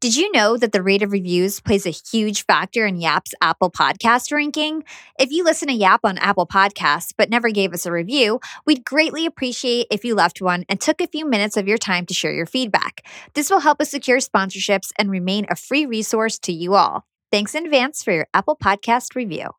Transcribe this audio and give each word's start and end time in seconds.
Did 0.00 0.16
you 0.16 0.30
know 0.32 0.56
that 0.56 0.72
the 0.72 0.82
rate 0.82 1.02
of 1.02 1.12
reviews 1.12 1.60
plays 1.60 1.86
a 1.86 1.90
huge 1.90 2.44
factor 2.44 2.86
in 2.86 3.00
Yap's 3.00 3.34
Apple 3.40 3.70
Podcast 3.70 4.32
ranking? 4.32 4.84
If 5.18 5.30
you 5.30 5.44
listen 5.44 5.68
to 5.68 5.74
Yap 5.74 6.00
on 6.04 6.18
Apple 6.18 6.46
Podcasts 6.46 7.12
but 7.16 7.30
never 7.30 7.50
gave 7.50 7.72
us 7.72 7.86
a 7.86 7.92
review, 7.92 8.40
we'd 8.66 8.84
greatly 8.84 9.26
appreciate 9.26 9.86
if 9.90 10.04
you 10.04 10.14
left 10.14 10.40
one 10.40 10.64
and 10.68 10.80
took 10.80 11.00
a 11.00 11.06
few 11.06 11.28
minutes 11.28 11.56
of 11.56 11.66
your 11.66 11.78
time 11.78 12.06
to 12.06 12.14
share 12.14 12.32
your 12.32 12.46
feedback. 12.46 13.04
This 13.34 13.50
will 13.50 13.60
help 13.60 13.80
us 13.80 13.90
secure 13.90 14.18
sponsorships 14.18 14.92
and 14.96 15.10
remain 15.10 15.46
a 15.48 15.56
free 15.56 15.86
resource 15.86 16.38
to 16.40 16.52
you 16.52 16.74
all. 16.74 17.04
Thanks 17.30 17.54
in 17.54 17.64
advance 17.64 18.02
for 18.02 18.12
your 18.12 18.26
Apple 18.34 18.56
Podcast 18.56 19.14
review. 19.14 19.50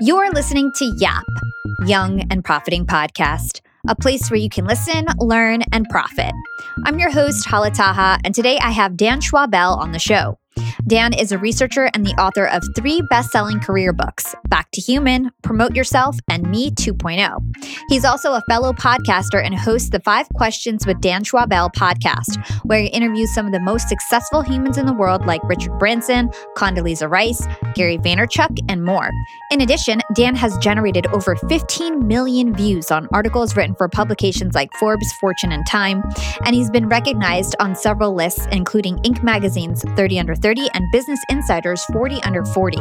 You're 0.00 0.30
listening 0.32 0.70
to 0.76 0.96
Yap, 0.98 1.24
Young 1.86 2.24
and 2.30 2.44
Profiting 2.44 2.86
Podcast 2.86 3.60
a 3.88 3.94
place 3.94 4.30
where 4.30 4.38
you 4.38 4.50
can 4.50 4.66
listen, 4.66 5.06
learn, 5.18 5.62
and 5.72 5.88
profit. 5.88 6.32
I'm 6.84 6.98
your 6.98 7.10
host, 7.10 7.46
Hala 7.46 7.70
Taha, 7.70 8.20
and 8.22 8.34
today 8.34 8.58
I 8.58 8.70
have 8.70 8.96
Dan 8.96 9.20
Schawbel 9.20 9.78
on 9.78 9.92
the 9.92 9.98
show. 9.98 10.38
Dan 10.86 11.12
is 11.12 11.32
a 11.32 11.38
researcher 11.38 11.90
and 11.94 12.04
the 12.04 12.14
author 12.20 12.46
of 12.46 12.62
three 12.76 13.02
best 13.10 13.30
selling 13.30 13.60
career 13.60 13.92
books 13.92 14.34
Back 14.48 14.70
to 14.72 14.80
Human, 14.80 15.30
Promote 15.42 15.76
Yourself, 15.76 16.16
and 16.28 16.50
Me 16.50 16.70
2.0. 16.70 17.40
He's 17.88 18.04
also 18.04 18.32
a 18.32 18.42
fellow 18.48 18.72
podcaster 18.72 19.44
and 19.44 19.54
hosts 19.54 19.90
the 19.90 20.00
Five 20.00 20.28
Questions 20.30 20.86
with 20.86 21.00
Dan 21.00 21.24
Schawbel 21.24 21.70
podcast, 21.74 22.38
where 22.64 22.80
he 22.80 22.88
interviews 22.88 23.32
some 23.34 23.46
of 23.46 23.52
the 23.52 23.60
most 23.60 23.88
successful 23.88 24.42
humans 24.42 24.78
in 24.78 24.86
the 24.86 24.92
world 24.92 25.26
like 25.26 25.42
Richard 25.44 25.78
Branson, 25.78 26.30
Condoleezza 26.56 27.08
Rice, 27.08 27.46
Gary 27.74 27.98
Vaynerchuk, 27.98 28.58
and 28.68 28.84
more. 28.84 29.10
In 29.50 29.60
addition, 29.60 30.00
Dan 30.14 30.34
has 30.34 30.56
generated 30.58 31.06
over 31.08 31.36
15 31.36 32.06
million 32.06 32.54
views 32.54 32.90
on 32.90 33.08
articles 33.12 33.56
written 33.56 33.74
for 33.76 33.88
publications 33.88 34.54
like 34.54 34.72
Forbes, 34.74 35.12
Fortune, 35.20 35.52
and 35.52 35.66
Time, 35.66 36.02
and 36.44 36.54
he's 36.54 36.70
been 36.70 36.88
recognized 36.88 37.54
on 37.60 37.74
several 37.74 38.14
lists, 38.14 38.46
including 38.50 38.96
Inc. 38.98 39.22
magazine's 39.22 39.82
30 39.96 40.18
Under 40.18 40.34
30 40.34 40.47
and 40.56 40.90
Business 40.90 41.20
Insider's 41.28 41.84
40 41.92 42.22
Under 42.22 42.42
40. 42.42 42.78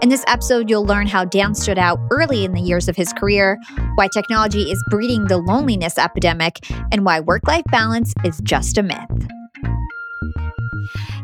In 0.00 0.08
this 0.08 0.24
episode, 0.28 0.70
you'll 0.70 0.84
learn 0.84 1.08
how 1.08 1.24
Dan 1.24 1.56
stood 1.56 1.76
out 1.76 1.98
early 2.12 2.44
in 2.44 2.52
the 2.52 2.60
years 2.60 2.88
of 2.88 2.94
his 2.94 3.12
career, 3.12 3.58
why 3.96 4.06
technology 4.06 4.70
is 4.70 4.80
breeding 4.90 5.24
the 5.24 5.38
loneliness 5.38 5.98
epidemic, 5.98 6.60
and 6.92 7.04
why 7.04 7.18
work 7.18 7.48
life 7.48 7.64
balance 7.72 8.14
is 8.24 8.40
just 8.44 8.78
a 8.78 8.82
myth. 8.84 9.28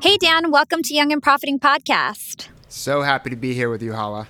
Hey, 0.03 0.17
Dan, 0.17 0.51
welcome 0.51 0.83
to 0.83 0.93
Young 0.95 1.12
and 1.12 1.23
Profiting 1.23 1.61
Podcast. 1.61 2.48
So 2.69 3.03
happy 3.03 3.31
to 3.31 3.37
be 3.37 3.55
here 3.55 3.71
with 3.71 3.83
you, 3.83 3.93
Hala. 3.93 4.27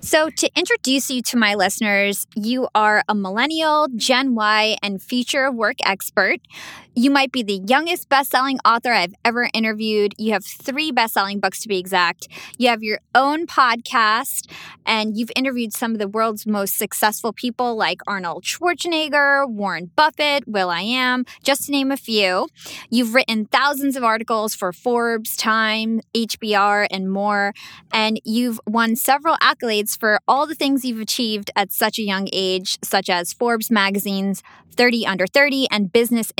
So, 0.00 0.28
to 0.28 0.50
introduce 0.56 1.10
you 1.10 1.22
to 1.22 1.36
my 1.36 1.54
listeners, 1.54 2.26
you 2.34 2.68
are 2.74 3.02
a 3.08 3.14
millennial, 3.14 3.88
Gen 3.94 4.34
Y, 4.34 4.76
and 4.82 5.02
future 5.02 5.50
work 5.50 5.76
expert. 5.84 6.40
You 6.96 7.10
might 7.10 7.32
be 7.32 7.42
the 7.42 7.60
youngest 7.66 8.08
best-selling 8.08 8.60
author 8.64 8.92
I've 8.92 9.14
ever 9.24 9.48
interviewed. 9.52 10.14
You 10.16 10.32
have 10.32 10.44
three 10.44 10.92
best-selling 10.92 11.40
books 11.40 11.58
to 11.60 11.68
be 11.68 11.76
exact. 11.76 12.28
You 12.56 12.68
have 12.68 12.84
your 12.84 13.00
own 13.16 13.48
podcast, 13.48 14.48
and 14.86 15.16
you've 15.16 15.32
interviewed 15.34 15.72
some 15.72 15.90
of 15.90 15.98
the 15.98 16.06
world's 16.06 16.46
most 16.46 16.78
successful 16.78 17.32
people 17.32 17.74
like 17.74 18.00
Arnold 18.06 18.44
Schwarzenegger, 18.44 19.48
Warren 19.50 19.90
Buffett, 19.96 20.46
Will 20.46 20.70
I 20.70 20.82
Am, 20.82 21.24
just 21.42 21.66
to 21.66 21.72
name 21.72 21.90
a 21.90 21.96
few. 21.96 22.46
You've 22.90 23.12
written 23.12 23.46
thousands 23.46 23.96
of 23.96 24.04
articles 24.04 24.54
for 24.54 24.72
Forbes, 24.72 25.34
Time, 25.34 26.00
HBR, 26.14 26.86
and 26.92 27.10
more, 27.10 27.54
and 27.92 28.20
you've 28.24 28.60
won 28.68 28.94
several 28.94 29.36
accolades 29.38 29.98
for 29.98 30.20
all 30.28 30.46
the 30.46 30.54
things 30.54 30.84
you've 30.84 31.00
achieved 31.00 31.50
at 31.56 31.72
such 31.72 31.98
a 31.98 32.02
young 32.02 32.28
age, 32.32 32.78
such 32.84 33.10
as 33.10 33.32
Forbes 33.32 33.68
magazine's 33.68 34.44
30 34.74 35.06
under 35.06 35.26
30 35.26 35.68
and 35.70 35.92
Business 35.92 36.32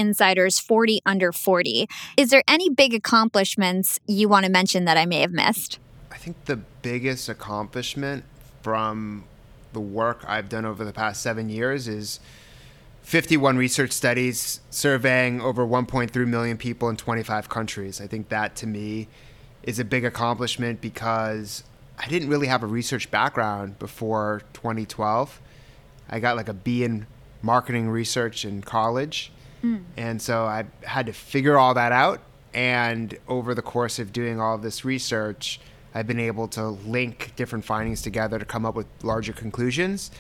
Insider's 0.45 0.59
40 0.59 1.01
under 1.07 1.33
40. 1.33 1.89
Is 2.17 2.31
there 2.31 2.43
any 2.47 2.69
big 2.69 2.95
accomplishments 2.95 3.99
you 4.07 4.29
want 4.29 4.45
to 4.47 4.53
mention 4.53 4.85
that 4.85 4.97
I 4.97 5.07
may 5.07 5.21
have 5.21 5.33
missed? 5.33 5.79
I 6.11 6.17
think 6.17 6.45
the 6.45 6.57
biggest 6.57 7.29
accomplishment 7.29 8.25
from 8.63 9.25
the 9.73 9.81
work 9.81 10.25
I've 10.27 10.49
done 10.49 10.65
over 10.65 10.85
the 10.85 10.93
past 10.93 11.23
seven 11.23 11.49
years 11.49 11.89
is 11.89 12.21
51 13.03 13.57
research 13.57 13.93
studies 13.93 14.61
surveying 14.71 15.41
over 15.41 15.67
1.3 15.67 16.27
million 16.27 16.57
people 16.57 16.89
in 16.89 16.97
25 16.97 17.49
countries. 17.49 18.01
I 18.01 18.07
think 18.07 18.29
that 18.29 18.55
to 18.57 18.67
me 18.67 19.09
is 19.63 19.79
a 19.79 19.85
big 19.85 20.05
accomplishment 20.05 20.81
because 20.81 21.65
I 21.99 22.07
didn't 22.09 22.29
really 22.29 22.47
have 22.47 22.63
a 22.63 22.67
research 22.67 23.11
background 23.11 23.79
before 23.79 24.43
2012. 24.53 25.41
I 26.09 26.21
got 26.21 26.37
like 26.37 26.49
a 26.49 26.55
B 26.55 26.85
in 26.85 27.07
marketing 27.43 27.89
research 27.89 28.45
in 28.45 28.63
college. 28.63 29.33
Mm. 29.65 29.85
And 29.97 30.23
so 30.23 30.45
I 30.45 30.65
had 30.83 31.07
to 31.07 31.13
figure 31.13 31.57
all 31.59 31.75
that 31.75 31.91
out. 31.91 32.21
And 32.53 33.19
over 33.27 33.55
the 33.55 33.63
course 33.63 33.99
of 33.99 34.13
doing 34.13 34.41
all 34.41 34.55
of 34.55 34.63
this 34.63 34.85
research, 34.85 35.59
I've 35.95 36.07
been 36.07 36.21
able 36.21 36.47
to 36.49 36.69
link 36.69 37.33
different 37.35 37.65
findings 37.65 38.03
together 38.03 38.39
to 38.39 38.45
come 38.45 38.65
up 38.65 38.75
with 38.75 38.87
larger 39.03 39.33
conclusions. 39.33 40.11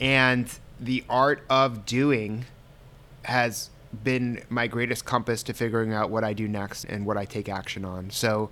And 0.00 0.48
the 0.80 1.04
art 1.10 1.42
of 1.50 1.84
doing 1.84 2.46
has 3.24 3.70
been 4.04 4.42
my 4.48 4.66
greatest 4.66 5.04
compass 5.04 5.42
to 5.44 5.52
figuring 5.52 5.92
out 5.92 6.10
what 6.10 6.24
I 6.24 6.32
do 6.32 6.48
next 6.48 6.84
and 6.84 7.04
what 7.04 7.18
I 7.18 7.24
take 7.24 7.48
action 7.48 7.84
on. 7.84 8.10
So 8.10 8.50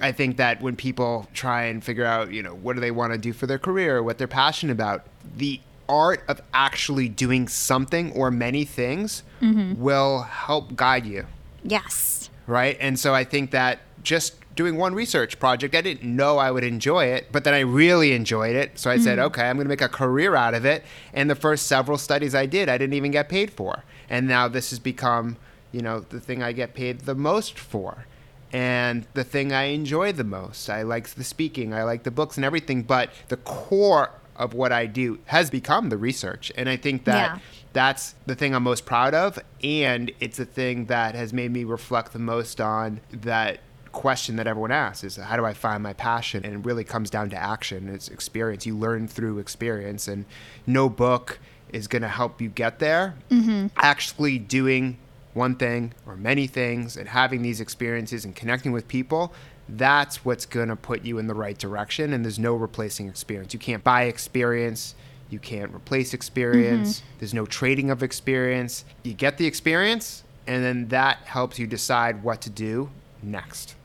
I 0.00 0.12
think 0.12 0.36
that 0.36 0.62
when 0.62 0.76
people 0.76 1.28
try 1.34 1.64
and 1.64 1.82
figure 1.82 2.04
out, 2.04 2.32
you 2.32 2.42
know, 2.42 2.54
what 2.54 2.74
do 2.74 2.80
they 2.80 2.92
want 2.92 3.12
to 3.12 3.18
do 3.18 3.32
for 3.32 3.46
their 3.46 3.58
career, 3.58 4.02
what 4.02 4.16
they're 4.16 4.28
passionate 4.28 4.72
about, 4.72 5.06
the 5.36 5.60
art 5.90 6.22
of 6.28 6.40
actually 6.54 7.08
doing 7.08 7.48
something 7.48 8.12
or 8.12 8.30
many 8.30 8.64
things 8.64 9.24
mm-hmm. 9.42 9.80
will 9.80 10.22
help 10.22 10.76
guide 10.76 11.04
you. 11.04 11.26
Yes. 11.64 12.30
Right? 12.46 12.76
And 12.80 12.98
so 12.98 13.14
I 13.14 13.24
think 13.24 13.50
that 13.50 13.80
just 14.02 14.36
doing 14.54 14.76
one 14.76 14.94
research 14.94 15.38
project, 15.38 15.74
I 15.74 15.80
didn't 15.80 16.04
know 16.04 16.38
I 16.38 16.50
would 16.50 16.64
enjoy 16.64 17.06
it, 17.06 17.28
but 17.32 17.44
then 17.44 17.54
I 17.54 17.60
really 17.60 18.12
enjoyed 18.12 18.56
it. 18.56 18.78
So 18.78 18.90
I 18.90 18.94
mm-hmm. 18.94 19.04
said, 19.04 19.18
okay, 19.18 19.42
I'm 19.42 19.56
going 19.56 19.64
to 19.64 19.68
make 19.68 19.82
a 19.82 19.88
career 19.88 20.34
out 20.36 20.54
of 20.54 20.64
it. 20.64 20.84
And 21.12 21.28
the 21.28 21.34
first 21.34 21.66
several 21.66 21.98
studies 21.98 22.34
I 22.34 22.46
did, 22.46 22.68
I 22.68 22.78
didn't 22.78 22.94
even 22.94 23.10
get 23.10 23.28
paid 23.28 23.50
for. 23.50 23.84
And 24.08 24.28
now 24.28 24.48
this 24.48 24.70
has 24.70 24.78
become, 24.78 25.36
you 25.72 25.82
know, 25.82 26.00
the 26.00 26.20
thing 26.20 26.42
I 26.42 26.52
get 26.52 26.74
paid 26.74 27.00
the 27.00 27.14
most 27.14 27.58
for. 27.58 28.06
And 28.52 29.06
the 29.14 29.22
thing 29.22 29.52
I 29.52 29.64
enjoy 29.64 30.12
the 30.12 30.24
most. 30.24 30.68
I 30.68 30.82
like 30.82 31.08
the 31.08 31.24
speaking, 31.24 31.72
I 31.72 31.84
like 31.84 32.02
the 32.02 32.10
books 32.10 32.36
and 32.36 32.44
everything, 32.44 32.82
but 32.82 33.10
the 33.28 33.36
core 33.36 34.10
of 34.40 34.54
what 34.54 34.72
I 34.72 34.86
do 34.86 35.18
has 35.26 35.50
become 35.50 35.90
the 35.90 35.98
research. 35.98 36.50
And 36.56 36.68
I 36.68 36.76
think 36.76 37.04
that 37.04 37.34
yeah. 37.34 37.38
that's 37.74 38.14
the 38.24 38.34
thing 38.34 38.54
I'm 38.54 38.62
most 38.62 38.86
proud 38.86 39.14
of. 39.14 39.38
And 39.62 40.10
it's 40.18 40.38
the 40.38 40.46
thing 40.46 40.86
that 40.86 41.14
has 41.14 41.32
made 41.34 41.52
me 41.52 41.62
reflect 41.62 42.14
the 42.14 42.18
most 42.18 42.58
on 42.58 43.00
that 43.12 43.60
question 43.92 44.36
that 44.36 44.46
everyone 44.46 44.70
asks 44.70 45.04
is 45.04 45.16
how 45.16 45.36
do 45.36 45.44
I 45.44 45.52
find 45.52 45.82
my 45.82 45.92
passion? 45.92 46.44
And 46.44 46.54
it 46.54 46.66
really 46.66 46.84
comes 46.84 47.10
down 47.10 47.28
to 47.30 47.36
action. 47.36 47.90
It's 47.90 48.08
experience. 48.08 48.64
You 48.64 48.76
learn 48.76 49.08
through 49.08 49.38
experience. 49.38 50.08
And 50.08 50.24
no 50.66 50.88
book 50.88 51.38
is 51.70 51.86
going 51.86 52.02
to 52.02 52.08
help 52.08 52.40
you 52.40 52.48
get 52.48 52.78
there. 52.78 53.14
Mm-hmm. 53.30 53.66
Actually 53.76 54.38
doing 54.38 54.96
one 55.34 55.54
thing 55.54 55.92
or 56.06 56.16
many 56.16 56.46
things 56.46 56.96
and 56.96 57.10
having 57.10 57.42
these 57.42 57.60
experiences 57.60 58.24
and 58.24 58.34
connecting 58.34 58.72
with 58.72 58.88
people 58.88 59.34
that's 59.76 60.24
what's 60.24 60.46
going 60.46 60.68
to 60.68 60.76
put 60.76 61.04
you 61.04 61.18
in 61.18 61.26
the 61.26 61.34
right 61.34 61.56
direction. 61.56 62.12
And 62.12 62.24
there's 62.24 62.38
no 62.38 62.54
replacing 62.54 63.08
experience. 63.08 63.52
You 63.52 63.60
can't 63.60 63.84
buy 63.84 64.04
experience. 64.04 64.94
You 65.30 65.38
can't 65.38 65.74
replace 65.74 66.12
experience. 66.12 66.98
Mm-hmm. 66.98 67.18
There's 67.18 67.34
no 67.34 67.46
trading 67.46 67.90
of 67.90 68.02
experience. 68.02 68.84
You 69.04 69.14
get 69.14 69.38
the 69.38 69.46
experience, 69.46 70.24
and 70.46 70.64
then 70.64 70.88
that 70.88 71.18
helps 71.18 71.58
you 71.58 71.66
decide 71.66 72.22
what 72.22 72.40
to 72.42 72.50
do 72.50 72.90
next. 73.22 73.76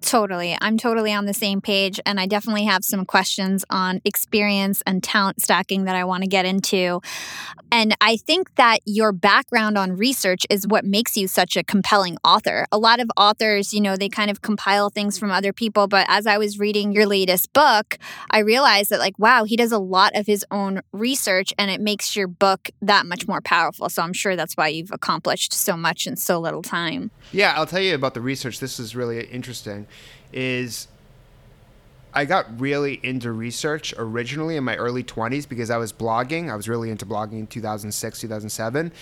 Totally. 0.00 0.56
I'm 0.60 0.78
totally 0.78 1.12
on 1.12 1.26
the 1.26 1.34
same 1.34 1.60
page. 1.60 2.00
And 2.06 2.20
I 2.20 2.26
definitely 2.26 2.64
have 2.64 2.84
some 2.84 3.04
questions 3.04 3.64
on 3.68 4.00
experience 4.04 4.82
and 4.86 5.02
talent 5.02 5.42
stacking 5.42 5.84
that 5.84 5.96
I 5.96 6.04
want 6.04 6.22
to 6.22 6.28
get 6.28 6.44
into. 6.44 7.00
And 7.70 7.94
I 8.00 8.16
think 8.16 8.54
that 8.56 8.80
your 8.84 9.12
background 9.12 9.76
on 9.76 9.92
research 9.92 10.46
is 10.50 10.66
what 10.66 10.84
makes 10.84 11.16
you 11.16 11.28
such 11.28 11.56
a 11.56 11.62
compelling 11.62 12.16
author. 12.24 12.66
A 12.72 12.78
lot 12.78 13.00
of 13.00 13.10
authors, 13.16 13.72
you 13.74 13.80
know, 13.80 13.96
they 13.96 14.08
kind 14.08 14.30
of 14.30 14.42
compile 14.42 14.90
things 14.90 15.18
from 15.18 15.30
other 15.30 15.52
people. 15.52 15.86
But 15.86 16.06
as 16.08 16.26
I 16.26 16.38
was 16.38 16.58
reading 16.58 16.92
your 16.92 17.06
latest 17.06 17.52
book, 17.52 17.98
I 18.30 18.40
realized 18.40 18.90
that, 18.90 18.98
like, 18.98 19.18
wow, 19.18 19.44
he 19.44 19.56
does 19.56 19.72
a 19.72 19.78
lot 19.78 20.16
of 20.16 20.26
his 20.26 20.44
own 20.50 20.80
research 20.92 21.52
and 21.58 21.70
it 21.70 21.80
makes 21.80 22.16
your 22.16 22.28
book 22.28 22.70
that 22.82 23.06
much 23.06 23.28
more 23.28 23.40
powerful. 23.40 23.88
So 23.88 24.02
I'm 24.02 24.12
sure 24.12 24.36
that's 24.36 24.54
why 24.54 24.68
you've 24.68 24.92
accomplished 24.92 25.52
so 25.52 25.76
much 25.76 26.06
in 26.06 26.16
so 26.16 26.38
little 26.38 26.62
time. 26.62 27.10
Yeah, 27.32 27.54
I'll 27.56 27.66
tell 27.66 27.80
you 27.80 27.94
about 27.94 28.14
the 28.14 28.20
research. 28.20 28.60
This 28.60 28.80
is 28.80 28.96
really 28.96 29.24
interesting 29.26 29.86
is 30.32 30.88
I 32.14 32.24
got 32.24 32.60
really 32.60 33.00
into 33.02 33.32
research 33.32 33.94
originally 33.96 34.56
in 34.56 34.64
my 34.64 34.76
early 34.76 35.04
20s 35.04 35.48
because 35.48 35.70
I 35.70 35.76
was 35.76 35.92
blogging. 35.92 36.50
I 36.50 36.56
was 36.56 36.68
really 36.68 36.90
into 36.90 37.06
blogging 37.06 37.40
in 37.40 37.46
2006, 37.46 38.20
2007, 38.20 38.92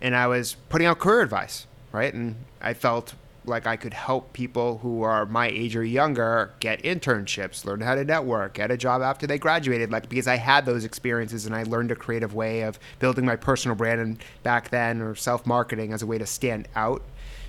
and 0.00 0.16
I 0.16 0.26
was 0.26 0.56
putting 0.68 0.86
out 0.86 0.98
career 0.98 1.20
advice, 1.20 1.66
right? 1.92 2.12
And 2.12 2.36
I 2.60 2.74
felt 2.74 3.14
like 3.48 3.66
I 3.66 3.76
could 3.76 3.94
help 3.94 4.32
people 4.32 4.78
who 4.78 5.02
are 5.02 5.24
my 5.26 5.46
age 5.46 5.76
or 5.76 5.84
younger 5.84 6.52
get 6.60 6.82
internships, 6.82 7.64
learn 7.64 7.80
how 7.80 7.94
to 7.94 8.04
network, 8.04 8.54
get 8.54 8.70
a 8.70 8.76
job 8.76 9.02
after 9.02 9.26
they 9.26 9.38
graduated, 9.38 9.90
like 9.90 10.08
because 10.08 10.26
I 10.26 10.36
had 10.36 10.66
those 10.66 10.84
experiences 10.84 11.46
and 11.46 11.54
I 11.54 11.62
learned 11.62 11.90
a 11.92 11.96
creative 11.96 12.34
way 12.34 12.62
of 12.62 12.78
building 12.98 13.24
my 13.24 13.36
personal 13.36 13.76
brand 13.76 14.00
and 14.00 14.18
back 14.42 14.70
then 14.70 15.00
or 15.00 15.14
self-marketing 15.14 15.92
as 15.92 16.02
a 16.02 16.06
way 16.06 16.18
to 16.18 16.26
stand 16.26 16.68
out 16.74 17.02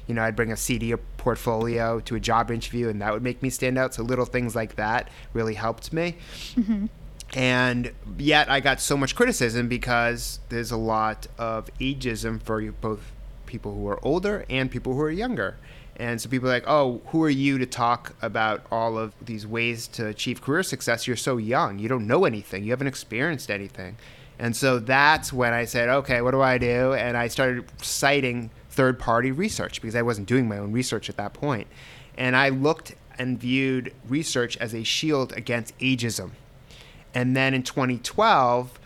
you 0.07 0.15
know, 0.15 0.23
I'd 0.23 0.35
bring 0.35 0.51
a 0.51 0.57
CD 0.57 0.93
or 0.93 0.97
portfolio 1.17 1.99
to 2.01 2.15
a 2.15 2.19
job 2.19 2.49
interview 2.49 2.89
and 2.89 3.01
that 3.01 3.13
would 3.13 3.23
make 3.23 3.43
me 3.43 3.49
stand 3.49 3.77
out. 3.77 3.93
So 3.93 4.03
little 4.03 4.25
things 4.25 4.55
like 4.55 4.75
that 4.75 5.09
really 5.33 5.53
helped 5.53 5.93
me. 5.93 6.15
Mm-hmm. 6.55 6.85
And 7.35 7.91
yet 8.17 8.49
I 8.49 8.61
got 8.61 8.79
so 8.79 8.95
much 8.95 9.15
criticism 9.15 9.67
because 9.67 10.39
there's 10.49 10.71
a 10.71 10.77
lot 10.77 11.27
of 11.37 11.69
ageism 11.79 12.41
for 12.41 12.61
both 12.71 13.11
people 13.45 13.73
who 13.73 13.87
are 13.89 13.99
older 14.03 14.45
and 14.49 14.71
people 14.71 14.93
who 14.93 15.01
are 15.01 15.11
younger. 15.11 15.57
And 15.97 16.21
so 16.21 16.29
people 16.29 16.47
are 16.47 16.53
like, 16.53 16.67
oh, 16.67 17.01
who 17.07 17.23
are 17.23 17.29
you 17.29 17.57
to 17.57 17.65
talk 17.65 18.15
about 18.21 18.65
all 18.71 18.97
of 18.97 19.13
these 19.19 19.47
ways 19.47 19.87
to 19.89 20.07
achieve 20.07 20.41
career 20.41 20.63
success? 20.63 21.07
You're 21.07 21.17
so 21.17 21.37
young. 21.37 21.79
You 21.79 21.89
don't 21.89 22.07
know 22.07 22.23
anything. 22.23 22.63
You 22.63 22.69
haven't 22.71 22.87
experienced 22.87 23.49
anything. 23.49 23.97
And 24.39 24.55
so 24.55 24.77
that's 24.77 25.33
when 25.33 25.53
I 25.53 25.65
said, 25.65 25.89
okay, 25.89 26.21
what 26.21 26.31
do 26.31 26.41
I 26.41 26.59
do? 26.59 26.93
And 26.93 27.17
I 27.17 27.27
started 27.27 27.65
citing 27.81 28.51
third 28.77 28.99
party 28.99 29.31
research 29.31 29.81
because 29.81 29.95
I 29.95 30.03
wasn't 30.03 30.27
doing 30.27 30.47
my 30.47 30.59
own 30.59 30.71
research 30.71 31.09
at 31.09 31.17
that 31.17 31.33
point. 31.33 31.65
And 32.15 32.35
I 32.35 32.49
looked 32.49 32.93
and 33.17 33.39
viewed 33.39 33.91
research 34.07 34.55
as 34.57 34.75
a 34.75 34.83
shield 34.83 35.33
against 35.33 35.75
ageism. 35.79 36.29
And 37.11 37.35
then 37.35 37.55
in 37.55 37.63
2012, 37.63 38.79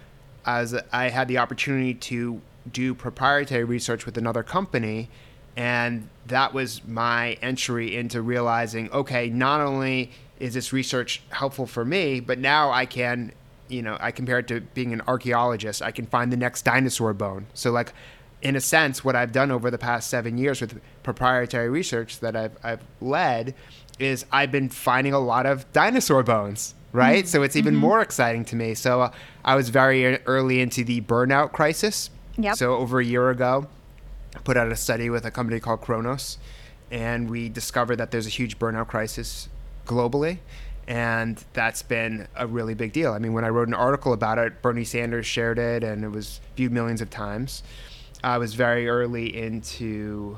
as 0.45 0.73
I 0.93 1.09
had 1.09 1.27
the 1.27 1.39
opportunity 1.39 1.93
to 1.93 2.41
do 2.71 2.93
proprietary 2.95 3.65
research 3.65 4.05
with 4.05 4.17
another 4.17 4.43
company, 4.43 5.09
and 5.57 6.07
that 6.27 6.53
was 6.53 6.81
my 6.88 7.33
entry 7.41 7.93
into 7.93 8.21
realizing 8.21 8.89
okay, 8.91 9.29
not 9.29 9.59
only 9.59 10.11
is 10.39 10.53
this 10.53 10.71
research 10.71 11.21
helpful 11.31 11.67
for 11.67 11.83
me, 11.83 12.21
but 12.21 12.39
now 12.39 12.71
I 12.71 12.85
can, 12.85 13.33
you 13.67 13.81
know, 13.81 13.97
I 13.99 14.11
compare 14.11 14.39
it 14.39 14.47
to 14.47 14.61
being 14.61 14.93
an 14.93 15.01
archaeologist. 15.01 15.81
I 15.81 15.91
can 15.91 16.05
find 16.05 16.31
the 16.31 16.38
next 16.38 16.61
dinosaur 16.63 17.13
bone. 17.13 17.47
So, 17.53 17.71
like, 17.71 17.93
in 18.41 18.55
a 18.55 18.61
sense, 18.61 19.03
what 19.03 19.15
I've 19.15 19.31
done 19.31 19.51
over 19.51 19.69
the 19.69 19.77
past 19.77 20.09
seven 20.09 20.38
years 20.38 20.61
with 20.61 20.79
proprietary 21.03 21.69
research 21.69 22.19
that 22.19 22.35
I've, 22.35 22.57
I've 22.63 22.81
led 22.99 23.53
is 23.99 24.25
I've 24.31 24.51
been 24.51 24.69
finding 24.69 25.13
a 25.13 25.19
lot 25.19 25.45
of 25.45 25.71
dinosaur 25.73 26.23
bones, 26.23 26.73
right? 26.91 27.23
Mm-hmm. 27.23 27.27
So 27.27 27.43
it's 27.43 27.55
even 27.55 27.75
mm-hmm. 27.75 27.81
more 27.81 28.01
exciting 28.01 28.45
to 28.45 28.55
me. 28.55 28.73
So 28.73 29.01
uh, 29.01 29.11
I 29.45 29.55
was 29.55 29.69
very 29.69 30.17
early 30.25 30.59
into 30.59 30.83
the 30.83 31.01
burnout 31.01 31.51
crisis. 31.51 32.09
Yep. 32.38 32.55
So 32.55 32.75
over 32.77 32.99
a 32.99 33.05
year 33.05 33.29
ago, 33.29 33.67
I 34.35 34.39
put 34.39 34.57
out 34.57 34.71
a 34.71 34.75
study 34.75 35.09
with 35.09 35.25
a 35.25 35.31
company 35.31 35.59
called 35.59 35.81
Kronos, 35.81 36.38
and 36.89 37.29
we 37.29 37.49
discovered 37.49 37.97
that 37.97 38.11
there's 38.11 38.27
a 38.27 38.31
huge 38.31 38.57
burnout 38.57 38.88
crisis 38.88 39.49
globally. 39.85 40.39
And 40.88 41.43
that's 41.53 41.83
been 41.83 42.27
a 42.35 42.47
really 42.47 42.73
big 42.73 42.91
deal. 42.91 43.13
I 43.13 43.19
mean, 43.19 43.33
when 43.33 43.45
I 43.45 43.49
wrote 43.49 43.67
an 43.67 43.73
article 43.73 44.13
about 44.13 44.39
it, 44.39 44.61
Bernie 44.61 44.83
Sanders 44.83 45.25
shared 45.25 45.59
it 45.59 45.83
and 45.83 46.03
it 46.03 46.09
was 46.09 46.41
viewed 46.55 46.71
millions 46.71 47.01
of 47.01 47.09
times. 47.09 47.63
I 48.23 48.38
was 48.38 48.53
very 48.53 48.88
early 48.88 49.35
into 49.35 50.38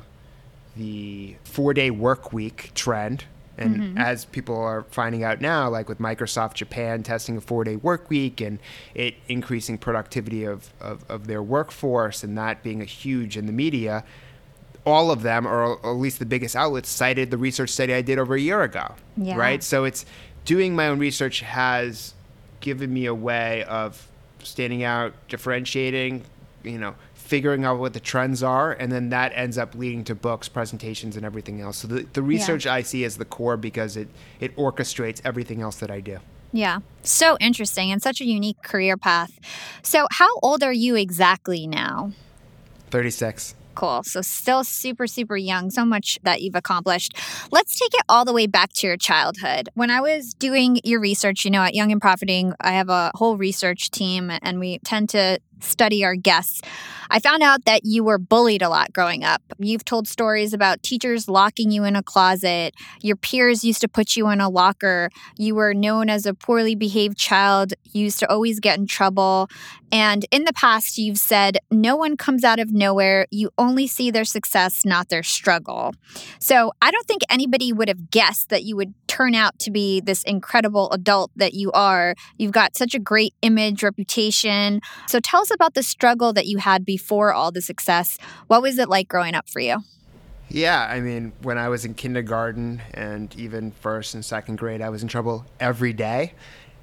the 0.76 1.36
four 1.44 1.74
day 1.74 1.92
work 1.92 2.34
week 2.34 2.72
trend. 2.74 3.26
And 3.56 3.78
mm-hmm. 3.78 3.98
as 4.00 4.26
people 4.26 4.58
are 4.58 4.84
finding 4.90 5.24
out 5.24 5.40
now, 5.40 5.70
like 5.70 5.88
with 5.88 6.00
Microsoft 6.00 6.56
Japan 6.56 7.04
testing 7.04 7.38
a 7.38 7.42
four 7.42 7.64
day 7.64 7.76
work 7.76 8.10
week 8.10 8.42
and 8.42 8.58
it 8.96 9.16
increasing 9.28 9.78
productivity 9.78 10.44
of, 10.44 10.74
of, 10.82 11.06
of 11.10 11.28
their 11.28 11.44
workforce 11.44 12.24
and 12.24 12.36
that 12.38 12.64
being 12.64 12.82
a 12.82 12.86
huge 12.86 13.38
in 13.38 13.46
the 13.46 13.52
media, 13.52 14.04
all 14.86 15.12
of 15.12 15.22
them, 15.22 15.46
or 15.48 15.74
at 15.86 15.98
least 15.98 16.18
the 16.18 16.26
biggest 16.26 16.56
outlets, 16.56 16.90
cited 16.90 17.30
the 17.30 17.38
research 17.38 17.70
study 17.70 17.94
I 17.94 18.02
did 18.02 18.18
over 18.18 18.34
a 18.34 18.42
year 18.42 18.64
ago. 18.64 18.96
Yeah. 19.18 19.36
Right? 19.36 19.62
So 19.62 19.84
it's 19.84 20.04
doing 20.46 20.76
my 20.76 20.88
own 20.88 20.98
research 20.98 21.42
has 21.42 22.16
given 22.60 22.92
me 22.92 23.06
a 23.06 23.14
way 23.14 23.64
of 23.66 24.08
standing 24.42 24.84
out, 24.84 25.14
differentiating, 25.28 26.24
you 26.64 26.80
know, 26.80 26.96
figuring 27.34 27.66
out 27.66 27.80
what 27.80 27.94
the 27.94 28.00
trends 28.00 28.44
are, 28.44 28.74
and 28.74 28.92
then 28.92 29.10
that 29.10 29.32
ends 29.34 29.58
up 29.58 29.74
leading 29.74 30.04
to 30.04 30.14
books, 30.14 30.48
presentations, 30.48 31.18
and 31.18 31.26
everything 31.26 31.62
else. 31.62 31.78
So 31.78 31.88
the, 31.88 32.06
the 32.14 32.22
research 32.22 32.68
yeah. 32.68 32.76
I 32.76 32.84
see 32.84 33.04
as 33.06 33.18
the 33.18 33.26
core 33.26 33.58
because 33.58 33.98
it 33.98 34.08
it 34.40 34.56
orchestrates 34.56 35.20
everything 35.26 35.60
else 35.60 35.78
that 35.78 35.90
I 35.90 36.00
do. 36.00 36.20
Yeah. 36.52 36.82
So 37.02 37.36
interesting 37.40 37.92
and 37.92 38.04
such 38.04 38.22
a 38.22 38.26
unique 38.26 38.62
career 38.62 38.98
path. 38.98 39.32
So, 39.82 40.06
how 40.12 40.30
old 40.44 40.62
are 40.62 40.72
you 40.72 40.96
exactly 40.96 41.66
now? 41.66 42.12
36. 42.92 43.56
Cool. 43.74 44.04
So, 44.04 44.22
still 44.22 44.64
super, 44.64 45.08
super 45.08 45.36
young. 45.36 45.72
So 45.72 45.84
much 45.84 46.20
that 46.22 46.44
you've 46.44 46.54
accomplished. 46.54 47.18
Let's 47.50 47.80
take 47.80 47.96
it 47.96 48.04
all 48.08 48.26
the 48.26 48.34
way 48.34 48.46
back 48.46 48.74
to 48.74 48.86
your 48.86 48.98
childhood. 48.98 49.70
When 49.74 49.90
I 49.90 50.02
was 50.02 50.36
doing 50.36 50.80
your 50.84 51.00
research, 51.00 51.46
you 51.46 51.50
know, 51.50 51.64
at 51.64 51.74
Young 51.74 51.92
and 51.92 52.00
Profiting, 52.00 52.54
I 52.60 52.74
have 52.74 52.90
a 52.90 53.12
whole 53.16 53.38
research 53.38 53.90
team 53.90 54.32
and 54.44 54.60
we 54.60 54.78
tend 54.86 55.10
to 55.10 55.40
study 55.64 56.04
our 56.04 56.16
guests. 56.16 56.62
I 57.10 57.20
found 57.20 57.44
out 57.44 57.66
that 57.66 57.82
you 57.84 58.04
were 58.04 58.18
bullied 58.18 58.62
a 58.62 58.70
lot 58.70 58.92
growing 58.92 59.24
up. 59.24 59.42
You've 59.60 59.86
told 59.86 60.08
stories 60.08 60.54
about 60.54 60.82
teachers 60.82 61.28
locking 61.28 61.70
you 61.70 61.84
in 61.84 61.96
a 61.96 62.02
closet. 62.02 62.74
Your 63.02 63.16
peers 63.16 63.64
used 63.64 63.82
to 63.82 63.88
put 63.88 64.16
you 64.16 64.30
in 64.30 64.42
a 64.42 64.50
locker. 64.50 65.10
You 65.38 65.56
were 65.56 65.74
known 65.74 66.10
as 66.10 66.26
a 66.26 66.34
poorly 66.34 66.76
behaved 66.76 67.18
child, 67.18 67.74
you 67.92 68.06
used 68.06 68.20
to 68.20 68.30
always 68.30 68.60
get 68.60 68.80
in 68.80 68.88
trouble. 68.88 69.50
And 69.92 70.26
in 70.32 70.46
the 70.46 70.54
past, 70.54 70.98
you've 70.98 71.20
said, 71.20 71.60
no 71.70 71.96
one 71.96 72.18
comes 72.18 72.44
out 72.44 72.58
of 72.58 72.72
nowhere. 72.72 73.28
You 73.30 73.52
only 73.60 73.86
see 73.86 74.10
their 74.10 74.26
success, 74.26 74.84
not 74.84 75.10
their 75.10 75.22
struggle. 75.22 75.94
So 76.40 76.72
I 76.82 76.90
don't 76.90 77.06
think 77.06 77.22
anybody 77.30 77.72
would 77.72 77.90
have 77.90 78.10
guessed 78.10 78.50
that 78.50 78.64
you 78.64 78.76
would 78.76 78.96
turn 79.06 79.36
out 79.36 79.60
to 79.60 79.70
be 79.70 80.02
this 80.02 80.24
incredible 80.24 80.90
adult 80.92 81.30
that 81.36 81.54
you 81.54 81.72
are. 81.74 82.16
You've 82.40 82.52
got 82.52 82.76
such 82.76 82.96
a 82.96 83.00
great 83.00 83.36
image, 83.44 83.84
reputation. 83.84 84.82
So 85.08 85.20
tell 85.20 85.42
us 85.42 85.52
about 85.54 85.74
the 85.74 85.84
struggle 85.84 86.34
that 86.34 86.46
you 86.46 86.58
had 86.58 86.86
before 86.86 87.34
all 87.34 87.52
the 87.52 87.62
success. 87.62 88.18
What 88.48 88.62
was 88.62 88.78
it 88.78 88.90
like 88.90 89.08
growing 89.08 89.36
up 89.36 89.50
for 89.50 89.60
you? 89.60 89.84
Yeah, 90.50 90.88
I 90.90 91.00
mean, 91.00 91.34
when 91.42 91.58
I 91.58 91.70
was 91.70 91.86
in 91.86 91.94
kindergarten 91.94 92.82
and 92.94 93.34
even 93.36 93.72
first 93.72 94.14
and 94.14 94.24
second 94.24 94.58
grade, 94.58 94.82
I 94.82 94.90
was 94.90 95.02
in 95.02 95.08
trouble 95.08 95.46
every 95.60 95.94
day. 95.94 96.34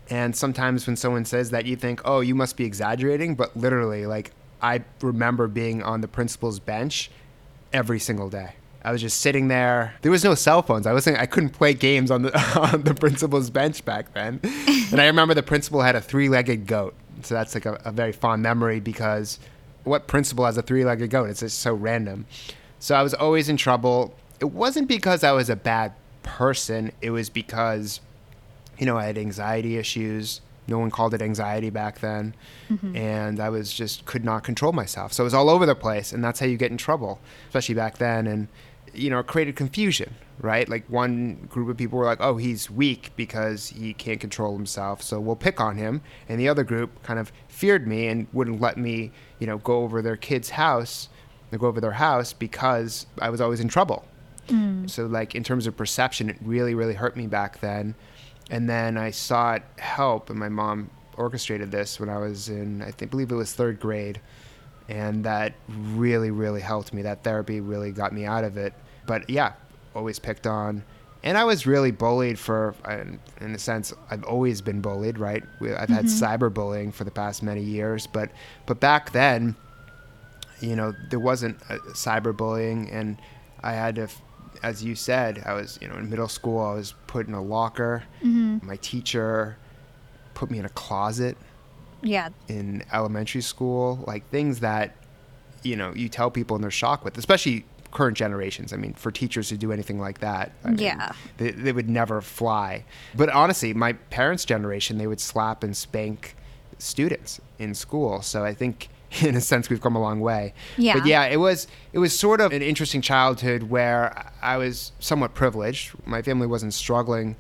And 0.09 0.35
sometimes 0.35 0.87
when 0.87 0.97
someone 0.97 1.25
says 1.25 1.51
that, 1.51 1.67
you 1.67 1.77
think, 1.77 2.01
oh, 2.05 2.21
you 2.21 2.35
must 2.35 2.57
be 2.57 2.65
exaggerating. 2.65 3.37
But 3.37 3.57
literally, 3.57 4.07
like, 4.07 4.33
I 4.61 4.83
remember 5.01 5.47
being 5.47 5.83
on 5.83 6.01
the 6.01 6.09
principal's 6.09 6.59
bench 6.59 7.11
every 7.73 8.01
single 8.01 8.29
day. 8.29 8.55
I 8.83 8.93
was 8.93 9.01
just 9.01 9.21
sitting 9.21 9.49
there. 9.49 9.95
There 10.03 10.11
was 10.11 10.25
no 10.25 10.35
cell 10.35 10.63
phones. 10.63 10.87
I 10.87 10.93
wasn't. 10.93 11.19
I 11.19 11.27
couldn't 11.27 11.51
play 11.51 11.75
games 11.75 12.11
on 12.11 12.23
the 12.23 12.39
on 12.73 12.83
the 12.83 12.95
principal's 12.95 13.51
bench 13.51 13.85
back 13.85 14.15
then. 14.15 14.41
and 14.91 15.01
I 15.01 15.07
remember 15.07 15.35
the 15.35 15.43
principal 15.43 15.83
had 15.83 15.97
a 15.97 16.01
three-legged 16.01 16.67
goat. 16.67 16.95
So 17.27 17.35
that's 17.35 17.55
like 17.55 17.67
a, 17.67 17.81
a 17.85 17.93
very 17.93 18.13
fond 18.13 18.43
memory 18.43 18.81
because 18.81 19.39
what 19.85 20.07
principal 20.07 20.45
has 20.45 20.57
a 20.57 20.63
three-legged 20.63 21.11
goat? 21.11 21.31
It's 21.31 21.41
just 21.41 21.59
so 21.59 21.75
random. 21.75 22.27
So 22.79 22.95
I 22.95 23.03
was 23.03 23.15
always 23.15 23.49
in 23.49 23.57
trouble. 23.57 24.15
It 24.41 24.51
wasn't 24.51 24.89
because 24.89 25.25
I 25.25 25.33
was 25.33 25.51
a 25.51 25.57
bad 25.57 25.93
person. 26.23 26.93
It 27.01 27.11
was 27.11 27.29
because, 27.29 28.01
you 28.79 28.87
know, 28.87 28.97
I 28.97 29.07
had 29.07 29.19
anxiety 29.19 29.77
issues. 29.77 30.41
No 30.67 30.79
one 30.79 30.91
called 30.91 31.15
it 31.15 31.23
anxiety 31.23 31.71
back 31.71 32.01
then. 32.01 32.35
Mm-hmm. 32.71 32.97
And 32.97 33.41
I 33.41 33.49
was 33.49 33.73
just 33.73 34.05
could 34.07 34.25
not 34.25 34.45
control 34.45 34.73
myself. 34.73 35.13
So 35.13 35.23
it 35.23 35.27
was 35.27 35.35
all 35.35 35.51
over 35.51 35.67
the 35.67 35.75
place. 35.75 36.13
And 36.13 36.23
that's 36.23 36.41
how 36.41 36.47
you 36.47 36.57
get 36.57 36.71
in 36.71 36.77
trouble, 36.77 37.21
especially 37.49 37.75
back 37.75 37.99
then. 37.99 38.27
And 38.27 38.49
you 38.95 39.11
know, 39.11 39.19
it 39.19 39.27
created 39.27 39.57
confusion, 39.57 40.15
right? 40.41 40.69
Like 40.69 40.85
one 40.89 41.47
group 41.49 41.69
of 41.69 41.77
people 41.77 41.99
were 41.99 42.05
like, 42.05 42.21
"Oh, 42.21 42.37
he's 42.37 42.71
weak 42.71 43.13
because 43.17 43.69
he 43.69 43.93
can't 43.95 44.21
control 44.21 44.57
himself, 44.57 45.03
so 45.03 45.21
we'll 45.21 45.37
pick 45.37 45.61
on 45.61 45.77
him." 45.77 46.03
And 46.29 46.41
the 46.41 46.49
other 46.49 46.65
group 46.65 47.03
kind 47.03 47.19
of 47.19 47.33
feared 47.49 47.87
me 47.87 48.09
and 48.09 48.27
wouldn't 48.33 48.61
let 48.61 48.77
me, 48.77 49.13
you 49.39 49.47
know, 49.47 49.59
go 49.59 49.83
over 49.83 50.03
their 50.03 50.17
kid's 50.17 50.51
house, 50.51 51.09
go 51.57 51.67
over 51.67 51.81
their 51.81 51.93
house 51.93 52.33
because 52.33 53.07
I 53.21 53.31
was 53.31 53.41
always 53.41 53.61
in 53.61 53.69
trouble. 53.69 54.05
Mm. 54.49 54.89
So 54.89 55.07
like 55.07 55.35
in 55.35 55.45
terms 55.45 55.67
of 55.67 55.77
perception, 55.77 56.31
it 56.31 56.37
really 56.43 56.75
really 56.75 56.95
hurt 56.95 57.17
me 57.17 57.27
back 57.27 57.61
then. 57.61 57.95
And 58.51 58.69
then 58.69 58.97
I 58.97 59.13
sought 59.13 59.63
help, 59.79 60.31
and 60.31 60.39
my 60.39 60.49
mom 60.49 60.91
orchestrated 61.17 61.71
this 61.71 62.01
when 62.01 62.09
I 62.09 62.19
was 62.19 62.49
in, 62.49 62.83
I 62.83 62.91
think, 62.91 63.11
believe 63.11 63.31
it 63.31 63.37
was 63.37 63.53
third 63.53 63.79
grade 63.79 64.21
and 64.91 65.25
that 65.25 65.55
really 65.69 66.33
really 66.33 66.61
helped 66.61 66.93
me 66.93 67.03
that 67.03 67.23
therapy 67.23 67.61
really 67.61 67.93
got 67.93 68.13
me 68.13 68.25
out 68.25 68.45
of 68.45 68.57
it 68.57 68.75
but 69.07 69.29
yeah 69.31 69.53
always 69.95 70.19
picked 70.19 70.47
on 70.47 70.83
and 71.23 71.37
i 71.37 71.45
was 71.45 71.67
really 71.67 71.91
bullied 71.91 72.39
for 72.39 72.75
in 73.41 73.55
a 73.55 73.59
sense 73.59 73.93
i've 74.11 74.25
always 74.25 74.61
been 74.61 74.81
bullied 74.81 75.19
right 75.19 75.43
i've 75.77 75.89
had 75.89 76.07
mm-hmm. 76.07 76.25
cyberbullying 76.25 76.93
for 76.93 77.05
the 77.05 77.11
past 77.11 77.43
many 77.43 77.63
years 77.63 78.07
but 78.07 78.31
but 78.67 78.81
back 78.81 79.13
then 79.13 79.55
you 80.61 80.77
know 80.77 80.95
there 81.11 81.21
wasn't 81.21 81.59
cyberbullying 81.95 82.93
and 82.93 83.19
i 83.63 83.73
had 83.73 83.97
to 83.97 84.09
as 84.63 84.83
you 84.83 84.95
said 84.95 85.43
i 85.47 85.53
was 85.53 85.79
you 85.81 85.89
know 85.89 85.95
in 85.97 86.09
middle 86.09 86.29
school 86.29 86.61
i 86.61 86.75
was 86.75 86.95
put 87.07 87.27
in 87.27 87.35
a 87.35 87.43
locker 87.43 88.03
mm-hmm. 88.23 88.65
my 88.67 88.77
teacher 88.77 89.57
put 90.35 90.51
me 90.51 90.59
in 90.59 90.65
a 90.65 90.71
closet 90.71 91.37
yeah 92.03 92.29
in 92.49 92.83
elementary 92.93 93.43
school 93.43 94.03
like 94.07 94.29
things 94.31 94.61
that 94.61 94.97
you 95.63 95.77
know 95.77 95.93
you 95.95 96.09
tell 96.09 96.31
people 96.31 96.55
and 96.57 96.65
they're 96.65 96.71
shocked 96.71 97.05
with 97.05 97.19
especially 97.19 97.65
current 97.91 98.17
generations 98.17 98.73
i 98.73 98.77
mean 98.77 98.95
for 98.95 99.11
teachers 99.11 99.49
to 99.49 99.57
do 99.57 99.73
anything 99.73 99.99
like 99.99 100.21
that 100.21 100.53
I 100.65 100.73
yeah 100.73 101.13
they, 101.39 101.51
they 101.51 101.73
would 101.73 101.89
never 101.89 102.21
fly 102.21 102.85
but 103.15 103.29
honestly 103.31 103.75
my 103.75 103.95
parents 103.95 104.45
generation 104.45 104.99
they 104.99 105.07
would 105.07 105.21
slap 105.21 105.65
and 105.65 105.77
spank 105.77 106.37
students 106.79 107.41
in 107.59 107.75
school 107.75 108.23
so 108.23 108.45
i 108.45 108.55
think 108.55 108.89
in 109.23 109.35
a 109.35 109.41
sense 109.41 109.69
we've 109.69 109.81
come 109.81 109.97
a 109.97 110.01
long 110.01 110.21
way. 110.21 110.55
Yeah. 110.77 110.95
But 110.95 111.07
yeah, 111.07 111.25
it 111.25 111.39
was 111.39 111.67
it 111.93 111.99
was 111.99 112.19
sort 112.19 112.41
of 112.41 112.53
an 112.53 112.63
interesting 112.63 113.01
childhood 113.01 113.65
where 113.65 114.33
I 114.41 114.57
was 114.57 114.93
somewhat 115.01 115.35
privileged. 115.35 115.93
My 116.07 116.23
family 116.23 116.47
wasn't 116.47 116.75
struggling 116.75 117.37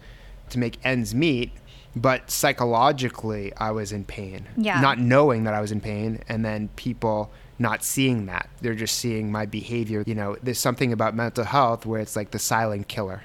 to 0.51 0.59
make 0.59 0.79
ends 0.85 1.15
meet, 1.15 1.53
but 1.95 2.31
psychologically 2.31 3.53
I 3.57 3.71
was 3.71 3.93
in 3.93 4.05
pain. 4.05 4.49
Yeah. 4.57 4.81
Not 4.81 4.99
knowing 4.99 5.45
that 5.45 5.55
I 5.55 5.61
was 5.61 5.71
in 5.71 5.81
pain 5.81 6.21
and 6.29 6.45
then 6.45 6.69
people 6.77 7.31
not 7.61 7.85
seeing 7.85 8.27
that. 8.27 8.49
They're 8.61 8.75
just 8.75 8.99
seeing 8.99 9.31
my 9.31 9.47
behavior. 9.47 10.03
You 10.07 10.15
know, 10.15 10.37
there's 10.43 10.59
something 10.59 10.93
about 10.93 11.15
mental 11.15 11.45
health 11.45 11.87
where 11.87 12.01
it's 12.01 12.17
like 12.17 12.31
the 12.31 12.39
silent 12.39 12.89
killer. 12.89 13.23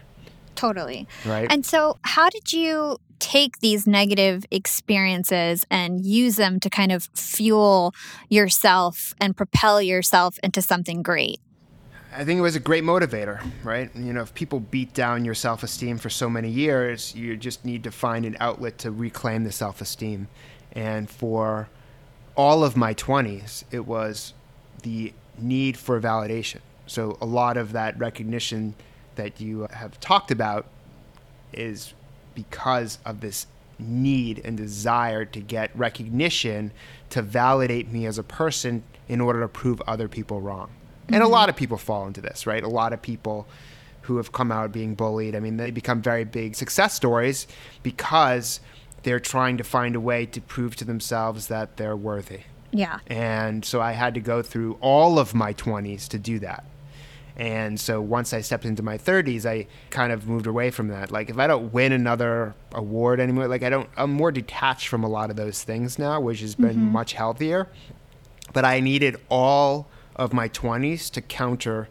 Totally. 0.55 1.07
Right. 1.25 1.51
And 1.51 1.65
so, 1.65 1.97
how 2.03 2.29
did 2.29 2.53
you 2.53 2.97
take 3.19 3.59
these 3.59 3.87
negative 3.87 4.45
experiences 4.51 5.65
and 5.71 6.05
use 6.05 6.35
them 6.35 6.59
to 6.59 6.69
kind 6.69 6.91
of 6.91 7.09
fuel 7.13 7.93
yourself 8.29 9.13
and 9.19 9.35
propel 9.35 9.81
yourself 9.81 10.37
into 10.43 10.61
something 10.61 11.01
great? 11.01 11.39
I 12.17 12.23
think 12.23 12.37
it 12.37 12.41
was 12.41 12.55
a 12.55 12.61
great 12.61 12.83
motivator, 12.83 13.45
right? 13.63 13.93
You 13.93 14.13
know, 14.13 14.21
if 14.21 14.33
people 14.33 14.61
beat 14.61 14.93
down 14.93 15.25
your 15.25 15.33
self 15.33 15.63
esteem 15.63 15.97
for 15.97 16.09
so 16.09 16.29
many 16.29 16.49
years, 16.49 17.13
you 17.15 17.35
just 17.35 17.65
need 17.65 17.83
to 17.83 17.91
find 17.91 18.25
an 18.25 18.37
outlet 18.39 18.77
to 18.79 18.91
reclaim 18.91 19.43
the 19.43 19.51
self 19.51 19.81
esteem. 19.81 20.27
And 20.71 21.09
for 21.09 21.69
all 22.35 22.63
of 22.63 22.75
my 22.75 22.93
20s, 22.93 23.63
it 23.71 23.85
was 23.85 24.33
the 24.83 25.13
need 25.37 25.77
for 25.77 25.99
validation. 25.99 26.59
So 26.87 27.17
a 27.21 27.25
lot 27.25 27.57
of 27.57 27.71
that 27.71 27.97
recognition 27.97 28.75
that 29.15 29.39
you 29.39 29.67
have 29.71 29.99
talked 29.99 30.31
about 30.31 30.65
is 31.53 31.93
because 32.33 32.99
of 33.05 33.21
this 33.21 33.47
need 33.79 34.41
and 34.45 34.55
desire 34.57 35.25
to 35.25 35.39
get 35.39 35.71
recognition 35.75 36.71
to 37.09 37.21
validate 37.21 37.91
me 37.91 38.05
as 38.05 38.17
a 38.17 38.23
person 38.23 38.83
in 39.07 39.21
order 39.21 39.41
to 39.41 39.47
prove 39.47 39.81
other 39.87 40.07
people 40.07 40.41
wrong. 40.41 40.69
And 41.07 41.17
a 41.17 41.19
mm-hmm. 41.19 41.31
lot 41.31 41.49
of 41.49 41.55
people 41.55 41.77
fall 41.77 42.07
into 42.07 42.21
this, 42.21 42.47
right? 42.47 42.63
A 42.63 42.67
lot 42.69 42.93
of 42.93 43.01
people 43.01 43.47
who 44.01 44.17
have 44.17 44.31
come 44.31 44.51
out 44.51 44.71
being 44.71 44.95
bullied, 44.95 45.35
I 45.35 45.39
mean, 45.39 45.57
they 45.57 45.71
become 45.71 46.01
very 46.01 46.23
big 46.23 46.55
success 46.55 46.93
stories 46.93 47.47
because 47.83 48.59
they're 49.05 49.19
trying 49.19 49.55
to 49.55 49.63
find 49.63 49.95
a 49.95 49.99
way 49.99 50.25
to 50.25 50.41
prove 50.41 50.75
to 50.75 50.83
themselves 50.83 51.47
that 51.47 51.77
they're 51.77 51.95
worthy. 51.95 52.41
Yeah. 52.71 52.99
And 53.05 53.63
so 53.63 53.79
I 53.79 53.91
had 53.91 54.15
to 54.15 54.19
go 54.19 54.41
through 54.41 54.79
all 54.81 55.19
of 55.19 55.35
my 55.35 55.53
20s 55.53 56.07
to 56.09 56.17
do 56.17 56.39
that. 56.39 56.65
And 57.37 57.79
so 57.79 58.01
once 58.01 58.33
I 58.33 58.41
stepped 58.41 58.65
into 58.65 58.81
my 58.81 58.97
30s, 58.97 59.45
I 59.45 59.67
kind 59.91 60.11
of 60.11 60.27
moved 60.27 60.47
away 60.47 60.71
from 60.71 60.87
that. 60.87 61.11
Like 61.11 61.29
if 61.29 61.37
I 61.37 61.45
don't 61.45 61.71
win 61.71 61.91
another 61.91 62.55
award 62.71 63.19
anymore, 63.19 63.47
like 63.47 63.61
I 63.61 63.69
don't 63.69 63.87
I'm 63.95 64.11
more 64.11 64.31
detached 64.31 64.87
from 64.87 65.03
a 65.03 65.07
lot 65.07 65.29
of 65.29 65.35
those 65.35 65.63
things 65.63 65.99
now, 65.99 66.19
which 66.19 66.39
has 66.39 66.55
been 66.55 66.71
mm-hmm. 66.71 66.91
much 66.91 67.13
healthier. 67.13 67.69
But 68.53 68.65
I 68.65 68.79
needed 68.79 69.17
all 69.29 69.87
of 70.15 70.33
my 70.33 70.49
20s 70.49 71.11
to 71.11 71.21
counter 71.21 71.89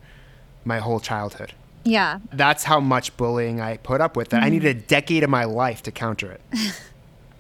my 0.65 0.79
whole 0.79 0.99
childhood. 0.99 1.53
Yeah. 1.85 2.19
That's 2.33 2.65
how 2.65 2.81
much 2.81 3.17
bullying 3.17 3.61
I 3.61 3.77
put 3.77 4.01
up 4.01 4.17
with. 4.17 4.31
That 4.31 4.43
I 4.43 4.47
mm-hmm. 4.47 4.55
needed 4.55 4.77
a 4.77 4.81
decade 4.81 5.23
of 5.23 5.31
my 5.31 5.45
life 5.45 5.83
to 5.85 5.93
counter 5.93 6.33
it. 6.33 6.41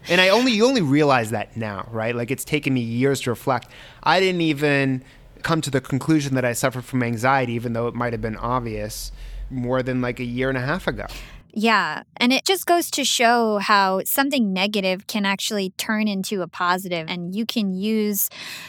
and 0.08 0.20
I 0.20 0.28
only 0.28 0.52
you 0.52 0.66
only 0.66 0.82
realize 0.82 1.30
that 1.30 1.56
now, 1.56 1.88
right? 1.90 2.14
Like 2.14 2.30
it's 2.30 2.44
taken 2.44 2.74
me 2.74 2.80
years 2.80 3.20
to 3.22 3.30
reflect. 3.30 3.68
I 4.02 4.20
didn't 4.20 4.40
even 4.40 5.04
come 5.42 5.60
to 5.60 5.70
the 5.70 5.80
conclusion 5.80 6.34
that 6.34 6.44
I 6.44 6.52
suffered 6.52 6.84
from 6.84 7.02
anxiety, 7.02 7.52
even 7.52 7.72
though 7.74 7.86
it 7.86 7.94
might 7.94 8.12
have 8.12 8.22
been 8.22 8.36
obvious 8.36 9.12
more 9.50 9.82
than 9.82 10.00
like 10.00 10.18
a 10.20 10.24
year 10.24 10.48
and 10.48 10.58
a 10.58 10.62
half 10.62 10.86
ago. 10.86 11.06
Yeah. 11.56 12.02
And 12.16 12.32
it 12.32 12.44
just 12.44 12.66
goes 12.66 12.90
to 12.92 13.04
show 13.04 13.58
how 13.58 14.02
something 14.04 14.52
negative 14.52 15.06
can 15.06 15.24
actually 15.24 15.70
turn 15.76 16.08
into 16.08 16.42
a 16.42 16.48
positive 16.48 17.06
and 17.08 17.34
you 17.34 17.46
can 17.46 17.74
use, 17.74 18.28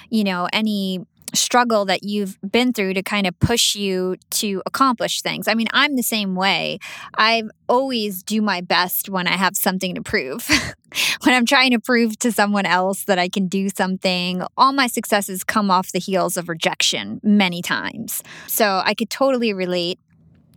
you 0.10 0.24
know, 0.24 0.48
any 0.54 1.06
struggle 1.34 1.86
that 1.86 2.04
you've 2.04 2.38
been 2.50 2.74
through 2.74 2.94
to 2.94 3.04
kind 3.04 3.28
of 3.28 3.38
push 3.40 3.76
you 3.76 4.16
to 4.32 4.62
accomplish 4.66 5.22
things. 5.22 5.48
I 5.48 5.54
mean, 5.54 5.68
I'm 5.74 5.96
the 5.96 6.04
same 6.04 6.36
way. 6.36 6.80
I 7.18 7.44
always 7.68 8.24
do 8.24 8.42
my 8.42 8.62
best 8.62 9.10
when 9.10 9.28
I 9.28 9.32
have 9.32 9.56
something 9.56 9.96
to 9.96 10.02
prove. 10.02 10.48
when 11.24 11.36
I'm 11.36 11.46
trying 11.46 11.72
to 11.72 11.80
prove 11.80 12.18
to 12.20 12.32
someone 12.32 12.66
else 12.66 13.04
that 13.06 13.20
I 13.20 13.28
can 13.28 13.48
do 13.48 13.70
something, 13.70 14.44
all 14.58 14.72
my 14.72 14.88
successes 14.88 15.44
come 15.44 15.72
off 15.72 15.92
the 15.92 16.00
heels 16.00 16.38
of 16.38 16.50
rejection 16.50 17.20
many 17.24 17.62
times. 17.62 18.24
So 18.48 18.82
I 18.84 18.94
could 18.94 19.10
totally 19.10 19.54
relate. 19.54 20.00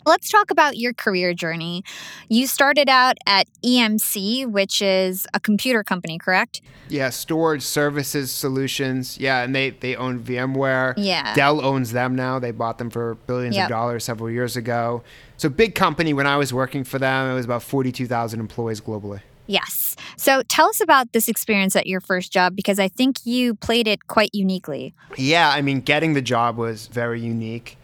Let's 0.09 0.31
talk 0.31 0.51
about 0.51 0.79
your 0.79 0.95
career 0.95 1.35
journey. 1.35 1.85
You 2.31 2.47
started 2.47 2.89
out 2.89 3.19
at 3.27 3.47
EMC, 3.63 4.47
which 4.47 4.81
is 4.81 5.27
a 5.35 5.41
computer 5.41 5.85
company, 5.85 6.17
correct? 6.19 6.63
Yeah, 6.89 7.11
storage 7.11 7.63
services 7.63 8.33
solutions. 8.33 9.19
Yeah, 9.19 9.43
and 9.43 9.55
they 9.55 9.71
they 9.71 9.95
own 9.97 10.21
VMware. 10.21 10.95
Yeah. 10.97 11.35
Dell 11.35 11.63
owns 11.65 11.93
them 11.93 12.17
now. 12.17 12.39
They 12.39 12.53
bought 12.53 12.79
them 12.79 12.89
for 12.89 13.17
billions 13.27 13.55
Yep. 13.57 13.65
of 13.67 13.69
dollars 13.69 14.05
several 14.05 14.31
years 14.31 14.57
ago. 14.57 15.03
So 15.37 15.49
big 15.49 15.75
company. 15.75 16.13
When 16.15 16.27
I 16.27 16.37
was 16.37 16.53
working 16.55 16.85
for 16.85 16.99
them, 16.99 17.31
it 17.31 17.35
was 17.35 17.45
about 17.45 17.63
forty 17.63 17.93
two 17.93 18.07
thousand 18.07 18.41
employees 18.41 18.81
globally. 18.81 19.21
Yes. 19.47 19.97
So 20.19 20.43
tell 20.43 20.69
us 20.69 20.81
about 20.83 21.13
this 21.13 21.27
experience 21.27 21.75
at 21.75 21.87
your 21.87 22.01
first 22.03 22.31
job 22.33 22.55
because 22.55 22.79
I 22.79 22.89
think 22.89 23.25
you 23.25 23.55
played 23.55 23.89
it 23.89 24.07
quite 24.07 24.29
uniquely. 24.35 24.93
Yeah, 25.17 25.49
I 25.51 25.63
mean, 25.63 25.81
getting 25.81 26.13
the 26.13 26.21
job 26.21 26.59
was 26.59 26.87
very 26.87 27.21
unique. 27.21 27.78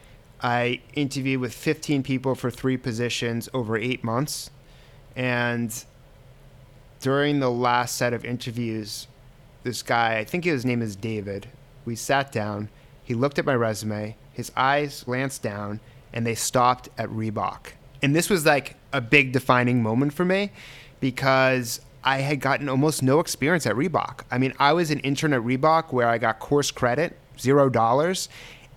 I 0.45 0.83
interviewed 0.93 1.41
with 1.41 1.55
15 1.55 2.03
people 2.03 2.35
for 2.35 2.51
three 2.51 2.77
positions 2.77 3.49
over 3.55 3.79
eight 3.79 4.05
months. 4.05 4.51
And 5.17 5.73
during 7.01 7.41
the 7.41 7.51
last 7.51 7.97
set 7.97 8.13
of 8.13 8.27
interviews, 8.27 9.09
this 9.63 9.83
guy, 9.83 10.19
I 10.19 10.25
think 10.25 10.45
his 10.45 10.67
name 10.67 10.83
is 10.83 10.97
David, 10.97 11.49
we 11.87 11.97
sat 11.97 12.31
down. 12.31 12.69
He 13.03 13.15
looked 13.15 13.39
at 13.39 13.47
my 13.47 13.55
resume, 13.55 14.17
his 14.35 14.53
eyes 14.55 15.05
glanced 15.05 15.43
down, 15.43 15.81
and 16.13 16.27
they 16.27 16.35
stopped 16.35 16.91
at 16.99 17.09
Reebok. 17.09 17.73
And 18.03 18.15
this 18.15 18.29
was 18.29 18.45
like 18.45 18.77
a 18.93 19.01
big 19.01 19.33
defining 19.33 19.83
moment 19.83 20.13
for 20.13 20.27
me 20.27 20.53
because 21.01 21.81
I 22.05 22.19
had 22.19 22.41
gotten 22.41 22.69
almost 22.69 23.03
no 23.03 23.19
experience 23.19 23.67
at 23.67 23.77
Reebok. 23.77 24.25
I 24.31 24.37
mean, 24.37 24.53
I 24.59 24.75
was 24.75 24.91
an 24.91 25.01
intern 25.01 25.33
at 25.33 25.41
Reebok 25.41 25.91
where 25.91 26.09
I 26.09 26.19
got 26.19 26.39
course 26.39 26.71
credit, 26.71 27.17
zero 27.39 27.71
dollars, 27.71 28.29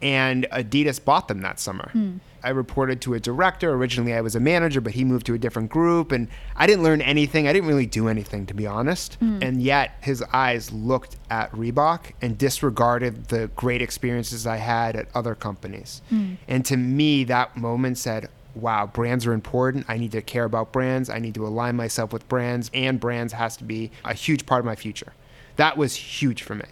and 0.02 0.48
Adidas 0.52 1.04
bought 1.04 1.28
them 1.28 1.42
that 1.42 1.60
summer. 1.60 1.90
Hmm. 1.92 2.18
I 2.44 2.50
reported 2.50 3.02
to 3.02 3.14
a 3.14 3.20
director. 3.20 3.74
Originally, 3.74 4.14
I 4.14 4.22
was 4.22 4.36
a 4.36 4.40
manager, 4.40 4.80
but 4.80 4.94
he 4.94 5.04
moved 5.04 5.26
to 5.26 5.34
a 5.34 5.38
different 5.38 5.70
group, 5.70 6.12
and 6.12 6.28
I 6.56 6.68
didn't 6.68 6.84
learn 6.84 7.02
anything. 7.02 7.48
I 7.48 7.54
didn't 7.54 7.68
really 7.68 7.86
do 7.86 8.08
anything, 8.08 8.46
to 8.46 8.54
be 8.54 8.68
honest. 8.68 9.16
Hmm. 9.16 9.40
And 9.42 9.62
yet, 9.62 9.98
his 10.02 10.24
eyes 10.32 10.72
looked 10.72 11.18
at 11.30 11.52
Reebok 11.52 12.14
and 12.22 12.38
disregarded 12.38 13.26
the 13.26 13.48
great 13.56 13.82
experiences 13.82 14.48
I 14.48 14.58
had 14.58 14.96
at 14.96 15.08
other 15.16 15.36
companies. 15.36 16.02
Hmm. 16.10 16.36
And 16.48 16.66
to 16.66 16.78
me, 16.78 17.24
that 17.26 17.58
moment 17.58 17.98
said, 17.98 18.30
wow, 18.56 18.88
brands 18.88 19.26
are 19.26 19.34
important. 19.34 19.86
I 19.88 19.98
need 19.98 20.12
to 20.14 20.22
care 20.22 20.46
about 20.46 20.72
brands. 20.72 21.10
I 21.10 21.20
need 21.20 21.36
to 21.36 21.46
align 21.46 21.76
myself 21.76 22.14
with 22.14 22.28
brands, 22.28 22.70
and 22.74 23.00
brands 23.00 23.34
has 23.34 23.58
to 23.58 23.64
be 23.64 23.92
a 24.06 24.14
huge 24.14 24.46
part 24.46 24.60
of 24.60 24.66
my 24.66 24.76
future. 24.76 25.14
That 25.58 25.76
was 25.76 25.96
huge 25.96 26.44
for 26.44 26.56
me. 26.56 26.66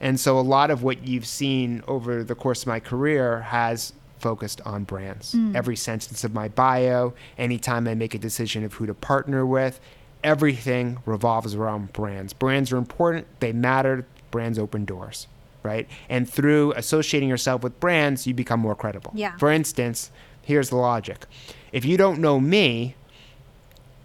And 0.00 0.18
so 0.18 0.38
a 0.38 0.40
lot 0.40 0.70
of 0.70 0.82
what 0.82 1.06
you've 1.06 1.26
seen 1.26 1.82
over 1.86 2.24
the 2.24 2.34
course 2.34 2.62
of 2.62 2.68
my 2.68 2.80
career 2.80 3.42
has 3.42 3.92
focused 4.18 4.60
on 4.62 4.84
brands. 4.84 5.34
Mm. 5.34 5.54
Every 5.54 5.76
sentence 5.76 6.24
of 6.24 6.32
my 6.32 6.48
bio, 6.48 7.14
anytime 7.36 7.86
I 7.86 7.94
make 7.94 8.14
a 8.14 8.18
decision 8.18 8.64
of 8.64 8.74
who 8.74 8.86
to 8.86 8.94
partner 8.94 9.44
with, 9.44 9.80
everything 10.22 10.98
revolves 11.04 11.54
around 11.54 11.92
brands. 11.92 12.32
Brands 12.32 12.72
are 12.72 12.78
important, 12.78 13.26
they 13.40 13.52
matter, 13.52 14.06
brands 14.30 14.58
open 14.58 14.84
doors, 14.84 15.26
right? 15.62 15.86
And 16.08 16.28
through 16.28 16.72
associating 16.72 17.28
yourself 17.28 17.62
with 17.62 17.78
brands, 17.80 18.26
you 18.26 18.34
become 18.34 18.60
more 18.60 18.74
credible. 18.74 19.12
Yeah. 19.14 19.36
For 19.36 19.50
instance, 19.50 20.10
here's 20.42 20.70
the 20.70 20.76
logic. 20.76 21.26
If 21.72 21.84
you 21.84 21.96
don't 21.96 22.20
know 22.20 22.40
me, 22.40 22.96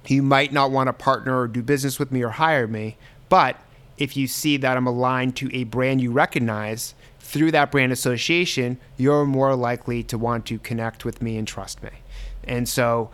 you 0.07 0.23
might 0.23 0.51
not 0.51 0.71
want 0.71 0.87
to 0.87 0.93
partner 0.93 1.39
or 1.39 1.47
do 1.47 1.61
business 1.61 1.99
with 1.99 2.11
me 2.11 2.23
or 2.23 2.29
hire 2.29 2.67
me. 2.67 2.97
But 3.29 3.57
if 3.99 4.17
you 4.17 4.27
see 4.27 4.57
that 4.57 4.77
I'm 4.77 4.87
aligned 4.87 5.35
to 5.37 5.55
a 5.55 5.65
brand 5.65 6.01
you 6.01 6.11
recognize 6.11 6.95
through 7.19 7.51
that 7.51 7.69
brand 7.71 7.91
association, 7.91 8.79
you're 8.97 9.25
more 9.25 9.55
likely 9.55 10.01
to 10.03 10.17
want 10.17 10.45
to 10.47 10.57
connect 10.57 11.05
with 11.05 11.21
me 11.21 11.37
and 11.37 11.47
trust 11.47 11.83
me. 11.83 11.91
And 12.45 12.67
so 12.67 13.11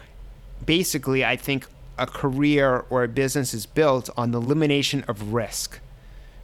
basically, 0.65 1.25
I 1.25 1.35
think 1.35 1.67
a 1.97 2.05
career 2.05 2.85
or 2.89 3.03
a 3.03 3.07
business 3.07 3.53
is 3.53 3.65
built 3.65 4.09
on 4.15 4.31
the 4.31 4.39
elimination 4.39 5.03
of 5.07 5.33
risk. 5.33 5.79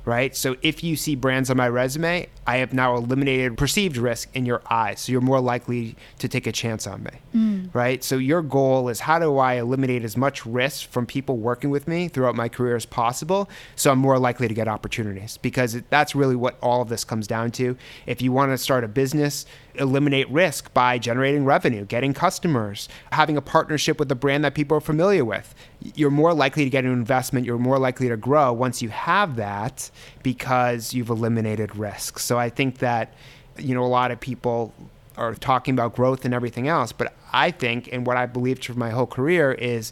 Right? 0.06 0.36
So 0.36 0.56
if 0.62 0.84
you 0.84 0.96
see 0.96 1.16
brands 1.16 1.50
on 1.50 1.58
my 1.58 1.70
resume, 1.70 2.28
I 2.48 2.58
have 2.58 2.74
now 2.74 2.96
eliminated 2.96 3.58
perceived 3.58 3.98
risk 3.98 4.30
in 4.34 4.46
your 4.46 4.62
eyes. 4.70 5.02
So 5.02 5.12
you're 5.12 5.22
more 5.22 5.40
likely 5.40 5.96
to 6.20 6.28
take 6.28 6.48
a 6.48 6.52
chance 6.52 6.88
on 6.88 7.04
me. 7.04 7.12
Mm. 7.36 7.76
Right? 7.76 8.04
So 8.04 8.18
your 8.18 8.42
goal 8.42 8.90
is 8.90 9.00
how 9.00 9.20
do 9.20 9.38
I 9.38 9.56
eliminate 9.56 10.04
as 10.04 10.18
much 10.18 10.46
risk 10.46 10.90
from 10.90 11.06
people 11.06 11.38
working 11.38 11.70
with 11.70 11.88
me 11.88 12.08
throughout 12.08 12.36
my 12.36 12.50
career 12.50 12.76
as 12.76 12.86
possible 12.86 13.50
so 13.76 13.92
I'm 13.92 14.00
more 14.00 14.20
likely 14.20 14.48
to 14.48 14.54
get 14.54 14.68
opportunities 14.68 15.38
because 15.38 15.82
that's 15.90 16.16
really 16.16 16.36
what 16.36 16.58
all 16.62 16.82
of 16.82 16.90
this 16.90 17.04
comes 17.04 17.28
down 17.28 17.52
to. 17.52 17.78
If 18.06 18.22
you 18.22 18.32
want 18.32 18.52
to 18.52 18.58
start 18.58 18.84
a 18.84 18.88
business 18.88 19.46
eliminate 19.76 20.30
risk 20.30 20.74
by 20.74 20.98
generating 20.98 21.46
revenue, 21.46 21.86
getting 21.86 22.14
customers, 22.14 22.90
having 23.12 23.38
a 23.38 23.42
partnership 23.42 24.00
with 24.00 24.12
a 24.12 24.16
brand 24.16 24.44
that 24.44 24.56
people 24.56 24.78
are 24.78 24.82
familiar 24.82 25.26
with. 25.26 25.54
You're 25.96 26.12
more 26.12 26.34
likely 26.34 26.64
to 26.64 26.70
get 26.70 26.86
an 26.86 26.92
investment, 26.92 27.46
you're 27.46 27.58
more 27.58 27.80
likely 27.80 28.10
to 28.10 28.18
grow 28.18 28.54
once 28.54 28.82
you 28.82 28.90
have 28.90 29.36
that 29.38 29.90
because 30.24 30.94
you've 30.94 31.10
eliminated 31.10 31.76
risk. 31.76 32.20
So 32.20 32.38
I 32.38 32.50
think 32.50 32.80
that, 32.80 33.14
you 33.58 33.74
know, 33.74 33.84
a 33.84 33.86
lot 33.86 34.12
of 34.12 34.20
people 34.20 34.74
are 35.18 35.36
talking 35.36 35.74
about 35.74 35.96
growth 35.96 36.26
and 36.26 36.34
everything 36.34 36.68
else, 36.68 36.92
but 36.92 37.14
I 37.34 37.52
think, 37.52 37.90
and 37.92 38.06
what 38.06 38.18
I 38.18 38.26
believed 38.26 38.66
for 38.66 38.74
my 38.74 38.90
whole 38.90 39.08
career 39.08 39.52
is 39.52 39.92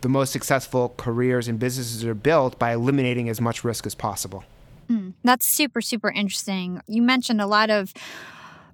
the 0.00 0.08
most 0.08 0.32
successful 0.32 0.94
careers 0.96 1.48
and 1.48 1.58
businesses 1.58 2.04
are 2.04 2.14
built 2.14 2.58
by 2.58 2.72
eliminating 2.72 3.28
as 3.28 3.40
much 3.40 3.64
risk 3.64 3.86
as 3.86 3.94
possible. 3.94 4.44
Mm, 4.88 5.14
that's 5.24 5.46
super, 5.46 5.80
super 5.80 6.10
interesting. 6.10 6.80
You 6.86 7.02
mentioned 7.02 7.40
a 7.40 7.46
lot 7.46 7.70
of 7.70 7.92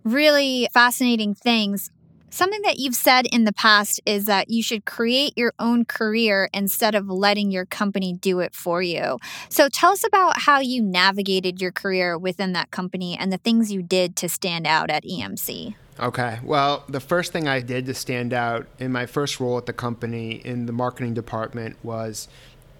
really 0.04 0.68
fascinating 0.72 1.34
things. 1.34 1.90
Something 2.30 2.62
that 2.62 2.78
you've 2.78 2.94
said 2.94 3.26
in 3.26 3.44
the 3.44 3.52
past 3.52 4.00
is 4.06 4.24
that 4.24 4.48
you 4.48 4.62
should 4.62 4.86
create 4.86 5.34
your 5.36 5.52
own 5.58 5.84
career 5.84 6.48
instead 6.54 6.94
of 6.94 7.10
letting 7.10 7.50
your 7.50 7.66
company 7.66 8.14
do 8.14 8.40
it 8.40 8.54
for 8.54 8.80
you. 8.80 9.18
So 9.50 9.68
tell 9.68 9.92
us 9.92 10.02
about 10.06 10.40
how 10.40 10.60
you 10.60 10.82
navigated 10.82 11.60
your 11.60 11.72
career 11.72 12.16
within 12.16 12.54
that 12.54 12.70
company 12.70 13.18
and 13.18 13.30
the 13.30 13.36
things 13.36 13.70
you 13.70 13.82
did 13.82 14.16
to 14.16 14.30
stand 14.30 14.66
out 14.66 14.88
at 14.88 15.04
EMC. 15.04 15.74
Okay. 16.00 16.40
Well, 16.42 16.84
the 16.88 17.00
first 17.00 17.32
thing 17.32 17.48
I 17.48 17.60
did 17.60 17.84
to 17.84 17.92
stand 17.92 18.32
out 18.32 18.66
in 18.78 18.92
my 18.92 19.04
first 19.04 19.38
role 19.38 19.58
at 19.58 19.66
the 19.66 19.74
company 19.74 20.32
in 20.32 20.64
the 20.64 20.72
marketing 20.72 21.12
department 21.12 21.76
was 21.84 22.28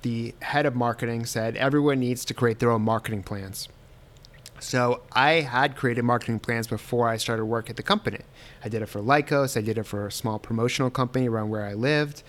the 0.00 0.34
head 0.40 0.64
of 0.64 0.74
marketing 0.74 1.26
said 1.26 1.56
everyone 1.56 2.00
needs 2.00 2.24
to 2.24 2.32
create 2.32 2.58
their 2.58 2.70
own 2.70 2.82
marketing 2.82 3.22
plans. 3.22 3.68
So 4.62 5.02
I 5.10 5.40
had 5.40 5.76
created 5.76 6.04
marketing 6.04 6.38
plans 6.38 6.68
before 6.68 7.08
I 7.08 7.16
started 7.16 7.44
work 7.46 7.68
at 7.68 7.76
the 7.76 7.82
company. 7.82 8.20
I 8.64 8.68
did 8.68 8.80
it 8.80 8.86
for 8.86 9.00
Lycos, 9.00 9.56
I 9.56 9.60
did 9.60 9.76
it 9.76 9.82
for 9.82 10.06
a 10.06 10.12
small 10.12 10.38
promotional 10.38 10.88
company 10.88 11.28
around 11.28 11.50
where 11.50 11.64
I 11.64 11.74
lived. 11.74 12.22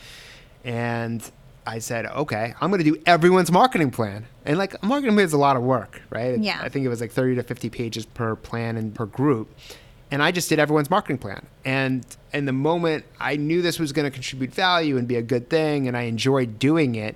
And 0.63 1.23
I 1.65 1.79
said, 1.79 2.07
okay, 2.07 2.55
I'm 2.59 2.71
going 2.71 2.83
to 2.83 2.91
do 2.91 3.01
everyone's 3.05 3.51
marketing 3.51 3.91
plan. 3.91 4.25
And 4.45 4.57
like, 4.57 4.81
a 4.81 4.85
marketing 4.85 5.15
plan 5.15 5.25
is 5.25 5.33
a 5.33 5.37
lot 5.37 5.55
of 5.55 5.63
work, 5.63 6.01
right? 6.09 6.39
Yeah. 6.39 6.59
I 6.61 6.69
think 6.69 6.85
it 6.85 6.89
was 6.89 7.01
like 7.01 7.11
30 7.11 7.35
to 7.35 7.43
50 7.43 7.69
pages 7.69 8.05
per 8.05 8.35
plan 8.35 8.77
and 8.77 8.93
per 8.93 9.05
group. 9.05 9.55
And 10.09 10.21
I 10.21 10.31
just 10.31 10.49
did 10.49 10.59
everyone's 10.59 10.89
marketing 10.89 11.19
plan. 11.19 11.45
And 11.63 12.05
in 12.33 12.45
the 12.45 12.51
moment 12.51 13.05
I 13.19 13.35
knew 13.35 13.61
this 13.61 13.79
was 13.79 13.91
going 13.91 14.05
to 14.05 14.11
contribute 14.11 14.53
value 14.53 14.97
and 14.97 15.07
be 15.07 15.15
a 15.15 15.21
good 15.21 15.49
thing, 15.49 15.87
and 15.87 15.95
I 15.95 16.03
enjoyed 16.03 16.57
doing 16.59 16.95
it, 16.95 17.15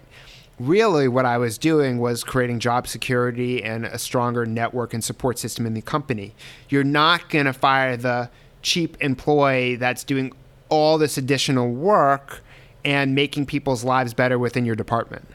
really 0.60 1.08
what 1.08 1.26
I 1.26 1.38
was 1.38 1.58
doing 1.58 2.00
was 2.00 2.24
creating 2.24 2.60
job 2.60 2.88
security 2.88 3.64
and 3.64 3.86
a 3.86 4.00
stronger 4.00 4.46
network 4.46 4.94
and 4.94 5.04
support 5.04 5.38
system 5.38 5.66
in 5.66 5.74
the 5.74 5.82
company. 5.82 6.34
You're 6.70 6.84
not 6.84 7.30
going 7.30 7.46
to 7.46 7.54
fire 7.54 7.96
the 7.96 8.30
cheap 8.62 8.98
employee 9.00 9.76
that's 9.76 10.04
doing 10.04 10.34
all 10.70 10.98
this 10.98 11.18
additional 11.18 11.72
work 11.72 12.42
and 12.84 13.14
making 13.14 13.46
people's 13.46 13.84
lives 13.84 14.14
better 14.14 14.40
within 14.40 14.66
your 14.66 14.76
department. 14.76 15.28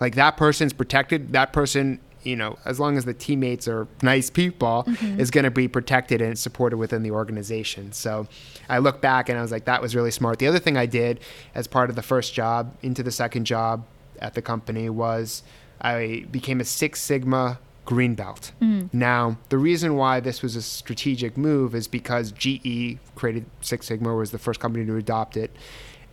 Like 0.00 0.14
that 0.14 0.36
person's 0.36 0.72
protected, 0.72 1.32
that 1.32 1.52
person, 1.52 2.00
you 2.22 2.36
know, 2.36 2.58
as 2.64 2.80
long 2.80 2.96
as 2.96 3.04
the 3.04 3.14
teammates 3.14 3.68
are 3.68 3.86
nice 4.02 4.30
people, 4.30 4.84
mm-hmm. 4.86 5.20
is 5.20 5.30
going 5.30 5.44
to 5.44 5.50
be 5.50 5.68
protected 5.68 6.20
and 6.20 6.38
supported 6.38 6.78
within 6.78 7.02
the 7.02 7.10
organization. 7.10 7.92
So 7.92 8.26
I 8.68 8.78
look 8.78 9.00
back 9.00 9.28
and 9.28 9.38
I 9.38 9.42
was 9.42 9.52
like, 9.52 9.66
that 9.66 9.82
was 9.82 9.94
really 9.94 10.10
smart. 10.10 10.38
The 10.38 10.46
other 10.46 10.58
thing 10.58 10.76
I 10.76 10.86
did 10.86 11.20
as 11.54 11.66
part 11.66 11.90
of 11.90 11.96
the 11.96 12.02
first 12.02 12.34
job 12.34 12.74
into 12.82 13.02
the 13.02 13.12
second 13.12 13.44
job 13.44 13.84
at 14.24 14.34
the 14.34 14.42
company 14.42 14.88
was 14.88 15.42
I 15.80 16.24
became 16.30 16.60
a 16.60 16.64
Six 16.64 17.00
Sigma 17.00 17.60
green 17.84 18.14
belt. 18.14 18.52
Mm. 18.62 18.92
Now, 18.94 19.36
the 19.50 19.58
reason 19.58 19.96
why 19.96 20.20
this 20.20 20.40
was 20.42 20.56
a 20.56 20.62
strategic 20.62 21.36
move 21.36 21.74
is 21.74 21.86
because 21.86 22.32
GE 22.32 22.98
created 23.14 23.44
Six 23.60 23.86
Sigma, 23.86 24.14
was 24.14 24.30
the 24.30 24.38
first 24.38 24.58
company 24.58 24.86
to 24.86 24.96
adopt 24.96 25.36
it. 25.36 25.54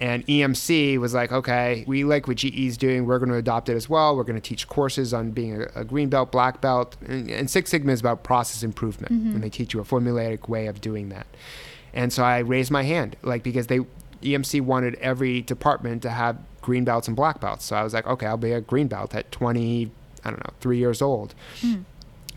And 0.02 0.26
EMC 0.26 0.98
was 0.98 1.14
like, 1.14 1.32
okay, 1.32 1.86
we 1.88 2.04
like 2.04 2.28
what 2.28 2.38
GE's 2.38 2.76
doing. 2.76 3.06
We're 3.06 3.20
going 3.20 3.30
to 3.30 3.38
adopt 3.38 3.70
it 3.70 3.76
as 3.76 3.88
well. 3.88 4.18
We're 4.18 4.24
going 4.24 4.42
to 4.42 4.42
teach 4.42 4.68
courses 4.68 5.14
on 5.14 5.30
being 5.30 5.62
a, 5.62 5.68
a 5.82 5.86
green 5.86 6.10
belt, 6.10 6.32
black 6.32 6.60
belt. 6.60 6.98
And, 7.08 7.30
and, 7.30 7.50
Six 7.50 7.70
Sigma 7.70 7.94
is 7.94 8.00
about 8.00 8.24
process 8.24 8.64
improvement. 8.64 9.14
Mm-hmm. 9.14 9.36
And 9.36 9.44
they 9.44 9.50
teach 9.50 9.74
you 9.74 9.80
a 9.80 9.84
formulaic 9.84 10.50
way 10.50 10.66
of 10.66 10.82
doing 10.82 11.10
that. 11.10 11.28
And 11.94 12.12
so 12.12 12.24
I 12.24 12.40
raised 12.40 12.72
my 12.72 12.84
hand, 12.84 13.16
like, 13.22 13.44
because 13.44 13.68
they, 13.68 13.82
EMC 14.24 14.62
wanted 14.62 14.96
every 14.96 15.42
department 15.42 16.02
to 16.02 16.10
have 16.10 16.38
green 16.62 16.84
belts 16.84 17.08
and 17.08 17.16
black 17.16 17.40
belts. 17.40 17.66
So 17.66 17.76
I 17.76 17.84
was 17.84 17.94
like, 17.94 18.08
okay, 18.08 18.26
I'll 18.26 18.38
be 18.38 18.52
a 18.52 18.62
green 18.62 18.88
belt 18.88 19.16
at 19.16 19.32
20, 19.32 19.92
I 20.24 20.30
don't 20.30 20.40
know, 20.40 20.54
three 20.60 20.78
years 20.78 21.02
old. 21.02 21.34
Mm. 21.62 21.86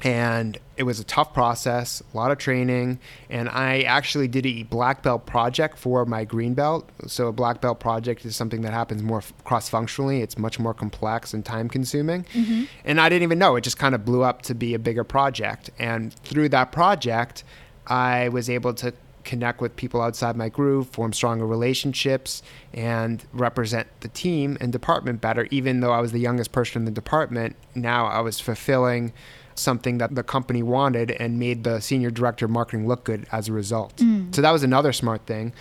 And 0.03 0.59
it 0.77 0.83
was 0.83 0.99
a 1.01 1.05
tough 1.05 1.33
process, 1.33 2.03
a 2.13 2.17
lot 2.17 2.31
of 2.31 2.37
training. 2.37 2.99
And 3.31 3.49
I 3.49 3.83
actually 3.83 4.29
did 4.29 4.45
a 4.45 4.65
black 4.65 5.03
belt 5.03 5.25
project 5.25 5.79
for 5.79 6.05
my 6.05 6.25
green 6.25 6.53
belt. 6.53 6.91
So, 7.07 7.29
a 7.29 7.33
black 7.33 7.61
belt 7.61 7.81
project 7.81 8.25
is 8.25 8.37
something 8.37 8.63
that 8.63 8.73
happens 8.73 9.03
more 9.03 9.23
cross 9.45 9.69
functionally, 9.69 10.21
it's 10.21 10.37
much 10.37 10.59
more 10.59 10.75
complex 10.75 11.33
and 11.33 11.45
time 11.45 11.69
consuming. 11.69 12.25
Mm-hmm. 12.35 12.65
And 12.85 13.01
I 13.01 13.09
didn't 13.09 13.23
even 13.23 13.39
know, 13.39 13.57
it 13.57 13.63
just 13.63 13.79
kind 13.79 13.95
of 13.95 14.05
blew 14.05 14.23
up 14.23 14.43
to 14.43 14.55
be 14.55 14.75
a 14.75 14.79
bigger 14.79 15.05
project. 15.05 15.71
And 15.79 16.13
through 16.13 16.51
that 16.51 16.73
project, 16.73 17.45
I 17.87 18.29
was 18.29 18.51
able 18.51 18.75
to 18.75 18.93
connect 19.25 19.61
with 19.61 19.75
people 19.77 20.01
outside 20.01 20.37
my 20.37 20.49
group, 20.49 20.93
form 20.93 21.13
stronger 21.13 21.47
relationships, 21.47 22.43
and 22.73 23.25
represent 23.33 23.89
the 24.01 24.09
team 24.09 24.57
and 24.61 24.73
department 24.73 25.21
better. 25.21 25.49
Even 25.51 25.81
though 25.81 25.93
I 25.93 26.01
was 26.01 26.13
the 26.13 26.21
youngest 26.21 26.53
person 26.53 26.83
in 26.83 26.85
the 26.85 26.91
department, 26.91 27.57
now 27.75 28.07
I 28.07 28.21
was 28.21 28.41
fulfilling 28.41 29.13
something 29.55 29.99
that 29.99 30.15
the 30.15 30.23
company 30.23 30.63
wanted 30.63 31.13
and 31.13 31.39
made 31.39 31.65
the 31.65 31.81
senior 31.81 32.11
director 32.11 32.45
of 32.45 32.51
marketing 32.51 32.87
look 32.89 33.05
good 33.05 33.27
as 33.33 33.49
a 33.49 33.53
result. 33.53 33.97
Mm. 33.97 34.35
So 34.35 34.43
that 34.43 34.51
was 34.51 34.63
another 34.63 34.93
smart 34.93 35.27
thing. 35.27 35.53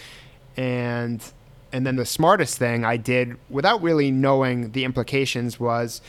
And 0.58 1.24
and 1.72 1.88
then 1.88 1.96
the 1.96 2.06
smartest 2.06 2.60
thing 2.60 2.86
I 2.86 2.98
did 2.98 3.36
without 3.50 3.82
really 3.82 4.12
knowing 4.12 4.72
the 4.74 4.86
implications 4.86 5.60
was 5.60 6.02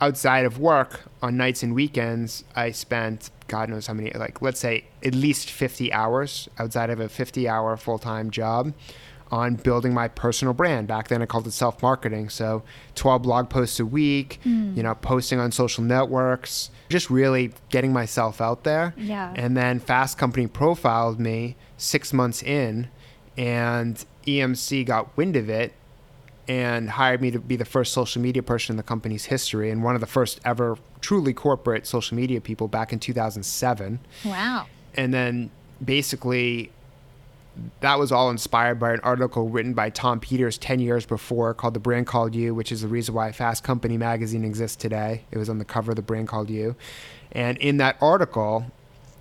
outside 0.00 0.44
of 0.44 0.60
work 0.60 1.00
on 1.20 1.36
nights 1.36 1.64
and 1.64 1.74
weekends, 1.74 2.44
I 2.54 2.70
spent 2.70 3.30
God 3.48 3.68
knows 3.68 3.86
how 3.86 3.94
many, 3.94 4.10
like 4.12 4.40
let's 4.40 4.60
say 4.60 4.84
at 5.04 5.14
least 5.14 5.50
50 5.50 5.92
hours 5.92 6.48
outside 6.58 6.90
of 6.90 7.00
a 7.00 7.08
50 7.08 7.48
hour 7.48 7.76
full 7.76 7.98
time 7.98 8.30
job 8.30 8.72
on 9.30 9.56
building 9.56 9.92
my 9.92 10.08
personal 10.08 10.54
brand. 10.54 10.88
Back 10.88 11.08
then 11.08 11.22
I 11.22 11.26
called 11.26 11.46
it 11.46 11.52
self 11.52 11.82
marketing. 11.82 12.28
So 12.28 12.62
12 12.94 13.22
blog 13.22 13.50
posts 13.50 13.80
a 13.80 13.86
week, 13.86 14.40
mm. 14.44 14.76
you 14.76 14.82
know, 14.82 14.94
posting 14.94 15.38
on 15.38 15.52
social 15.52 15.84
networks, 15.84 16.70
just 16.88 17.10
really 17.10 17.52
getting 17.70 17.92
myself 17.92 18.40
out 18.40 18.64
there. 18.64 18.94
Yeah. 18.96 19.32
And 19.36 19.56
then 19.56 19.80
Fast 19.80 20.18
Company 20.18 20.46
profiled 20.46 21.20
me 21.20 21.56
six 21.76 22.12
months 22.12 22.42
in 22.42 22.88
and 23.36 24.04
EMC 24.26 24.84
got 24.84 25.16
wind 25.16 25.36
of 25.36 25.48
it 25.48 25.72
and 26.48 26.88
hired 26.88 27.20
me 27.20 27.30
to 27.30 27.38
be 27.38 27.56
the 27.56 27.64
first 27.64 27.92
social 27.92 28.22
media 28.22 28.42
person 28.42 28.72
in 28.72 28.76
the 28.78 28.82
company's 28.82 29.26
history 29.26 29.70
and 29.70 29.84
one 29.84 29.94
of 29.94 30.00
the 30.00 30.06
first 30.06 30.40
ever 30.44 30.78
truly 31.00 31.34
corporate 31.34 31.86
social 31.86 32.16
media 32.16 32.40
people 32.40 32.66
back 32.68 32.92
in 32.92 32.98
2007. 32.98 34.00
Wow. 34.24 34.66
And 34.94 35.12
then 35.12 35.50
basically 35.84 36.72
that 37.80 37.98
was 37.98 38.12
all 38.12 38.30
inspired 38.30 38.78
by 38.78 38.92
an 38.92 39.00
article 39.00 39.48
written 39.48 39.74
by 39.74 39.90
Tom 39.90 40.20
Peters 40.20 40.58
10 40.58 40.80
years 40.80 41.04
before 41.04 41.52
called 41.54 41.74
The 41.74 41.80
Brand 41.80 42.06
Called 42.06 42.34
You, 42.34 42.54
which 42.54 42.72
is 42.72 42.82
the 42.82 42.88
reason 42.88 43.14
why 43.14 43.32
Fast 43.32 43.64
Company 43.64 43.96
magazine 43.96 44.44
exists 44.44 44.76
today. 44.76 45.24
It 45.30 45.38
was 45.38 45.48
on 45.48 45.58
the 45.58 45.64
cover 45.64 45.92
of 45.92 45.96
The 45.96 46.02
Brand 46.02 46.28
Called 46.28 46.50
You. 46.50 46.76
And 47.32 47.58
in 47.58 47.76
that 47.78 47.96
article, 48.00 48.66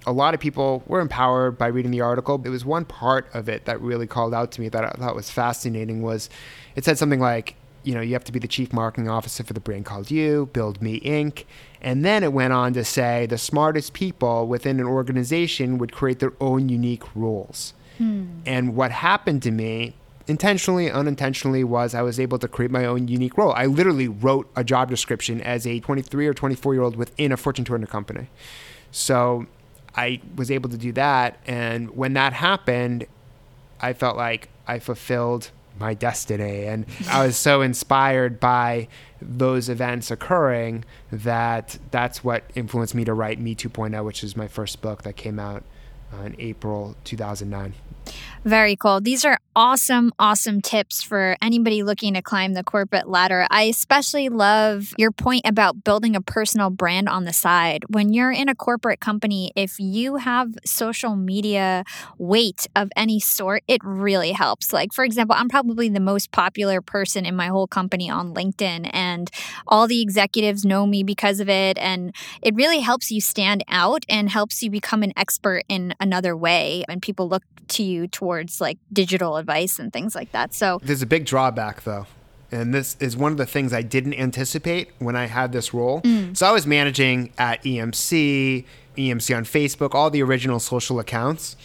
a 0.08 0.12
lot 0.14 0.34
of 0.34 0.40
people 0.40 0.82
were 0.88 1.02
empowered 1.02 1.58
by 1.58 1.68
reading 1.68 1.92
the 1.92 2.00
article. 2.00 2.42
It 2.44 2.50
was 2.50 2.64
one 2.64 2.86
part 2.86 3.28
of 3.34 3.50
it 3.50 3.66
that 3.66 3.80
really 3.82 4.08
called 4.08 4.34
out 4.34 4.52
to 4.54 4.62
me 4.62 4.70
that 4.70 4.84
I 4.84 4.90
thought 4.92 5.16
was 5.16 5.30
fascinating 5.30 6.02
was 6.02 6.30
it 6.76 6.86
said 6.86 6.98
something 6.98 7.20
like, 7.20 7.56
you 7.84 7.94
know, 7.94 8.00
you 8.00 8.14
have 8.14 8.24
to 8.24 8.32
be 8.32 8.40
the 8.40 8.48
chief 8.48 8.72
marketing 8.72 9.10
officer 9.10 9.44
for 9.44 9.52
the 9.52 9.60
brand 9.60 9.86
called 9.86 10.10
you, 10.10 10.50
Build 10.54 10.82
Me 10.82 11.02
Inc. 11.02 11.44
And 11.82 12.06
then 12.06 12.24
it 12.24 12.32
went 12.32 12.54
on 12.54 12.74
to 12.74 12.86
say 12.86 13.26
the 13.26 13.38
smartest 13.38 13.94
people 13.94 14.48
within 14.48 14.80
an 14.80 14.86
organization 14.86 15.78
would 15.78 15.92
create 15.92 16.20
their 16.20 16.34
own 16.40 16.70
unique 16.70 17.04
rules. 17.14 17.74
Hmm. 17.98 18.40
And 18.46 18.76
what 18.78 18.92
happened 18.92 19.44
to 19.44 19.52
me, 19.52 19.94
intentionally, 20.26 20.90
unintentionally, 20.90 21.66
was 21.66 21.94
I 21.94 22.02
was 22.02 22.18
able 22.18 22.40
to 22.40 22.48
create 22.48 22.72
my 22.72 22.86
own 22.86 23.10
unique 23.10 23.38
role. 23.38 23.52
I 23.54 23.66
literally 23.66 24.08
wrote 24.08 24.50
a 24.56 24.64
job 24.64 24.90
description 24.90 25.42
as 25.42 25.68
a 25.68 25.82
23 25.82 26.28
or 26.28 26.34
24 26.34 26.74
year 26.74 26.84
old 26.84 26.96
within 26.96 27.34
a 27.34 27.38
Fortune 27.38 27.66
200 27.66 27.90
company. 27.90 28.28
So 28.92 29.48
I 29.98 30.22
was 30.36 30.52
able 30.52 30.70
to 30.70 30.78
do 30.78 30.92
that. 30.94 31.40
And 31.48 31.96
when 31.96 32.14
that 32.14 32.34
happened, 32.34 33.08
I 33.82 33.94
felt 33.94 34.16
like 34.16 34.50
I 34.68 34.80
fulfilled 34.80 35.50
my 35.80 35.94
destiny. 35.94 36.66
And 36.66 36.86
I 37.10 37.26
was 37.26 37.36
so 37.36 37.62
inspired 37.62 38.40
by 38.40 38.88
those 39.22 39.70
events 39.70 40.12
occurring 40.12 40.86
that 41.12 41.78
that's 41.92 42.24
what 42.24 42.44
influenced 42.56 42.96
me 42.96 43.06
to 43.06 43.14
write 43.14 43.40
Me 43.40 43.56
2.0, 43.56 44.04
which 44.06 44.24
is 44.24 44.38
my 44.38 44.48
first 44.48 44.82
book 44.82 45.04
that 45.04 45.16
came 45.16 45.40
out 45.40 45.64
in 46.24 46.36
April 46.40 46.96
2009. 47.04 47.74
Very 48.44 48.76
cool. 48.78 49.02
These 49.02 49.26
are 49.26 49.40
awesome, 49.58 50.14
awesome 50.20 50.62
tips 50.62 51.04
for 51.04 51.36
anybody 51.42 51.84
looking 51.84 52.14
to 52.14 52.22
climb 52.22 52.54
the 52.54 52.64
corporate 52.64 53.10
ladder. 53.10 53.46
I 53.50 53.64
especially 53.64 54.30
love 54.30 54.94
your 54.98 55.12
point 55.12 55.42
about 55.46 55.84
building 55.84 56.16
a 56.16 56.22
personal 56.22 56.70
brand 56.70 57.10
on 57.10 57.26
the 57.26 57.34
side. 57.34 57.84
When 57.90 58.14
you're 58.14 58.32
in 58.32 58.48
a 58.48 58.56
corporate 58.56 59.00
company, 59.00 59.52
if 59.56 59.80
you 59.80 60.18
have 60.18 60.54
social 60.64 61.16
media 61.16 61.84
weight 62.18 62.68
of 62.76 62.90
any 62.96 63.20
sort, 63.20 63.64
it 63.68 63.82
really 63.84 64.32
helps. 64.32 64.72
Like, 64.72 64.94
for 64.94 65.04
example, 65.04 65.36
I'm 65.38 65.50
probably 65.50 65.90
the 65.90 66.00
most 66.00 66.32
popular 66.32 66.82
person 66.82 67.26
in 67.26 67.36
my 67.36 67.48
whole 67.48 67.68
company 67.68 68.10
on 68.10 68.34
LinkedIn, 68.34 68.90
and 68.94 69.30
all 69.68 69.88
the 69.88 70.02
executives 70.02 70.64
know 70.64 70.86
me 70.86 71.04
because 71.04 71.40
of 71.40 71.50
it. 71.50 71.78
And 71.80 72.16
it 72.42 72.54
really 72.56 72.80
helps 72.80 73.12
you 73.12 73.20
stand 73.20 73.64
out 73.68 74.06
and 74.08 74.30
helps 74.30 74.62
you 74.62 74.70
become 74.70 75.04
an 75.04 75.14
expert 75.18 75.64
in 75.68 75.96
another 76.00 76.38
way. 76.38 76.84
And 76.88 77.02
people 77.02 77.28
look 77.28 77.44
to 77.70 77.84
you 77.84 77.97
towards 78.06 78.28
towards 78.28 78.62
like 78.62 78.78
digital 78.92 79.38
advice 79.38 79.80
and 79.80 79.92
things 79.92 80.16
like 80.16 80.32
that. 80.32 80.54
So 80.54 80.80
there's 80.84 81.02
a 81.02 81.08
big 81.08 81.26
drawback 81.26 81.84
though. 81.84 82.06
And 82.52 82.74
this 82.74 82.96
is 83.00 83.18
one 83.18 83.34
of 83.34 83.38
the 83.38 83.46
things 83.46 83.74
I 83.74 83.82
didn't 83.82 84.14
anticipate 84.14 84.90
when 85.00 85.18
I 85.18 85.26
had 85.26 85.52
this 85.52 85.74
role. 85.74 86.02
Mm. 86.02 86.36
So 86.36 86.46
I 86.48 86.52
was 86.52 86.66
managing 86.66 87.34
at 87.38 87.62
EMC, 87.64 88.64
EMC 88.98 89.38
on 89.38 89.44
Facebook, 89.44 89.94
all 89.94 90.10
the 90.10 90.24
original 90.24 90.60
social 90.60 91.00
accounts. 91.00 91.58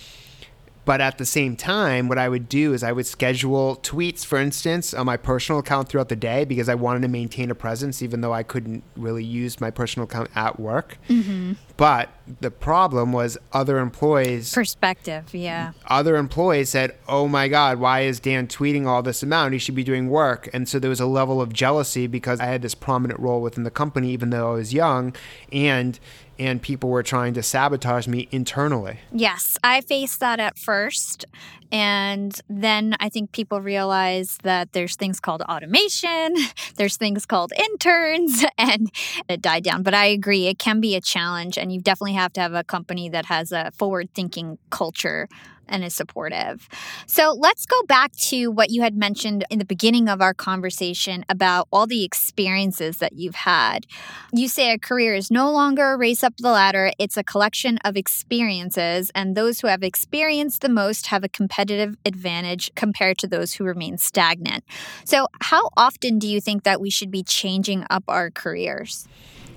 But 0.85 1.01
at 1.01 1.19
the 1.19 1.25
same 1.25 1.57
time, 1.57 2.09
what 2.09 2.19
I 2.19 2.29
would 2.29 2.49
do 2.49 2.73
is 2.73 2.83
I 2.83 2.91
would 2.91 3.07
schedule 3.07 3.77
tweets, 3.77 4.25
for 4.25 4.39
instance, 4.39 4.93
on 4.93 5.07
my 5.07 5.17
personal 5.17 5.61
account 5.61 5.89
throughout 5.89 6.09
the 6.09 6.17
day 6.17 6.45
because 6.45 6.69
I 6.69 6.75
wanted 6.75 7.03
to 7.03 7.09
maintain 7.09 7.51
a 7.51 7.55
presence, 7.55 8.03
even 8.03 8.21
though 8.21 8.33
I 8.33 8.43
couldn't 8.43 8.83
really 8.97 9.25
use 9.25 9.61
my 9.61 9.71
personal 9.71 10.05
account 10.05 10.31
at 10.35 10.59
work. 10.59 10.99
Mm-hmm. 11.09 11.53
But 11.77 12.11
the 12.41 12.51
problem 12.51 13.13
was 13.13 13.39
other 13.53 13.79
employees. 13.79 14.53
Perspective, 14.53 15.33
yeah. 15.35 15.73
Other 15.87 16.17
employees 16.17 16.71
said, 16.71 16.97
oh 17.09 17.29
my 17.29 17.49
God, 17.49 17.79
why 17.79 18.01
is 18.01 18.21
Dan 18.21 18.47
tweeting 18.47 18.87
all 18.87 19.03
this 19.03 19.23
amount? 19.23 19.53
He 19.53 19.59
should 19.59 19.75
be 19.75 19.85
doing 19.85 20.09
work. 20.09 20.49
And 20.53 20.69
so 20.69 20.79
there 20.79 20.91
was 20.91 21.01
a 21.01 21.07
level 21.07 21.41
of 21.41 21.53
jealousy 21.53 22.07
because 22.07 22.41
I 22.41 22.47
had 22.47 22.63
this 22.63 22.75
prominent 22.75 23.21
role 23.21 23.41
within 23.41 23.65
the 23.65 23.71
company, 23.71 24.11
even 24.11 24.31
though 24.31 24.53
I 24.53 24.55
was 24.55 24.73
young. 24.73 25.15
And 25.53 25.99
and 26.39 26.61
people 26.61 26.91
were 26.91 27.03
trying 27.03 27.35
to 27.35 27.43
sabotage 27.43 28.07
me 28.07 28.29
internally. 28.31 29.01
Yes, 29.13 29.59
I 29.63 29.81
faced 29.81 30.21
that 30.21 30.41
at 30.41 30.59
first. 30.59 31.25
And 31.71 32.39
then 32.51 32.97
I 33.01 33.09
think 33.09 33.33
people 33.33 33.61
realize 33.61 34.39
that 34.43 34.73
there's 34.73 34.97
things 34.97 35.21
called 35.21 35.43
automation, 35.43 36.35
there's 36.77 36.97
things 36.97 37.25
called 37.25 37.53
interns, 37.57 38.45
and 38.59 38.91
it 39.29 39.41
died 39.41 39.65
down. 39.65 39.83
But 39.83 39.95
I 39.95 40.07
agree, 40.07 40.47
it 40.47 40.59
can 40.59 40.81
be 40.81 40.97
a 40.97 41.01
challenge. 41.01 41.57
And 41.57 41.73
you 41.73 41.81
definitely 41.81 42.15
have 42.15 42.33
to 42.35 42.41
have 42.41 42.53
a 42.53 42.65
company 42.65 43.09
that 43.09 43.27
has 43.27 43.53
a 43.53 43.71
forward 43.73 44.11
thinking 44.15 44.59
culture 44.71 45.29
and 45.69 45.85
is 45.85 45.95
supportive. 45.95 46.69
So 47.07 47.37
let's 47.39 47.67
go 47.67 47.83
back 47.85 48.13
to 48.29 48.51
what 48.51 48.71
you 48.71 48.83
had 48.83 48.97
mentioned 48.97 49.45
in 49.51 49.59
the 49.59 49.65
beginning 49.65 50.09
of 50.09 50.21
our 50.21 50.35
conversation 50.35 51.25
about 51.29 51.69
all 51.73 51.87
the 51.87 52.05
experiences 52.05 52.99
that 52.99 53.15
you've 53.15 53.35
had. 53.35 53.87
You 54.33 54.49
say 54.49 54.73
a 54.73 54.79
career 54.79 55.15
is 55.15 55.31
no 55.31 55.51
longer 55.51 55.93
a 55.93 55.99
race 55.99 56.23
up 56.23 56.35
the 56.39 56.51
ladder, 56.51 56.93
it's 56.99 57.17
a 57.17 57.25
collection 57.25 57.79
of 57.85 57.97
experiences, 57.97 59.11
and 59.15 59.37
those 59.37 59.61
who 59.61 59.69
have 59.69 59.83
experienced 59.83 60.61
the 60.61 60.69
most 60.69 61.07
have 61.07 61.25
a 61.25 61.29
competitive 61.29 61.97
advantage 62.05 62.71
compared 62.75 63.19
to 63.19 63.27
those 63.27 63.55
who 63.55 63.65
remain 63.65 63.99
stagnant. 63.99 64.65
So, 65.05 65.29
how 65.41 65.69
often 65.77 66.19
do 66.19 66.29
you 66.29 66.41
think 66.41 66.65
that 66.65 66.81
we 66.81 66.91
should 66.91 67.11
be 67.11 67.23
changing 67.23 67.85
up 67.91 68.05
our 68.09 68.31
careers? 68.31 69.07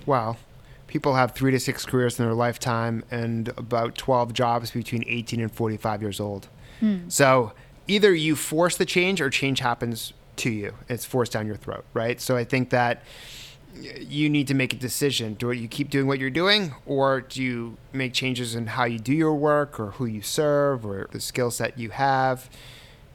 Well, 0.06 0.38
people 0.96 1.16
have 1.16 1.34
three 1.34 1.52
to 1.52 1.60
six 1.60 1.86
careers 1.86 2.18
in 2.18 2.24
their 2.24 2.34
lifetime 2.34 3.04
and 3.12 3.50
about 3.58 3.96
12 3.96 4.32
jobs 4.32 4.72
between 4.72 5.04
18 5.06 5.42
and 5.42 5.52
45 5.52 6.02
years 6.02 6.22
old. 6.22 6.48
Hmm. 6.80 7.10
So 7.10 7.52
either 7.86 8.14
you 8.16 8.38
force 8.38 8.78
the 8.78 8.86
change 8.86 9.20
or 9.20 9.30
change 9.30 9.60
happens 9.60 10.14
to 10.38 10.50
you. 10.50 10.74
It's 10.88 11.04
forced 11.04 11.34
down 11.34 11.48
your 11.48 11.58
throat, 11.58 11.84
right? 11.94 12.22
So 12.22 12.38
I 12.38 12.46
think 12.46 12.70
that 12.70 13.04
you 13.74 14.30
need 14.30 14.48
to 14.48 14.54
make 14.54 14.72
a 14.72 14.78
decision. 14.78 15.34
Do 15.34 15.52
you 15.52 15.68
keep 15.68 15.90
doing 15.90 16.08
what 16.08 16.18
you're 16.18 16.30
doing, 16.30 16.74
or 16.86 17.20
do 17.20 17.44
you 17.44 17.76
make 17.92 18.14
changes 18.14 18.56
in 18.56 18.68
how 18.68 18.86
you 18.86 18.98
do 18.98 19.14
your 19.14 19.36
work, 19.36 19.78
or 19.78 19.92
who 19.92 20.06
you 20.06 20.22
serve, 20.22 20.86
or 20.86 21.10
the 21.12 21.20
skill 21.20 21.52
set 21.52 21.78
you 21.78 21.90
have? 21.90 22.50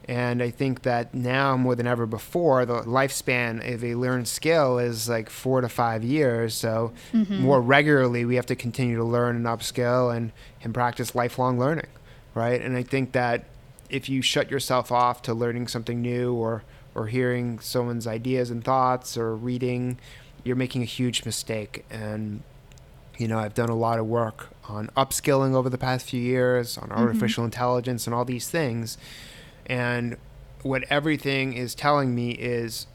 And 0.07 0.41
I 0.41 0.49
think 0.49 0.81
that 0.81 1.13
now 1.13 1.55
more 1.55 1.75
than 1.75 1.85
ever 1.85 2.05
before, 2.05 2.65
the 2.65 2.81
lifespan 2.81 3.73
of 3.73 3.83
a 3.83 3.95
learned 3.95 4.27
skill 4.27 4.79
is 4.79 5.07
like 5.07 5.29
four 5.29 5.61
to 5.61 5.69
five 5.69 6.03
years. 6.03 6.53
So 6.53 6.91
mm-hmm. 7.13 7.41
more 7.41 7.61
regularly, 7.61 8.25
we 8.25 8.35
have 8.35 8.47
to 8.47 8.55
continue 8.55 8.97
to 8.97 9.03
learn 9.03 9.35
and 9.35 9.45
upskill 9.45 10.15
and, 10.15 10.31
and 10.63 10.73
practice 10.73 11.13
lifelong 11.13 11.59
learning, 11.59 11.87
right? 12.33 12.59
And 12.61 12.75
I 12.75 12.83
think 12.83 13.11
that 13.11 13.45
if 13.89 14.09
you 14.09 14.21
shut 14.21 14.49
yourself 14.49 14.91
off 14.91 15.21
to 15.23 15.33
learning 15.33 15.67
something 15.67 16.01
new 16.01 16.33
or 16.33 16.63
or 16.93 17.07
hearing 17.07 17.57
someone's 17.59 18.05
ideas 18.05 18.51
and 18.51 18.65
thoughts 18.65 19.15
or 19.15 19.33
reading, 19.33 19.97
you're 20.43 20.57
making 20.57 20.81
a 20.81 20.85
huge 20.85 21.23
mistake. 21.23 21.85
And 21.89 22.43
you 23.17 23.27
know, 23.27 23.39
I've 23.39 23.53
done 23.53 23.69
a 23.69 23.75
lot 23.75 23.99
of 23.99 24.07
work 24.07 24.49
on 24.67 24.87
upskilling 24.97 25.53
over 25.53 25.69
the 25.69 25.77
past 25.77 26.09
few 26.09 26.19
years 26.19 26.77
on 26.77 26.89
mm-hmm. 26.89 26.99
artificial 26.99 27.41
mm-hmm. 27.41 27.47
intelligence 27.47 28.07
and 28.07 28.13
all 28.13 28.25
these 28.25 28.49
things 28.49 28.97
and 29.65 30.17
what 30.63 30.83
everything 30.89 31.53
is 31.53 31.73
telling 31.73 32.13
me 32.13 32.31
is 32.31 32.87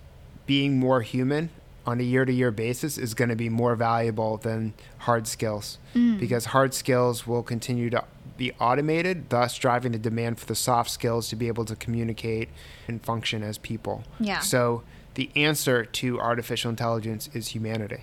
being 0.46 0.78
more 0.78 1.02
human 1.02 1.50
on 1.86 2.00
a 2.00 2.02
year 2.02 2.24
to 2.24 2.32
year 2.32 2.50
basis 2.50 2.98
is 2.98 3.14
going 3.14 3.28
to 3.28 3.36
be 3.36 3.48
more 3.48 3.76
valuable 3.76 4.36
than 4.38 4.74
hard 4.98 5.26
skills 5.26 5.78
mm. 5.94 6.18
because 6.18 6.46
hard 6.46 6.74
skills 6.74 7.26
will 7.26 7.42
continue 7.42 7.88
to 7.90 8.04
be 8.36 8.52
automated, 8.60 9.30
thus 9.30 9.56
driving 9.56 9.92
the 9.92 9.98
demand 9.98 10.38
for 10.38 10.46
the 10.46 10.54
soft 10.54 10.90
skills 10.90 11.28
to 11.28 11.36
be 11.36 11.48
able 11.48 11.64
to 11.64 11.76
communicate 11.76 12.48
and 12.88 13.02
function 13.02 13.42
as 13.42 13.56
people. 13.58 14.04
Yeah. 14.20 14.40
So 14.40 14.82
the 15.14 15.30
answer 15.36 15.84
to 15.84 16.20
artificial 16.20 16.70
intelligence 16.70 17.30
is 17.32 17.48
humanity. 17.48 18.02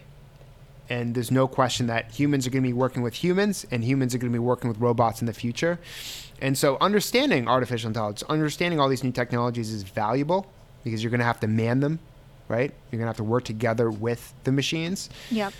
And 0.89 1.15
there's 1.15 1.31
no 1.31 1.47
question 1.47 1.87
that 1.87 2.11
humans 2.11 2.47
are 2.47 2.49
going 2.49 2.63
to 2.63 2.67
be 2.67 2.73
working 2.73 3.03
with 3.03 3.13
humans 3.15 3.65
and 3.69 3.83
humans 3.83 4.15
are 4.15 4.17
going 4.17 4.31
to 4.31 4.35
be 4.35 4.43
working 4.43 4.69
with 4.69 4.79
robots 4.79 5.21
in 5.21 5.27
the 5.27 5.33
future. 5.33 5.79
And 6.43 6.57
so 6.57 6.77
understanding 6.81 7.47
artificial 7.47 7.87
intelligence, 7.87 8.29
understanding 8.29 8.77
all 8.79 8.89
these 8.89 9.03
new 9.03 9.13
technologies 9.13 9.71
is 9.71 9.83
valuable 9.83 10.45
because 10.83 11.01
you're 11.01 11.09
going 11.09 11.19
to 11.19 11.25
have 11.25 11.39
to 11.39 11.47
man 11.47 11.79
them, 11.79 11.99
right? 12.49 12.69
You're 12.91 12.99
going 12.99 13.05
to 13.05 13.07
have 13.07 13.17
to 13.17 13.23
work 13.23 13.45
together 13.45 13.89
with 13.89 14.33
the 14.43 14.51
machines. 14.51 15.09
Yep. 15.31 15.53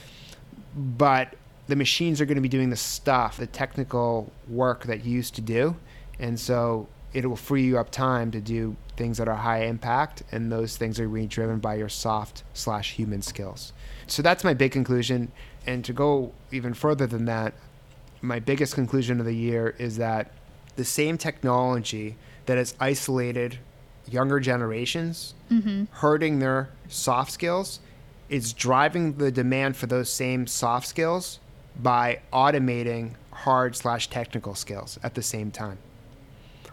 But 0.76 1.36
the 1.68 1.78
machines 1.78 2.20
are 2.20 2.26
going 2.26 2.36
to 2.36 2.42
be 2.42 2.50
doing 2.50 2.70
the 2.70 2.76
stuff, 2.76 3.38
the 3.38 3.48
technical 3.48 4.30
work 4.50 4.84
that 4.84 5.06
you 5.06 5.14
used 5.14 5.36
to 5.36 5.42
do. 5.42 5.78
And 6.20 6.38
so 6.38 6.90
it 7.14 7.26
will 7.26 7.38
free 7.38 7.64
you 7.64 7.78
up 7.78 7.90
time 7.90 8.30
to 8.32 8.42
do 8.42 8.76
things 8.98 9.18
that 9.20 9.30
are 9.30 9.36
high 9.36 9.64
impact 9.64 10.24
and 10.34 10.52
those 10.52 10.76
things 10.76 11.00
are 11.00 11.08
being 11.08 11.28
driven 11.28 11.60
by 11.60 11.76
your 11.76 11.90
soft 11.90 12.44
slash 12.54 12.94
human 12.94 13.22
skills 13.22 13.74
so 14.08 14.22
that's 14.22 14.44
my 14.44 14.54
big 14.54 14.72
conclusion 14.72 15.32
and 15.66 15.84
to 15.86 15.94
go 15.94 16.32
even 16.52 16.74
further 16.74 17.08
than 17.08 17.26
that 17.26 17.54
my 18.22 18.40
biggest 18.40 18.76
conclusion 18.76 19.20
of 19.20 19.26
the 19.26 19.36
year 19.36 19.76
is 19.80 19.98
that 19.98 20.32
the 20.76 20.86
same 20.86 21.18
technology 21.18 22.16
that 22.46 22.58
has 22.58 22.76
isolated 22.80 23.60
younger 24.10 24.40
generations, 24.40 25.34
mm-hmm. 25.52 25.86
hurting 25.92 26.40
their 26.40 26.70
soft 26.88 27.32
skills, 27.32 27.80
is 28.30 28.54
driving 28.54 29.18
the 29.18 29.32
demand 29.32 29.78
for 29.78 29.88
those 29.88 30.12
same 30.12 30.48
soft 30.48 30.88
skills 30.88 31.40
by 31.82 32.20
automating 32.32 33.12
hard 33.32 33.76
slash 33.76 34.10
technical 34.10 34.56
skills 34.56 35.00
at 35.04 35.16
the 35.16 35.22
same 35.22 35.52
time. 35.52 35.78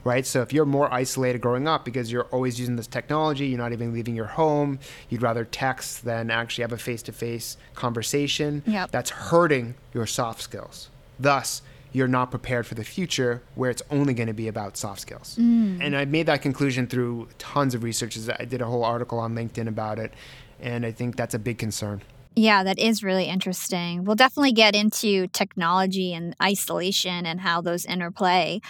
Right? 0.03 0.25
So 0.25 0.41
if 0.41 0.53
you're 0.55 0.65
more 0.65 0.93
isolated 0.93 1.43
growing 1.43 1.69
up 1.69 1.85
because 1.85 2.11
you're 2.11 2.25
always 2.25 2.59
using 2.59 2.77
this 2.77 2.87
technology, 2.87 3.49
you're 3.49 3.59
not 3.59 3.73
even 3.73 3.93
leaving 3.93 4.17
your 4.17 4.27
home, 4.27 4.79
you'd 5.11 5.21
rather 5.21 5.45
text 5.45 6.07
than 6.07 6.31
actually 6.31 6.63
have 6.63 6.73
a 6.73 6.79
face 6.79 7.03
to 7.03 7.13
face 7.13 7.59
conversation, 7.75 8.63
yep. 8.67 8.91
that's 8.91 9.11
hurting 9.11 9.75
your 9.93 10.07
soft 10.07 10.41
skills. 10.41 10.89
Thus, 11.19 11.61
you're 11.93 12.09
not 12.09 12.31
prepared 12.31 12.67
for 12.67 12.75
the 12.75 12.85
future 12.85 13.43
where 13.55 13.71
it's 13.71 13.83
only 13.91 14.15
going 14.15 14.29
to 14.29 14.33
be 14.33 14.49
about 14.49 14.77
soft 14.77 15.01
skills. 15.01 15.37
Mm. 15.39 15.79
And 15.81 15.97
I 15.97 16.05
made 16.05 16.27
that 16.27 16.43
conclusion 16.43 16.87
through 16.87 17.29
tons 17.39 17.75
of 17.75 17.83
research. 17.83 18.19
I 18.39 18.45
did 18.45 18.61
a 18.61 18.67
whole 18.67 18.85
article 18.85 19.19
on 19.19 19.35
LinkedIn 19.35 19.67
about 19.67 19.99
it. 19.99 20.15
And 20.61 20.87
I 20.87 20.93
think 20.93 21.17
that's 21.17 21.35
a 21.35 21.39
big 21.39 21.59
concern. 21.59 22.03
Yeah, 22.37 22.63
that 22.63 22.79
is 22.79 23.03
really 23.03 23.25
interesting. 23.25 24.05
We'll 24.05 24.15
definitely 24.15 24.53
get 24.53 24.77
into 24.77 25.27
technology 25.29 26.15
and 26.15 26.37
isolation 26.41 27.27
and 27.27 27.41
how 27.41 27.61
those 27.61 27.85
interplay. 27.85 28.61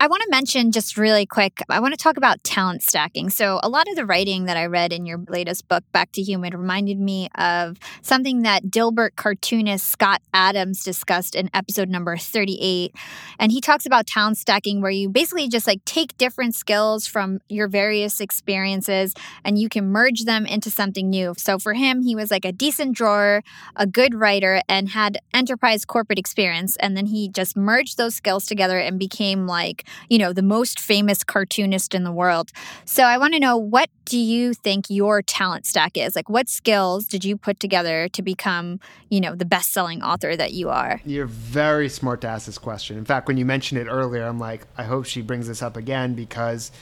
I 0.00 0.06
want 0.06 0.22
to 0.22 0.30
mention 0.30 0.70
just 0.70 0.96
really 0.96 1.26
quick, 1.26 1.60
I 1.68 1.80
want 1.80 1.92
to 1.92 1.98
talk 1.98 2.16
about 2.16 2.44
talent 2.44 2.84
stacking. 2.84 3.30
So, 3.30 3.58
a 3.64 3.68
lot 3.68 3.88
of 3.88 3.96
the 3.96 4.06
writing 4.06 4.44
that 4.44 4.56
I 4.56 4.66
read 4.66 4.92
in 4.92 5.06
your 5.06 5.18
latest 5.28 5.66
book, 5.66 5.82
Back 5.90 6.12
to 6.12 6.22
Human, 6.22 6.56
reminded 6.56 7.00
me 7.00 7.28
of 7.34 7.78
something 8.02 8.42
that 8.42 8.66
Dilbert 8.66 9.16
cartoonist 9.16 9.88
Scott 9.88 10.22
Adams 10.32 10.84
discussed 10.84 11.34
in 11.34 11.50
episode 11.52 11.88
number 11.88 12.16
38. 12.16 12.94
And 13.40 13.50
he 13.50 13.60
talks 13.60 13.86
about 13.86 14.06
talent 14.06 14.38
stacking, 14.38 14.80
where 14.80 14.90
you 14.92 15.08
basically 15.08 15.48
just 15.48 15.66
like 15.66 15.84
take 15.84 16.16
different 16.16 16.54
skills 16.54 17.08
from 17.08 17.40
your 17.48 17.66
various 17.66 18.20
experiences 18.20 19.14
and 19.44 19.58
you 19.58 19.68
can 19.68 19.86
merge 19.86 20.24
them 20.24 20.46
into 20.46 20.70
something 20.70 21.10
new. 21.10 21.34
So, 21.36 21.58
for 21.58 21.74
him, 21.74 22.02
he 22.02 22.14
was 22.14 22.30
like 22.30 22.44
a 22.44 22.52
decent 22.52 22.94
drawer, 22.94 23.42
a 23.74 23.86
good 23.86 24.14
writer, 24.14 24.62
and 24.68 24.90
had 24.90 25.18
enterprise 25.34 25.84
corporate 25.84 26.20
experience. 26.20 26.76
And 26.76 26.96
then 26.96 27.06
he 27.06 27.28
just 27.28 27.56
merged 27.56 27.96
those 27.96 28.14
skills 28.14 28.46
together 28.46 28.78
and 28.78 28.96
became 28.96 29.48
like 29.48 29.87
you 30.08 30.18
know, 30.18 30.32
the 30.32 30.42
most 30.42 30.80
famous 30.80 31.24
cartoonist 31.24 31.94
in 31.94 32.04
the 32.04 32.12
world. 32.12 32.50
So 32.84 33.04
I 33.04 33.18
want 33.18 33.34
to 33.34 33.40
know 33.40 33.56
what 33.56 33.90
do 34.04 34.18
you 34.18 34.54
think 34.54 34.86
your 34.88 35.22
talent 35.22 35.66
stack 35.66 35.96
is? 35.96 36.16
Like 36.16 36.28
what 36.28 36.48
skills 36.48 37.06
did 37.06 37.24
you 37.24 37.36
put 37.36 37.60
together 37.60 38.08
to 38.08 38.22
become, 38.22 38.80
you 39.10 39.20
know, 39.20 39.34
the 39.34 39.44
best-selling 39.44 40.02
author 40.02 40.36
that 40.36 40.52
you 40.52 40.70
are? 40.70 41.00
You're 41.04 41.26
very 41.26 41.88
smart 41.88 42.22
to 42.22 42.28
ask 42.28 42.46
this 42.46 42.58
question. 42.58 42.96
In 42.96 43.04
fact, 43.04 43.28
when 43.28 43.36
you 43.36 43.44
mentioned 43.44 43.80
it 43.80 43.86
earlier, 43.86 44.24
I'm 44.24 44.38
like, 44.38 44.66
I 44.76 44.84
hope 44.84 45.04
she 45.04 45.22
brings 45.22 45.48
this 45.48 45.62
up 45.62 45.76
again 45.76 46.14
because 46.14 46.72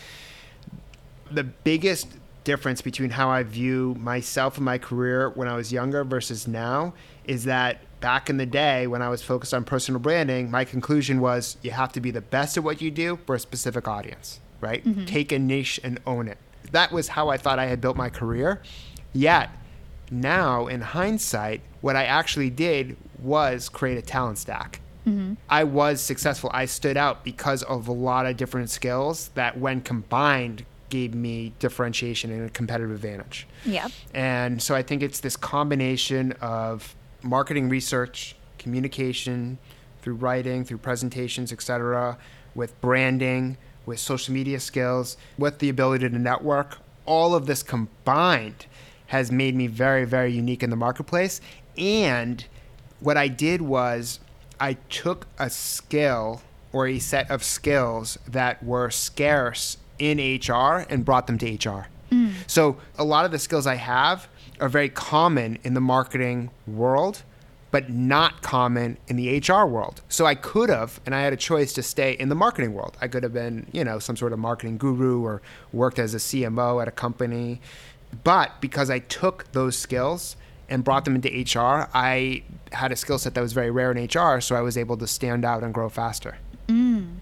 the 1.30 1.44
biggest 1.44 2.08
difference 2.44 2.80
between 2.80 3.10
how 3.10 3.28
I 3.28 3.42
view 3.42 3.96
myself 3.98 4.56
and 4.56 4.64
my 4.64 4.78
career 4.78 5.30
when 5.30 5.48
I 5.48 5.56
was 5.56 5.72
younger 5.72 6.04
versus 6.04 6.46
now 6.46 6.94
is 7.24 7.44
that 7.44 7.80
back 8.00 8.28
in 8.28 8.36
the 8.36 8.46
day 8.46 8.86
when 8.86 9.02
I 9.02 9.08
was 9.08 9.22
focused 9.22 9.54
on 9.54 9.64
personal 9.64 10.00
branding, 10.00 10.50
my 10.50 10.64
conclusion 10.64 11.20
was 11.20 11.56
you 11.62 11.70
have 11.70 11.92
to 11.92 12.00
be 12.00 12.10
the 12.10 12.20
best 12.20 12.56
at 12.56 12.64
what 12.64 12.80
you 12.80 12.90
do 12.90 13.18
for 13.26 13.34
a 13.34 13.40
specific 13.40 13.88
audience, 13.88 14.40
right? 14.60 14.84
Mm-hmm. 14.84 15.04
Take 15.06 15.32
a 15.32 15.38
niche 15.38 15.80
and 15.82 16.00
own 16.06 16.28
it. 16.28 16.38
That 16.72 16.92
was 16.92 17.08
how 17.08 17.28
I 17.28 17.36
thought 17.36 17.58
I 17.58 17.66
had 17.66 17.80
built 17.80 17.96
my 17.96 18.10
career. 18.10 18.60
Yet, 19.12 19.50
now 20.10 20.66
in 20.66 20.80
hindsight, 20.80 21.60
what 21.80 21.96
I 21.96 22.04
actually 22.04 22.50
did 22.50 22.96
was 23.20 23.68
create 23.68 23.98
a 23.98 24.02
talent 24.02 24.38
stack. 24.38 24.80
Mm-hmm. 25.06 25.34
I 25.48 25.62
was 25.62 26.00
successful. 26.00 26.50
I 26.52 26.64
stood 26.64 26.96
out 26.96 27.22
because 27.22 27.62
of 27.62 27.86
a 27.86 27.92
lot 27.92 28.26
of 28.26 28.36
different 28.36 28.70
skills 28.70 29.30
that, 29.34 29.56
when 29.56 29.80
combined, 29.80 30.66
gave 30.88 31.14
me 31.14 31.52
differentiation 31.60 32.32
and 32.32 32.46
a 32.46 32.50
competitive 32.50 32.90
advantage. 32.90 33.46
Yeah. 33.64 33.86
And 34.12 34.60
so 34.60 34.74
I 34.74 34.82
think 34.82 35.02
it's 35.02 35.20
this 35.20 35.36
combination 35.36 36.32
of 36.40 36.95
marketing 37.22 37.68
research, 37.68 38.36
communication, 38.58 39.58
through 40.02 40.14
writing, 40.14 40.64
through 40.64 40.78
presentations, 40.78 41.52
etc., 41.52 42.16
with 42.54 42.80
branding, 42.80 43.56
with 43.84 43.98
social 43.98 44.32
media 44.32 44.60
skills, 44.60 45.16
with 45.38 45.58
the 45.58 45.68
ability 45.68 46.08
to 46.08 46.18
network. 46.18 46.78
All 47.04 47.34
of 47.34 47.46
this 47.46 47.62
combined 47.62 48.66
has 49.06 49.30
made 49.30 49.54
me 49.54 49.66
very, 49.66 50.04
very 50.04 50.32
unique 50.32 50.62
in 50.62 50.70
the 50.70 50.76
marketplace. 50.76 51.40
And 51.76 52.44
what 53.00 53.16
I 53.16 53.28
did 53.28 53.62
was 53.62 54.20
I 54.60 54.74
took 54.88 55.26
a 55.38 55.50
skill 55.50 56.42
or 56.72 56.86
a 56.86 56.98
set 56.98 57.30
of 57.30 57.44
skills 57.44 58.18
that 58.26 58.62
were 58.62 58.90
scarce 58.90 59.76
in 59.98 60.18
HR 60.18 60.86
and 60.88 61.04
brought 61.04 61.26
them 61.26 61.38
to 61.38 61.46
HR. 61.46 61.88
Mm. 62.10 62.32
So 62.46 62.76
a 62.98 63.04
lot 63.04 63.24
of 63.24 63.30
the 63.30 63.38
skills 63.38 63.66
I 63.66 63.76
have 63.76 64.28
are 64.60 64.68
very 64.68 64.88
common 64.88 65.58
in 65.62 65.74
the 65.74 65.80
marketing 65.80 66.50
world, 66.66 67.22
but 67.70 67.90
not 67.90 68.42
common 68.42 68.96
in 69.08 69.16
the 69.16 69.38
HR 69.38 69.66
world. 69.66 70.00
So 70.08 70.24
I 70.24 70.34
could 70.34 70.70
have, 70.70 71.00
and 71.04 71.14
I 71.14 71.20
had 71.22 71.32
a 71.32 71.36
choice 71.36 71.72
to 71.74 71.82
stay 71.82 72.12
in 72.12 72.28
the 72.28 72.34
marketing 72.34 72.74
world. 72.74 72.96
I 73.00 73.08
could 73.08 73.22
have 73.22 73.32
been, 73.32 73.66
you 73.72 73.84
know, 73.84 73.98
some 73.98 74.16
sort 74.16 74.32
of 74.32 74.38
marketing 74.38 74.78
guru 74.78 75.22
or 75.22 75.42
worked 75.72 75.98
as 75.98 76.14
a 76.14 76.18
CMO 76.18 76.80
at 76.80 76.88
a 76.88 76.92
company. 76.92 77.60
But 78.24 78.60
because 78.60 78.88
I 78.88 79.00
took 79.00 79.50
those 79.52 79.76
skills 79.76 80.36
and 80.68 80.84
brought 80.84 81.04
them 81.04 81.14
into 81.14 81.28
HR, 81.28 81.88
I 81.92 82.42
had 82.72 82.92
a 82.92 82.96
skill 82.96 83.18
set 83.18 83.34
that 83.34 83.40
was 83.40 83.52
very 83.52 83.70
rare 83.70 83.92
in 83.92 84.04
HR, 84.04 84.40
so 84.40 84.56
I 84.56 84.60
was 84.60 84.76
able 84.76 84.96
to 84.96 85.06
stand 85.06 85.44
out 85.44 85.62
and 85.62 85.72
grow 85.72 85.88
faster. 85.88 86.38
Mm. 86.68 87.16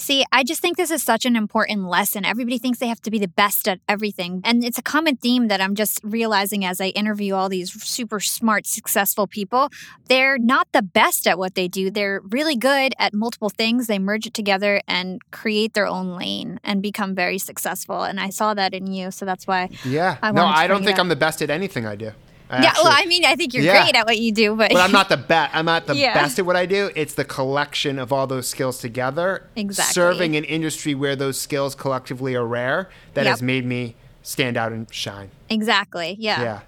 See, 0.00 0.24
I 0.32 0.44
just 0.44 0.62
think 0.62 0.78
this 0.78 0.90
is 0.90 1.02
such 1.02 1.26
an 1.26 1.36
important 1.36 1.84
lesson. 1.84 2.24
Everybody 2.24 2.56
thinks 2.56 2.78
they 2.78 2.88
have 2.88 3.02
to 3.02 3.10
be 3.10 3.18
the 3.18 3.28
best 3.28 3.68
at 3.68 3.80
everything. 3.86 4.40
And 4.44 4.64
it's 4.64 4.78
a 4.78 4.82
common 4.82 5.16
theme 5.16 5.48
that 5.48 5.60
I'm 5.60 5.74
just 5.74 6.00
realizing 6.02 6.64
as 6.64 6.80
I 6.80 6.86
interview 6.86 7.34
all 7.34 7.50
these 7.50 7.70
super 7.84 8.18
smart, 8.18 8.66
successful 8.66 9.26
people. 9.26 9.68
They're 10.08 10.38
not 10.38 10.68
the 10.72 10.80
best 10.80 11.26
at 11.26 11.38
what 11.38 11.54
they 11.54 11.68
do. 11.68 11.90
They're 11.90 12.22
really 12.30 12.56
good 12.56 12.94
at 12.98 13.12
multiple 13.12 13.50
things. 13.50 13.88
They 13.88 13.98
merge 13.98 14.26
it 14.26 14.32
together 14.32 14.80
and 14.88 15.20
create 15.32 15.74
their 15.74 15.86
own 15.86 16.16
lane 16.16 16.60
and 16.64 16.80
become 16.80 17.14
very 17.14 17.36
successful. 17.36 18.02
And 18.02 18.18
I 18.18 18.30
saw 18.30 18.54
that 18.54 18.72
in 18.72 18.90
you. 18.90 19.10
So 19.10 19.26
that's 19.26 19.46
why. 19.46 19.68
Yeah. 19.84 20.16
I 20.22 20.32
no, 20.32 20.46
I 20.46 20.66
don't 20.66 20.82
think 20.82 20.98
I'm 20.98 21.10
the 21.10 21.14
best 21.16 21.42
at 21.42 21.50
anything 21.50 21.84
I 21.84 21.96
do. 21.96 22.12
I 22.50 22.62
yeah, 22.62 22.68
actually, 22.68 22.84
well, 22.84 22.94
I 22.96 23.06
mean, 23.06 23.24
I 23.24 23.36
think 23.36 23.54
you're 23.54 23.62
yeah. 23.62 23.82
great 23.82 23.94
at 23.94 24.06
what 24.06 24.18
you 24.18 24.32
do, 24.32 24.56
but 24.56 24.72
but 24.72 24.80
I'm 24.80 24.90
not 24.90 25.08
the 25.08 25.16
best. 25.28 25.54
I'm 25.54 25.66
not 25.66 25.86
the 25.86 25.94
yeah. 25.94 26.14
best 26.14 26.38
at 26.38 26.44
what 26.46 26.56
I 26.56 26.66
do. 26.66 26.90
It's 26.96 27.14
the 27.14 27.24
collection 27.24 27.98
of 27.98 28.12
all 28.12 28.26
those 28.26 28.48
skills 28.48 28.78
together, 28.78 29.48
exactly. 29.54 29.92
serving 29.92 30.36
an 30.36 30.44
industry 30.44 30.94
where 30.94 31.14
those 31.14 31.40
skills 31.40 31.76
collectively 31.76 32.34
are 32.34 32.46
rare. 32.46 32.90
That 33.14 33.24
yep. 33.24 33.30
has 33.30 33.42
made 33.42 33.64
me 33.64 33.94
stand 34.22 34.56
out 34.56 34.72
and 34.72 34.92
shine. 34.92 35.30
Exactly. 35.48 36.16
Yeah. 36.18 36.42
Yeah. 36.42 36.60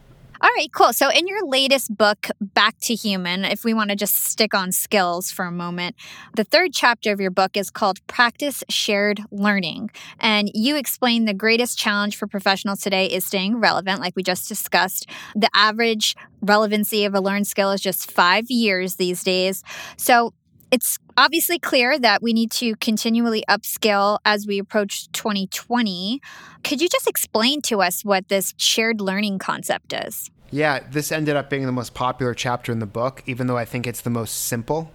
All 0.43 0.51
right, 0.57 0.73
cool. 0.73 0.93
So, 0.93 1.09
in 1.09 1.29
your 1.29 1.47
latest 1.47 1.97
book, 1.97 2.27
Back 2.41 2.77
to 2.81 2.97
Human, 2.97 3.45
if 3.45 3.65
we 3.65 3.75
want 3.75 3.91
to 3.91 3.97
just 3.97 4.25
stick 4.25 4.55
on 4.55 4.73
skills 4.73 5.31
for 5.31 5.45
a 5.45 5.53
moment, 5.53 5.95
the 6.35 6.43
third 6.43 6.73
chapter 6.73 7.13
of 7.13 7.21
your 7.21 7.31
book 7.31 7.57
is 7.57 7.71
called 7.71 8.05
Practice 8.09 8.65
Shared 8.69 9.21
Learning. 9.31 9.89
And 10.19 10.51
you 10.53 10.75
explain 10.75 11.27
the 11.27 11.33
greatest 11.33 11.79
challenge 11.79 12.17
for 12.17 12.27
professionals 12.27 12.81
today 12.81 13.07
is 13.07 13.25
staying 13.25 13.61
relevant, 13.61 14.01
like 14.01 14.17
we 14.17 14.25
just 14.25 14.49
discussed. 14.49 15.07
The 15.37 15.49
average 15.55 16.17
relevancy 16.41 17.05
of 17.05 17.15
a 17.15 17.21
learned 17.21 17.47
skill 17.47 17.71
is 17.71 17.81
just 17.81 18.11
five 18.11 18.51
years 18.51 18.97
these 18.97 19.23
days. 19.23 19.63
So, 19.97 20.35
it's 20.73 20.99
obviously 21.19 21.59
clear 21.59 21.99
that 21.99 22.23
we 22.23 22.33
need 22.33 22.51
to 22.51 22.75
continually 22.77 23.45
upskill 23.49 24.19
as 24.25 24.47
we 24.47 24.59
approach 24.59 25.13
2020. 25.13 26.21
Could 26.65 26.81
you 26.81 26.89
just 26.89 27.07
explain 27.07 27.61
to 27.63 27.83
us 27.83 28.05
what 28.05 28.29
this 28.29 28.55
shared 28.57 29.01
learning 29.01 29.39
concept 29.39 29.93
is? 29.93 30.31
Yeah, 30.51 30.81
this 30.91 31.13
ended 31.13 31.37
up 31.37 31.51
being 31.51 31.67
the 31.67 31.73
most 31.73 31.93
popular 31.93 32.33
chapter 32.35 32.73
in 32.73 32.79
the 32.79 32.87
book, 32.87 33.23
even 33.27 33.47
though 33.47 33.59
I 33.59 33.67
think 33.67 33.87
it's 33.87 34.01
the 34.01 34.11
most 34.11 34.47
simple 34.47 34.91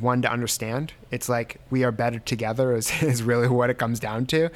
one 0.00 0.22
to 0.22 0.30
understand. 0.30 0.92
It's 1.10 1.28
like 1.28 1.60
we 1.70 1.84
are 1.84 1.92
better 1.92 2.18
together 2.18 2.74
is, 2.74 2.90
is 3.02 3.22
really 3.22 3.48
what 3.48 3.70
it 3.70 3.78
comes 3.78 4.00
down 4.00 4.26
to. 4.26 4.50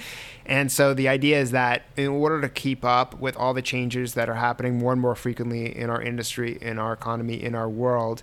And 0.47 0.71
so 0.71 0.95
the 0.95 1.09
idea 1.09 1.41
is 1.41 1.53
that 1.53 1.83
in 1.97 2.09
order 2.09 2.41
to 2.41 2.49
keep 2.49 2.85
up 2.85 3.19
with 3.21 3.37
all 3.37 3.55
the 3.55 3.63
changes 3.63 4.15
that 4.15 4.29
are 4.29 4.35
happening 4.35 4.79
more 4.79 4.93
and 4.93 5.01
more 5.01 5.15
frequently 5.15 5.77
in 5.77 5.91
our 5.91 6.03
industry, 6.03 6.59
in 6.61 6.79
our 6.79 6.93
economy, 6.93 7.43
in 7.43 7.55
our 7.55 7.69
world, 7.69 8.23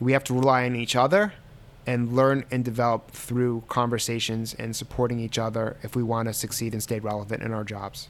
we 0.00 0.12
have 0.12 0.24
to 0.24 0.34
rely 0.34 0.64
on 0.64 0.74
each 0.74 0.96
other 0.96 1.32
and 1.86 2.12
learn 2.12 2.44
and 2.50 2.64
develop 2.64 3.10
through 3.10 3.64
conversations 3.68 4.54
and 4.54 4.76
supporting 4.76 5.18
each 5.18 5.38
other 5.38 5.76
if 5.82 5.96
we 5.96 6.02
want 6.02 6.28
to 6.28 6.34
succeed 6.34 6.72
and 6.72 6.82
stay 6.82 7.00
relevant 7.00 7.42
in 7.42 7.52
our 7.52 7.64
jobs 7.64 8.08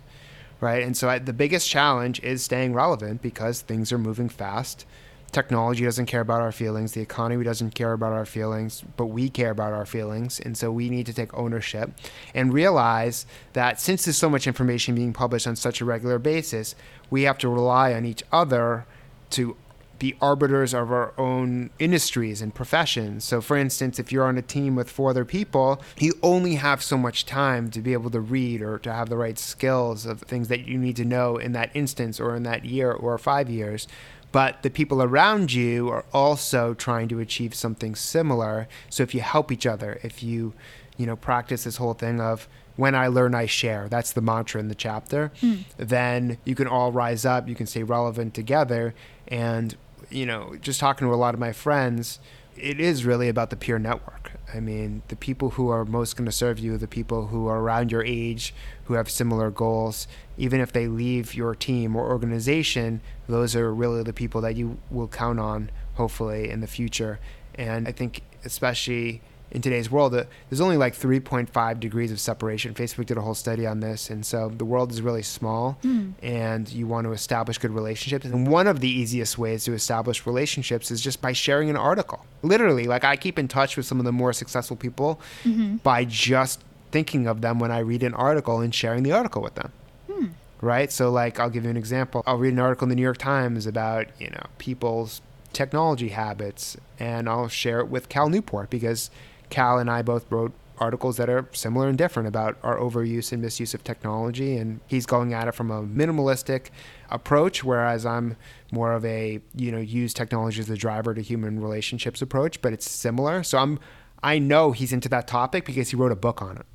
right? 0.61 0.83
And 0.83 0.97
so 0.97 1.09
I, 1.09 1.19
the 1.19 1.33
biggest 1.33 1.69
challenge 1.69 2.21
is 2.21 2.43
staying 2.43 2.75
relevant 2.75 3.23
because 3.23 3.63
things 3.63 3.93
are 3.93 3.99
moving 3.99 4.29
fast. 4.29 4.87
Technology 5.33 5.85
doesn't 5.85 6.07
care 6.07 6.21
about 6.21 6.41
our 6.41 6.53
feelings. 6.53 6.93
The 6.93 7.01
economy 7.01 7.45
doesn't 7.45 7.75
care 7.75 7.93
about 7.93 8.13
our 8.13 8.27
feelings, 8.27 8.83
but 8.97 9.07
we 9.07 9.29
care 9.29 9.51
about 9.51 9.73
our 9.73 9.87
feelings. 9.87 10.41
And 10.41 10.57
so 10.57 10.73
we 10.73 10.91
need 10.91 11.07
to 11.07 11.15
take 11.15 11.33
ownership 11.35 11.93
and 12.35 12.53
realize 12.53 13.27
that 13.53 13.81
since 13.81 14.05
there's 14.05 14.17
so 14.17 14.29
much 14.29 14.47
information 14.47 14.95
being 14.95 15.13
published 15.13 15.47
on 15.47 15.55
such 15.55 15.81
a 15.81 15.85
regular 15.85 16.19
basis, 16.19 16.75
we 17.11 17.23
have 17.23 17.39
to 17.39 17.49
rely 17.49 17.95
on 17.95 18.05
each 18.05 18.25
other 18.33 18.87
to 19.31 19.57
be 20.01 20.17
arbiters 20.21 20.75
of 20.75 20.91
our 20.91 21.13
own 21.17 21.71
industries 21.79 22.43
and 22.43 22.53
professions. 22.53 23.23
So, 23.23 23.41
for 23.41 23.57
instance, 23.57 24.01
if 24.01 24.11
you're 24.11 24.25
on 24.25 24.39
a 24.39 24.43
team 24.43 24.75
with 24.75 24.91
four 24.91 25.11
other 25.11 25.27
people, 25.27 25.81
you 25.99 26.15
only 26.23 26.57
have 26.57 26.83
so 26.83 26.97
much 26.97 27.27
time 27.27 27.71
to 27.71 27.81
be 27.81 27.93
able 27.93 28.11
to 28.11 28.21
read 28.21 28.63
or 28.63 28.79
to 28.81 28.93
have 28.93 29.11
the 29.11 29.17
right 29.17 29.39
skills 29.39 30.07
of 30.07 30.23
things 30.23 30.49
that 30.49 30.67
you 30.67 30.79
need 30.79 30.97
to 30.97 31.05
know 31.05 31.37
in 31.37 31.53
that 31.53 31.71
instance 31.75 32.19
or 32.19 32.35
in 32.35 32.43
that 32.45 32.65
year 32.65 32.91
or 32.91 33.17
five 33.19 33.49
years. 33.49 33.87
But 34.33 34.63
the 34.63 34.71
people 34.71 35.03
around 35.03 35.53
you 35.53 35.89
are 35.89 36.05
also 36.13 36.75
trying 36.75 37.09
to 37.09 37.19
achieve 37.19 37.55
something 37.55 37.95
similar. 37.95 38.69
So, 38.89 39.03
if 39.03 39.15
you 39.15 39.21
help 39.21 39.51
each 39.51 39.67
other, 39.67 39.99
if 40.03 40.23
you, 40.23 40.55
you 40.97 41.07
know, 41.07 41.17
practice 41.17 41.65
this 41.65 41.77
whole 41.77 41.95
thing 41.95 42.21
of 42.21 42.49
when 42.77 42.95
I 42.95 43.09
learn, 43.09 43.35
I 43.35 43.47
share. 43.47 43.89
That's 43.89 44.13
the 44.13 44.21
mantra 44.21 44.61
in 44.61 44.69
the 44.69 44.75
chapter. 44.75 45.33
Mm. 45.43 45.65
Then 45.77 46.39
you 46.45 46.55
can 46.55 46.67
all 46.67 46.93
rise 46.93 47.25
up, 47.25 47.49
you 47.49 47.55
can 47.55 47.67
stay 47.67 47.83
relevant 47.83 48.35
together, 48.35 48.95
and 49.29 49.77
you 50.11 50.27
know, 50.27 50.57
just 50.61 50.81
talking 50.81 51.07
to 51.07 51.15
a 51.15 51.17
lot 51.17 51.35
of 51.35 51.41
my 51.41 51.53
friends, 51.53 52.19
it 52.63 52.79
is 52.81 53.05
really 53.05 53.29
about 53.29 53.51
the 53.51 53.57
peer 53.57 53.79
network. 53.79 54.33
I 54.53 54.61
mean, 54.61 55.03
the 55.09 55.17
people 55.17 55.51
who 55.51 55.69
are 55.69 55.85
most 55.85 56.17
going 56.17 56.27
to 56.27 56.33
serve 56.33 56.59
you, 56.59 56.77
the 56.77 56.89
people 56.89 57.29
who 57.29 57.47
are 57.47 57.61
around 57.61 57.91
your 57.91 58.05
age, 58.05 58.55
who 58.85 58.95
have 58.95 59.11
similar 59.11 59.51
goals, 59.51 60.07
even 60.37 60.61
if 60.61 60.73
they 60.73 60.89
leave 60.89 61.35
your 61.35 61.55
team 61.55 61.97
or 61.97 62.09
organization, 62.09 63.01
those 63.29 63.55
are 63.57 63.73
really 63.73 64.03
the 64.03 64.13
people 64.13 64.41
that 64.41 64.57
you 64.57 64.79
will 64.91 65.09
count 65.09 65.39
on, 65.39 65.71
hopefully, 65.95 66.51
in 66.51 66.61
the 66.61 66.67
future. 66.67 67.21
And 67.55 67.87
I 67.87 67.93
think, 67.93 68.23
especially 68.45 69.23
in 69.51 69.61
today's 69.61 69.91
world, 69.91 70.15
uh, 70.15 70.25
there's 70.49 70.61
only 70.61 70.77
like 70.77 70.95
3.5 70.95 71.81
degrees 71.81 72.13
of 72.13 72.21
separation. 72.21 72.75
Facebook 72.75 73.07
did 73.07 73.17
a 73.17 73.21
whole 73.21 73.35
study 73.35 73.67
on 73.67 73.81
this, 73.81 74.11
and 74.11 74.25
so 74.25 74.49
the 74.49 74.65
world 74.65 74.93
is 74.93 75.03
really 75.03 75.23
small, 75.23 75.79
mm. 75.83 76.13
and 76.23 76.71
you 76.71 76.87
want 76.87 77.05
to 77.07 77.13
establish 77.13 77.59
good 77.59 77.73
relationships. 77.73 78.25
And 78.25 78.47
one 78.47 78.67
of 78.67 78.81
the 78.81 78.89
easiest 78.89 79.39
ways 79.39 79.65
to 79.65 79.73
establish 79.73 80.27
relationships 80.27 80.91
is 80.91 81.01
just 81.01 81.21
by 81.21 81.33
sharing 81.33 81.69
an 81.69 81.77
article. 81.77 82.25
Literally, 82.43 82.85
like 82.85 83.05
I 83.05 83.17
keep 83.17 83.39
in 83.39 83.49
touch 83.49 83.77
with 83.77 83.87
some 83.87 83.99
of 83.99 84.05
the 84.05 84.13
more 84.13 84.33
successful 84.33 84.77
people 84.77 85.21
mm-hmm. 85.43 85.77
by 85.77 86.05
just 86.05 86.63
thinking 86.93 87.27
of 87.27 87.41
them 87.41 87.59
when 87.59 87.71
I 87.71 87.81
read 87.81 88.03
an 88.03 88.15
article 88.15 88.61
and 88.61 88.75
sharing 88.75 89.03
the 89.03 89.13
article 89.13 89.43
with 89.43 89.55
them. 89.57 89.73
Mm. 90.09 90.31
Right? 90.61 90.93
So, 90.93 91.11
like, 91.11 91.41
I'll 91.41 91.51
give 91.51 91.65
you 91.65 91.71
an 91.71 91.77
example. 91.77 92.23
I'll 92.27 92.39
read 92.39 92.53
an 92.53 92.59
article 92.59 92.85
in 92.85 92.91
the 92.91 92.95
New 92.97 93.03
York 93.03 93.19
Times 93.19 93.67
about, 93.67 94.07
you 94.19 94.31
know, 94.31 94.47
people's 94.59 95.23
technology 95.53 96.11
habits, 96.11 96.77
and 96.99 97.29
I'll 97.29 97.49
share 97.49 97.81
it 97.81 97.89
with 97.89 98.09
Cal 98.09 98.29
Newport 98.29 98.71
because 98.71 99.11
Cal 99.51 99.79
and 99.79 99.91
I 99.91 100.03
both 100.03 100.31
wrote 100.31 100.53
articles 100.81 101.19
that 101.19 101.29
are 101.29 101.47
similar 101.53 101.89
and 101.89 101.99
different 101.99 102.27
about 102.27 102.57
our 102.63 102.79
overuse 102.79 103.33
and 103.33 103.43
misuse 103.43 103.75
of 103.75 103.85
technology. 103.85 104.57
And 104.57 104.81
he's 104.87 105.05
going 105.05 105.35
at 105.35 105.47
it 105.47 105.53
from 105.53 105.71
a 105.71 105.83
minimalistic 105.83 106.69
approach, 107.11 107.63
whereas 107.63 108.07
I'm 108.07 108.37
more 108.73 108.93
of 108.93 109.05
a, 109.05 109.41
you 109.55 109.71
know, 109.71 109.79
use 109.79 110.15
technology 110.15 110.61
as 110.61 110.67
the 110.67 110.77
driver 110.77 111.15
to 111.15 111.21
human 111.21 111.61
relationships 111.61 112.23
approach, 112.23 112.63
but 112.63 112.73
it's 112.73 112.91
similar. 112.91 113.43
So 113.43 113.59
I'm, 113.59 113.79
I 114.23 114.39
know 114.39 114.73
he's 114.73 114.93
into 114.93 115.09
that 115.11 115.29
topic 115.29 115.67
because 115.67 115.91
he 115.91 115.97
wrote 115.97 116.13
a 116.13 116.17
book 116.17 116.41
on 116.43 116.57
it 116.57 116.67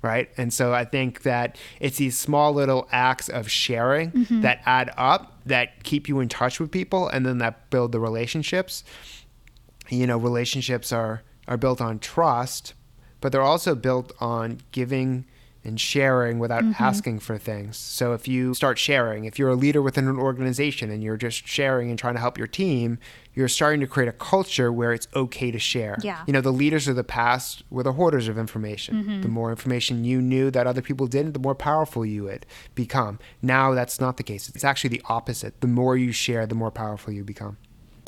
right? 0.00 0.30
And 0.36 0.52
so 0.52 0.72
I 0.72 0.84
think 0.84 1.22
that 1.22 1.58
it's 1.80 1.98
these 1.98 2.16
small 2.16 2.52
little 2.52 2.88
acts 2.92 3.28
of 3.28 3.50
sharing 3.50 4.12
mm-hmm. 4.12 4.42
that 4.42 4.60
add 4.64 4.92
up 4.96 5.40
that 5.46 5.82
keep 5.82 6.08
you 6.08 6.20
in 6.20 6.28
touch 6.28 6.60
with 6.60 6.70
people 6.70 7.08
and 7.08 7.26
then 7.26 7.38
that 7.38 7.68
build 7.70 7.90
the 7.90 7.98
relationships. 7.98 8.84
You 9.88 10.06
know, 10.06 10.16
relationships 10.16 10.92
are 10.92 11.22
are 11.48 11.56
built 11.56 11.80
on 11.80 11.98
trust, 11.98 12.74
but 13.20 13.32
they're 13.32 13.42
also 13.42 13.74
built 13.74 14.12
on 14.20 14.60
giving 14.70 15.24
and 15.64 15.80
sharing 15.80 16.38
without 16.38 16.62
mm-hmm. 16.62 16.82
asking 16.82 17.18
for 17.18 17.36
things. 17.36 17.76
So 17.76 18.12
if 18.12 18.28
you 18.28 18.54
start 18.54 18.78
sharing, 18.78 19.24
if 19.24 19.38
you're 19.38 19.50
a 19.50 19.56
leader 19.56 19.82
within 19.82 20.06
an 20.06 20.16
organization 20.16 20.90
and 20.90 21.02
you're 21.02 21.16
just 21.16 21.46
sharing 21.46 21.90
and 21.90 21.98
trying 21.98 22.14
to 22.14 22.20
help 22.20 22.38
your 22.38 22.46
team, 22.46 22.98
you're 23.34 23.48
starting 23.48 23.80
to 23.80 23.86
create 23.86 24.08
a 24.08 24.12
culture 24.12 24.72
where 24.72 24.92
it's 24.92 25.08
okay 25.14 25.50
to 25.50 25.58
share. 25.58 25.98
Yeah. 26.02 26.22
You 26.26 26.32
know, 26.32 26.40
the 26.40 26.52
leaders 26.52 26.88
of 26.88 26.96
the 26.96 27.04
past 27.04 27.64
were 27.70 27.82
the 27.82 27.92
hoarders 27.92 28.28
of 28.28 28.38
information. 28.38 28.94
Mm-hmm. 28.94 29.22
The 29.22 29.28
more 29.28 29.50
information 29.50 30.04
you 30.04 30.22
knew 30.22 30.50
that 30.52 30.66
other 30.66 30.82
people 30.82 31.06
didn't, 31.06 31.32
the 31.32 31.40
more 31.40 31.56
powerful 31.56 32.06
you 32.06 32.24
would 32.24 32.46
become. 32.74 33.18
Now 33.42 33.74
that's 33.74 34.00
not 34.00 34.16
the 34.16 34.22
case. 34.22 34.48
It's 34.48 34.64
actually 34.64 34.90
the 34.90 35.02
opposite. 35.06 35.60
The 35.60 35.66
more 35.66 35.96
you 35.96 36.12
share, 36.12 36.46
the 36.46 36.54
more 36.54 36.70
powerful 36.70 37.12
you 37.12 37.24
become. 37.24 37.58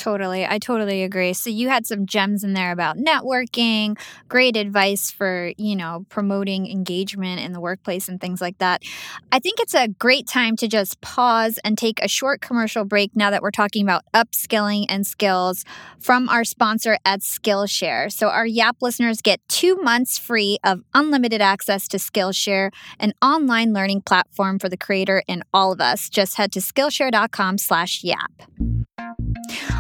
Totally. 0.01 0.47
I 0.47 0.59
totally 0.59 1.03
agree. 1.03 1.35
So 1.35 1.51
you 1.51 1.69
had 1.69 1.87
some 1.87 2.07
gems 2.07 2.43
in 2.43 2.55
there 2.55 2.73
about 2.73 2.97
networking, 2.97 3.99
great 4.29 4.57
advice 4.57 5.11
for, 5.11 5.53
you 5.59 5.77
know, 5.77 6.07
promoting 6.09 6.67
engagement 6.67 7.39
in 7.39 7.53
the 7.53 7.61
workplace 7.61 8.09
and 8.09 8.19
things 8.19 8.41
like 8.41 8.57
that. 8.59 8.83
I 9.31 9.41
think 9.41 9.61
it's 9.61 9.75
a 9.75 9.89
great 9.89 10.27
time 10.27 10.57
to 10.57 10.69
just 10.69 11.03
pause 11.03 11.59
and 11.65 11.77
take 11.77 12.03
a 12.03 12.09
short 12.09 12.41
commercial 12.41 12.87
break 12.87 13.15
now 13.15 13.29
that 13.29 13.43
we're 13.43 13.51
talking 13.51 13.85
about 13.85 14.05
upskilling 14.15 14.87
and 14.89 15.07
skills 15.07 15.67
from 15.99 16.31
our 16.31 16.45
sponsor 16.45 16.97
at 17.05 17.21
Skillshare. 17.21 18.11
So 18.11 18.29
our 18.29 18.47
Yap 18.47 18.79
listeners 18.81 19.21
get 19.21 19.47
2 19.51 19.77
months 19.83 20.17
free 20.17 20.57
of 20.65 20.81
unlimited 20.95 21.43
access 21.43 21.87
to 21.89 21.99
Skillshare, 21.99 22.71
an 22.99 23.13
online 23.21 23.75
learning 23.75 24.01
platform 24.01 24.59
for 24.59 24.71
the 24.71 24.79
creator 24.79 25.23
and 25.29 25.43
all 25.53 25.73
of 25.73 25.81
us. 25.83 26.09
Just 26.09 26.37
head 26.37 26.53
to 26.53 26.61
skillshare.com/yap. 26.61 28.33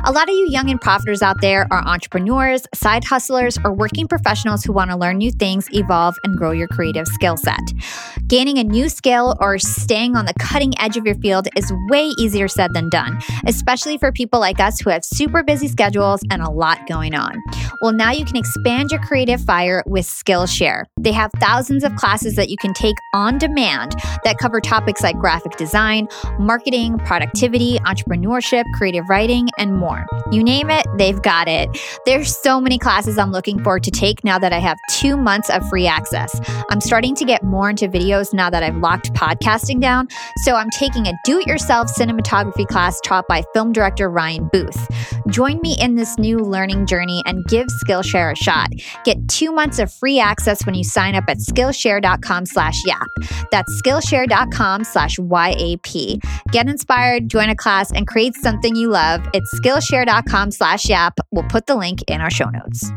A 0.04 0.12
lot 0.12 0.28
of 0.28 0.34
you 0.34 0.46
young 0.48 0.70
and 0.70 0.80
profiters 0.80 1.22
out 1.22 1.40
there 1.40 1.66
are 1.70 1.86
entrepreneurs, 1.86 2.62
side 2.74 3.04
hustlers, 3.04 3.58
or 3.64 3.72
working 3.72 4.08
professionals 4.08 4.64
who 4.64 4.72
want 4.72 4.90
to 4.90 4.96
learn 4.96 5.18
new 5.18 5.30
things, 5.30 5.68
evolve, 5.72 6.16
and 6.24 6.36
grow 6.36 6.50
your 6.52 6.68
creative 6.68 7.06
skill 7.06 7.36
set. 7.36 7.60
Gaining 8.26 8.58
a 8.58 8.64
new 8.64 8.88
skill 8.88 9.36
or 9.40 9.58
staying 9.58 10.16
on 10.16 10.24
the 10.24 10.34
cutting 10.38 10.72
edge 10.80 10.96
of 10.96 11.04
your 11.04 11.16
field 11.16 11.48
is 11.56 11.72
way 11.88 12.06
easier 12.18 12.48
said 12.48 12.72
than 12.74 12.88
done, 12.90 13.18
especially 13.46 13.98
for 13.98 14.12
people 14.12 14.40
like 14.40 14.60
us 14.60 14.80
who 14.80 14.90
have 14.90 15.04
super 15.04 15.42
busy 15.42 15.68
schedules 15.68 16.20
and 16.30 16.42
a 16.42 16.50
lot 16.50 16.86
going 16.88 17.14
on. 17.14 17.40
Well, 17.82 17.92
now 17.92 18.10
you 18.10 18.24
can 18.24 18.36
expand 18.36 18.90
your 18.90 19.00
creative 19.00 19.40
fire 19.40 19.82
with 19.86 20.06
Skillshare. 20.06 20.84
They 20.98 21.12
have 21.12 21.30
thousands 21.40 21.84
of 21.84 21.94
classes 21.96 22.36
that 22.36 22.50
you 22.50 22.56
can 22.60 22.74
take 22.74 22.96
on 23.14 23.38
demand 23.38 23.94
that 24.24 24.38
cover 24.38 24.60
topics 24.60 25.02
like 25.02 25.16
graphic 25.16 25.56
design, 25.56 26.08
marketing, 26.38 26.98
productivity, 26.98 27.78
entrepreneurship, 27.86 28.64
creative 28.74 29.08
writing, 29.08 29.48
and 29.60 29.76
more. 29.76 30.06
You 30.32 30.42
name 30.42 30.70
it, 30.70 30.86
they've 30.96 31.20
got 31.22 31.46
it. 31.46 31.68
There's 32.06 32.36
so 32.36 32.60
many 32.60 32.78
classes 32.78 33.18
I'm 33.18 33.30
looking 33.30 33.62
forward 33.62 33.84
to 33.84 33.90
take 33.90 34.24
now 34.24 34.38
that 34.38 34.52
I 34.52 34.58
have 34.58 34.78
two 34.90 35.16
months 35.16 35.50
of 35.50 35.68
free 35.68 35.86
access. 35.86 36.40
I'm 36.70 36.80
starting 36.80 37.14
to 37.16 37.24
get 37.24 37.44
more 37.44 37.70
into 37.70 37.86
videos 37.86 38.32
now 38.32 38.50
that 38.50 38.62
I've 38.62 38.78
locked 38.78 39.12
podcasting 39.12 39.80
down. 39.80 40.08
So 40.44 40.56
I'm 40.56 40.70
taking 40.70 41.06
a 41.06 41.12
do 41.24 41.38
it 41.38 41.46
yourself 41.46 41.88
cinematography 41.96 42.66
class 42.66 42.98
taught 43.02 43.28
by 43.28 43.44
film 43.52 43.72
director 43.72 44.10
Ryan 44.10 44.48
Booth. 44.52 44.88
Join 45.28 45.60
me 45.60 45.76
in 45.78 45.94
this 45.94 46.18
new 46.18 46.38
learning 46.38 46.86
journey 46.86 47.22
and 47.26 47.44
give 47.46 47.66
Skillshare 47.84 48.32
a 48.32 48.36
shot. 48.36 48.70
Get 49.04 49.28
two 49.28 49.52
months 49.52 49.78
of 49.78 49.92
free 49.92 50.18
access 50.18 50.64
when 50.64 50.74
you 50.74 50.84
sign 50.84 51.14
up 51.14 51.24
at 51.28 51.36
Skillshare.com 51.38 52.46
slash 52.46 52.76
YAP. 52.86 53.08
That's 53.50 53.70
Skillshare.com 53.82 54.84
slash 54.84 55.18
YAP. 55.18 56.20
Get 56.50 56.68
inspired, 56.68 57.28
join 57.28 57.50
a 57.50 57.56
class, 57.56 57.92
and 57.92 58.06
create 58.06 58.34
something 58.36 58.74
you 58.74 58.88
love. 58.88 59.20
It's 59.34 59.49
Skillshare.com 59.54 60.50
slash 60.50 60.88
YAP. 60.88 61.18
We'll 61.30 61.48
put 61.48 61.66
the 61.66 61.76
link 61.76 62.02
in 62.08 62.20
our 62.20 62.30
show 62.30 62.50
notes. 62.50 62.90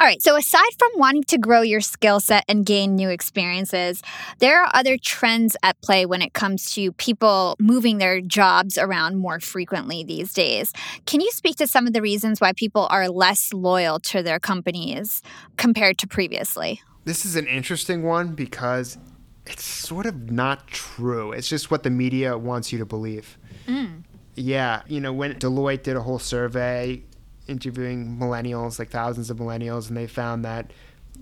All 0.00 0.06
right. 0.06 0.20
So, 0.20 0.36
aside 0.36 0.70
from 0.78 0.90
wanting 0.96 1.22
to 1.24 1.38
grow 1.38 1.62
your 1.62 1.80
skill 1.80 2.18
set 2.18 2.44
and 2.48 2.66
gain 2.66 2.96
new 2.96 3.10
experiences, 3.10 4.02
there 4.40 4.60
are 4.60 4.70
other 4.74 4.98
trends 4.98 5.56
at 5.62 5.80
play 5.82 6.04
when 6.04 6.20
it 6.20 6.32
comes 6.32 6.72
to 6.74 6.92
people 6.92 7.54
moving 7.60 7.98
their 7.98 8.20
jobs 8.20 8.76
around 8.76 9.16
more 9.16 9.38
frequently 9.38 10.02
these 10.02 10.32
days. 10.32 10.72
Can 11.06 11.20
you 11.20 11.30
speak 11.30 11.56
to 11.56 11.66
some 11.66 11.86
of 11.86 11.92
the 11.92 12.02
reasons 12.02 12.40
why 12.40 12.52
people 12.52 12.88
are 12.90 13.08
less 13.08 13.52
loyal 13.52 14.00
to 14.00 14.22
their 14.22 14.40
companies 14.40 15.22
compared 15.56 15.98
to 15.98 16.08
previously? 16.08 16.80
This 17.04 17.24
is 17.24 17.36
an 17.36 17.46
interesting 17.46 18.02
one 18.02 18.34
because 18.34 18.98
it's 19.46 19.64
sort 19.64 20.06
of 20.06 20.30
not 20.30 20.66
true. 20.68 21.32
It's 21.32 21.48
just 21.48 21.70
what 21.70 21.82
the 21.82 21.90
media 21.90 22.36
wants 22.36 22.72
you 22.72 22.78
to 22.78 22.86
believe. 22.86 23.38
Mm. 23.66 24.03
Yeah. 24.34 24.82
You 24.86 25.00
know, 25.00 25.12
when 25.12 25.34
Deloitte 25.34 25.82
did 25.82 25.96
a 25.96 26.02
whole 26.02 26.18
survey 26.18 27.02
interviewing 27.46 28.16
millennials, 28.18 28.78
like 28.78 28.90
thousands 28.90 29.30
of 29.30 29.38
millennials, 29.38 29.88
and 29.88 29.96
they 29.96 30.06
found 30.06 30.44
that 30.44 30.72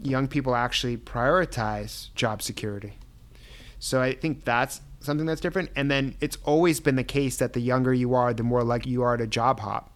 young 0.03 0.29
people 0.29 0.55
actually 0.55 0.96
prioritize 0.96 2.12
job 2.14 2.42
security. 2.42 2.94
So 3.79 4.01
I 4.01 4.14
think 4.14 4.44
that's 4.44 4.81
something 5.01 5.27
that's 5.27 5.40
different. 5.40 5.70
And 5.75 5.90
then 5.90 6.14
it's 6.20 6.38
always 6.44 6.81
been 6.81 6.96
the 6.96 7.05
case 7.05 7.37
that 7.38 7.53
the 7.53 7.61
younger 7.61 7.92
you 7.92 8.14
are, 8.14 8.33
the 8.33 8.44
more 8.44 8.62
likely 8.62 8.92
you 8.92 9.03
are 9.03 9.16
to 9.16 9.27
job 9.27 9.61
hop. 9.61 9.88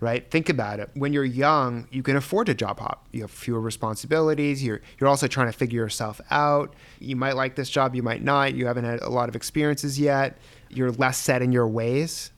Right? 0.00 0.28
Think 0.28 0.48
about 0.48 0.80
it. 0.80 0.90
When 0.94 1.12
you're 1.12 1.24
young, 1.24 1.86
you 1.92 2.02
can 2.02 2.16
afford 2.16 2.48
to 2.48 2.54
job 2.54 2.80
hop. 2.80 3.06
You 3.12 3.20
have 3.20 3.30
fewer 3.30 3.60
responsibilities. 3.60 4.60
You're 4.60 4.80
you're 4.98 5.08
also 5.08 5.28
trying 5.28 5.46
to 5.46 5.52
figure 5.52 5.80
yourself 5.80 6.20
out. 6.28 6.74
You 6.98 7.14
might 7.14 7.36
like 7.36 7.54
this 7.54 7.70
job, 7.70 7.94
you 7.94 8.02
might 8.02 8.20
not. 8.20 8.54
You 8.54 8.66
haven't 8.66 8.84
had 8.84 9.00
a 9.00 9.08
lot 9.08 9.28
of 9.28 9.36
experiences 9.36 10.00
yet. 10.00 10.38
You're 10.70 10.90
less 10.90 11.18
set 11.18 11.40
in 11.40 11.52
your 11.52 11.68
ways. 11.68 12.31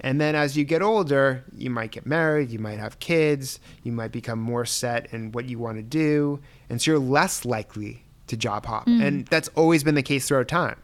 And 0.00 0.20
then 0.20 0.34
as 0.34 0.56
you 0.56 0.64
get 0.64 0.82
older, 0.82 1.44
you 1.56 1.70
might 1.70 1.90
get 1.90 2.04
married, 2.04 2.50
you 2.50 2.58
might 2.58 2.78
have 2.78 2.98
kids, 2.98 3.60
you 3.82 3.92
might 3.92 4.12
become 4.12 4.38
more 4.38 4.64
set 4.64 5.12
in 5.12 5.32
what 5.32 5.46
you 5.46 5.58
want 5.58 5.76
to 5.78 5.82
do. 5.82 6.40
And 6.68 6.80
so 6.80 6.92
you're 6.92 7.00
less 7.00 7.44
likely 7.44 8.04
to 8.26 8.36
job 8.36 8.66
hop. 8.66 8.86
Mm. 8.86 9.04
And 9.04 9.26
that's 9.26 9.48
always 9.54 9.84
been 9.84 9.94
the 9.94 10.02
case 10.02 10.28
throughout 10.28 10.48
time. 10.48 10.76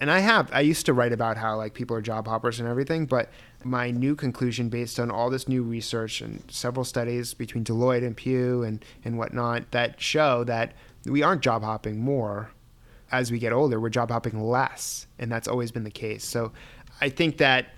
And 0.00 0.10
I 0.10 0.20
have, 0.20 0.50
I 0.52 0.60
used 0.60 0.86
to 0.86 0.94
write 0.94 1.12
about 1.12 1.36
how 1.36 1.56
like 1.56 1.74
people 1.74 1.96
are 1.96 2.00
job 2.00 2.26
hoppers 2.26 2.58
and 2.58 2.68
everything, 2.68 3.06
but 3.06 3.30
my 3.64 3.90
new 3.90 4.14
conclusion 4.14 4.68
based 4.70 4.98
on 4.98 5.10
all 5.10 5.28
this 5.28 5.46
new 5.46 5.62
research 5.62 6.22
and 6.22 6.42
several 6.50 6.84
studies 6.84 7.34
between 7.34 7.64
Deloitte 7.64 8.04
and 8.04 8.16
Pew 8.16 8.62
and, 8.62 8.82
and 9.04 9.18
whatnot 9.18 9.70
that 9.72 10.00
show 10.00 10.42
that 10.44 10.72
we 11.04 11.22
aren't 11.22 11.42
job 11.42 11.62
hopping 11.62 12.00
more 12.00 12.50
as 13.12 13.30
we 13.30 13.38
get 13.38 13.52
older, 13.52 13.80
we're 13.80 13.90
job 13.90 14.10
hopping 14.10 14.40
less. 14.40 15.06
And 15.18 15.30
that's 15.30 15.48
always 15.48 15.70
been 15.70 15.84
the 15.84 15.90
case. 15.90 16.24
So 16.24 16.52
I 17.00 17.08
think 17.08 17.38
that 17.38 17.74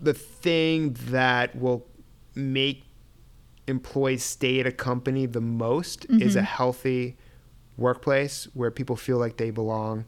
the 0.00 0.14
thing 0.14 0.96
that 1.06 1.56
will 1.56 1.86
make 2.34 2.84
employees 3.66 4.22
stay 4.22 4.60
at 4.60 4.66
a 4.66 4.72
company 4.72 5.26
the 5.26 5.40
most 5.40 6.08
mm-hmm. 6.08 6.20
is 6.20 6.36
a 6.36 6.40
mm-hmm. 6.40 6.46
healthy 6.46 7.16
workplace 7.76 8.46
where 8.54 8.70
people 8.70 8.96
feel 8.96 9.18
like 9.18 9.36
they 9.36 9.50
belong, 9.50 10.04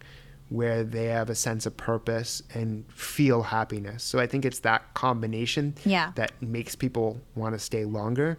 where 0.48 0.84
they 0.84 1.06
have 1.06 1.30
a 1.30 1.34
sense 1.34 1.66
of 1.66 1.76
purpose 1.76 2.42
and 2.54 2.84
feel 2.92 3.42
happiness. 3.42 4.04
So 4.04 4.18
I 4.18 4.26
think 4.26 4.44
it's 4.44 4.60
that 4.60 4.94
combination 4.94 5.74
yeah. 5.84 6.12
that 6.14 6.40
makes 6.40 6.74
people 6.74 7.20
want 7.34 7.54
to 7.54 7.58
stay 7.58 7.84
longer. 7.84 8.38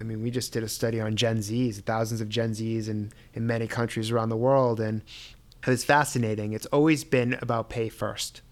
I 0.00 0.04
mean, 0.04 0.22
we 0.22 0.30
just 0.30 0.52
did 0.52 0.62
a 0.62 0.68
study 0.68 1.00
on 1.00 1.16
Gen 1.16 1.38
Zs, 1.38 1.82
thousands 1.82 2.20
of 2.20 2.28
Gen 2.28 2.52
Zs 2.52 2.88
in, 2.88 3.10
in 3.34 3.46
many 3.46 3.66
countries 3.66 4.10
around 4.10 4.28
the 4.28 4.36
world, 4.36 4.78
and 4.78 5.02
it's 5.66 5.82
fascinating. 5.82 6.52
It's 6.52 6.66
always 6.66 7.02
been 7.02 7.36
about 7.42 7.68
pay 7.68 7.88
first. 7.88 8.42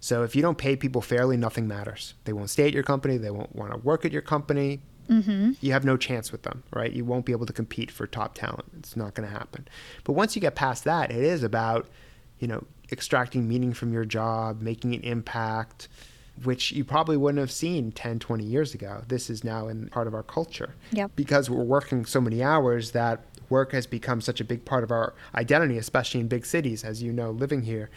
So 0.00 0.22
if 0.22 0.36
you 0.36 0.42
don't 0.42 0.58
pay 0.58 0.76
people 0.76 1.00
fairly, 1.00 1.36
nothing 1.36 1.66
matters. 1.66 2.14
They 2.24 2.32
won't 2.32 2.50
stay 2.50 2.66
at 2.66 2.72
your 2.72 2.82
company. 2.82 3.16
They 3.16 3.30
won't 3.30 3.54
want 3.54 3.72
to 3.72 3.78
work 3.78 4.04
at 4.04 4.12
your 4.12 4.22
company. 4.22 4.80
Mm-hmm. 5.08 5.52
You 5.60 5.72
have 5.72 5.84
no 5.84 5.96
chance 5.96 6.32
with 6.32 6.42
them, 6.42 6.64
right? 6.72 6.92
You 6.92 7.04
won't 7.04 7.24
be 7.26 7.32
able 7.32 7.46
to 7.46 7.52
compete 7.52 7.90
for 7.90 8.06
top 8.06 8.34
talent. 8.34 8.64
It's 8.78 8.96
not 8.96 9.14
going 9.14 9.28
to 9.28 9.34
happen. 9.34 9.68
But 10.04 10.12
once 10.12 10.34
you 10.34 10.42
get 10.42 10.54
past 10.54 10.84
that, 10.84 11.10
it 11.10 11.22
is 11.22 11.42
about, 11.42 11.88
you 12.38 12.48
know, 12.48 12.64
extracting 12.90 13.48
meaning 13.48 13.72
from 13.72 13.92
your 13.92 14.04
job, 14.04 14.60
making 14.60 14.94
an 14.94 15.02
impact, 15.02 15.88
which 16.42 16.72
you 16.72 16.84
probably 16.84 17.16
wouldn't 17.16 17.40
have 17.40 17.52
seen 17.52 17.92
10, 17.92 18.18
20 18.18 18.44
years 18.44 18.74
ago. 18.74 19.02
This 19.08 19.30
is 19.30 19.44
now 19.44 19.68
in 19.68 19.88
part 19.88 20.06
of 20.06 20.14
our 20.14 20.22
culture. 20.22 20.74
Yep. 20.92 21.12
Because 21.16 21.48
we're 21.48 21.64
working 21.64 22.04
so 22.04 22.20
many 22.20 22.42
hours 22.42 22.90
that 22.90 23.24
work 23.48 23.72
has 23.72 23.86
become 23.86 24.20
such 24.20 24.40
a 24.40 24.44
big 24.44 24.64
part 24.64 24.84
of 24.84 24.90
our 24.90 25.14
identity, 25.34 25.78
especially 25.78 26.20
in 26.20 26.28
big 26.28 26.44
cities, 26.44 26.84
as 26.84 27.02
you 27.02 27.12
know, 27.12 27.30
living 27.30 27.62
here. 27.62 27.90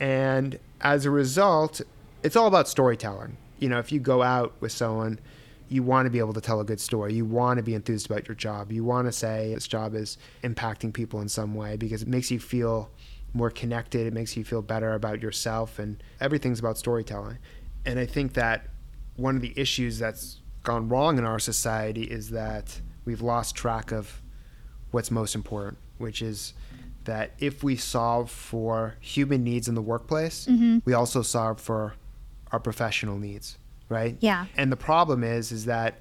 And 0.00 0.58
as 0.80 1.04
a 1.04 1.10
result, 1.10 1.80
it's 2.22 2.34
all 2.34 2.46
about 2.46 2.68
storytelling. 2.68 3.36
You 3.58 3.68
know, 3.68 3.78
if 3.78 3.92
you 3.92 4.00
go 4.00 4.22
out 4.22 4.54
with 4.60 4.72
someone, 4.72 5.20
you 5.68 5.82
want 5.82 6.06
to 6.06 6.10
be 6.10 6.18
able 6.18 6.32
to 6.32 6.40
tell 6.40 6.60
a 6.60 6.64
good 6.64 6.80
story. 6.80 7.14
You 7.14 7.24
want 7.24 7.58
to 7.58 7.62
be 7.62 7.74
enthused 7.74 8.06
about 8.06 8.26
your 8.26 8.34
job. 8.34 8.72
You 8.72 8.82
want 8.82 9.06
to 9.06 9.12
say 9.12 9.54
this 9.54 9.68
job 9.68 9.94
is 9.94 10.18
impacting 10.42 10.92
people 10.92 11.20
in 11.20 11.28
some 11.28 11.54
way 11.54 11.76
because 11.76 12.02
it 12.02 12.08
makes 12.08 12.30
you 12.30 12.40
feel 12.40 12.90
more 13.34 13.50
connected. 13.50 14.06
It 14.06 14.12
makes 14.12 14.36
you 14.36 14.44
feel 14.44 14.62
better 14.62 14.94
about 14.94 15.22
yourself, 15.22 15.78
and 15.78 16.02
everything's 16.20 16.58
about 16.58 16.78
storytelling. 16.78 17.38
And 17.86 17.98
I 17.98 18.06
think 18.06 18.32
that 18.32 18.66
one 19.16 19.36
of 19.36 19.42
the 19.42 19.52
issues 19.56 19.98
that's 19.98 20.40
gone 20.64 20.88
wrong 20.88 21.18
in 21.18 21.24
our 21.24 21.38
society 21.38 22.04
is 22.04 22.30
that 22.30 22.80
we've 23.04 23.22
lost 23.22 23.54
track 23.54 23.92
of 23.92 24.20
what's 24.90 25.10
most 25.10 25.34
important, 25.34 25.78
which 25.98 26.20
is 26.20 26.54
that 27.04 27.32
if 27.38 27.62
we 27.62 27.76
solve 27.76 28.30
for 28.30 28.96
human 29.00 29.42
needs 29.42 29.68
in 29.68 29.74
the 29.74 29.82
workplace, 29.82 30.46
Mm-hmm. 30.46 30.78
we 30.84 30.92
also 30.92 31.22
solve 31.22 31.60
for 31.60 31.94
our 32.52 32.60
professional 32.60 33.16
needs, 33.18 33.56
right? 33.88 34.16
Yeah. 34.20 34.46
And 34.56 34.70
the 34.70 34.76
problem 34.76 35.22
is 35.24 35.52
is 35.52 35.64
that 35.66 35.98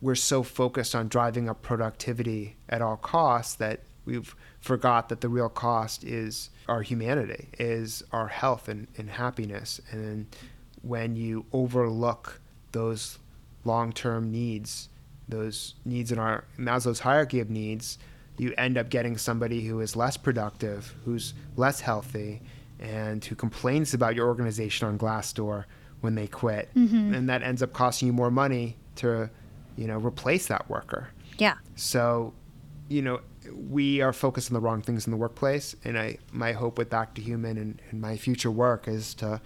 we're 0.00 0.14
so 0.14 0.42
focused 0.42 0.94
on 0.94 1.08
driving 1.08 1.48
up 1.48 1.62
productivity 1.62 2.56
at 2.68 2.80
all 2.82 2.96
costs 2.96 3.56
that 3.56 3.80
we've 4.04 4.34
forgot 4.60 5.08
that 5.08 5.20
the 5.20 5.28
real 5.28 5.48
cost 5.48 6.04
is 6.04 6.50
our 6.68 6.82
humanity, 6.82 7.48
is 7.58 8.02
our 8.12 8.28
health 8.28 8.68
and, 8.68 8.86
and 8.96 9.10
happiness. 9.10 9.80
And 9.90 10.26
when 10.82 11.16
you 11.16 11.46
overlook 11.52 12.40
those 12.72 13.18
long 13.64 13.92
term 13.92 14.30
needs, 14.30 14.88
those 15.28 15.74
needs 15.84 16.12
in 16.12 16.18
our 16.18 16.44
Maslow's 16.58 17.00
hierarchy 17.00 17.40
of 17.40 17.50
needs, 17.50 17.98
you 18.38 18.54
end 18.56 18.78
up 18.78 18.88
getting 18.88 19.18
somebody 19.18 19.62
who 19.62 19.80
is 19.80 19.96
less 19.96 20.16
productive, 20.16 20.94
who's 21.04 21.34
less 21.56 21.80
healthy, 21.80 22.40
and 22.80 23.24
who 23.24 23.34
complains 23.34 23.92
about 23.92 24.14
your 24.14 24.28
organization 24.28 24.86
on 24.86 24.98
Glassdoor 24.98 25.64
when 26.00 26.14
they 26.14 26.28
quit. 26.28 26.70
Mm-hmm. 26.74 27.14
And 27.14 27.28
that 27.28 27.42
ends 27.42 27.62
up 27.62 27.72
costing 27.72 28.06
you 28.06 28.12
more 28.12 28.30
money 28.30 28.76
to, 28.96 29.28
you 29.76 29.86
know, 29.86 29.98
replace 29.98 30.46
that 30.46 30.70
worker. 30.70 31.08
Yeah. 31.38 31.54
So, 31.74 32.32
you 32.88 33.02
know, 33.02 33.20
we 33.52 34.00
are 34.00 34.12
focused 34.12 34.50
on 34.50 34.54
the 34.54 34.60
wrong 34.60 34.82
things 34.82 35.06
in 35.06 35.10
the 35.10 35.16
workplace. 35.16 35.74
And 35.84 35.98
I, 35.98 36.18
my 36.32 36.52
hope 36.52 36.78
with 36.78 36.88
Back 36.88 37.14
to 37.14 37.20
Human 37.20 37.58
and, 37.58 37.82
and 37.90 38.00
my 38.00 38.16
future 38.16 38.50
work 38.50 38.86
is 38.86 39.14
to 39.14 39.40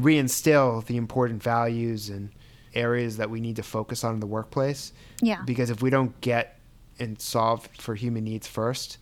reinstill 0.00 0.84
the 0.86 0.96
important 0.96 1.42
values 1.42 2.08
and 2.08 2.30
areas 2.74 3.16
that 3.16 3.30
we 3.30 3.40
need 3.40 3.56
to 3.56 3.64
focus 3.64 4.04
on 4.04 4.14
in 4.14 4.20
the 4.20 4.26
workplace. 4.26 4.92
Yeah. 5.20 5.42
Because 5.44 5.70
if 5.70 5.82
we 5.82 5.90
don't 5.90 6.18
get 6.20 6.59
and 7.00 7.20
solve 7.20 7.68
for 7.78 7.94
human 7.94 8.24
needs 8.24 8.46
first, 8.46 8.98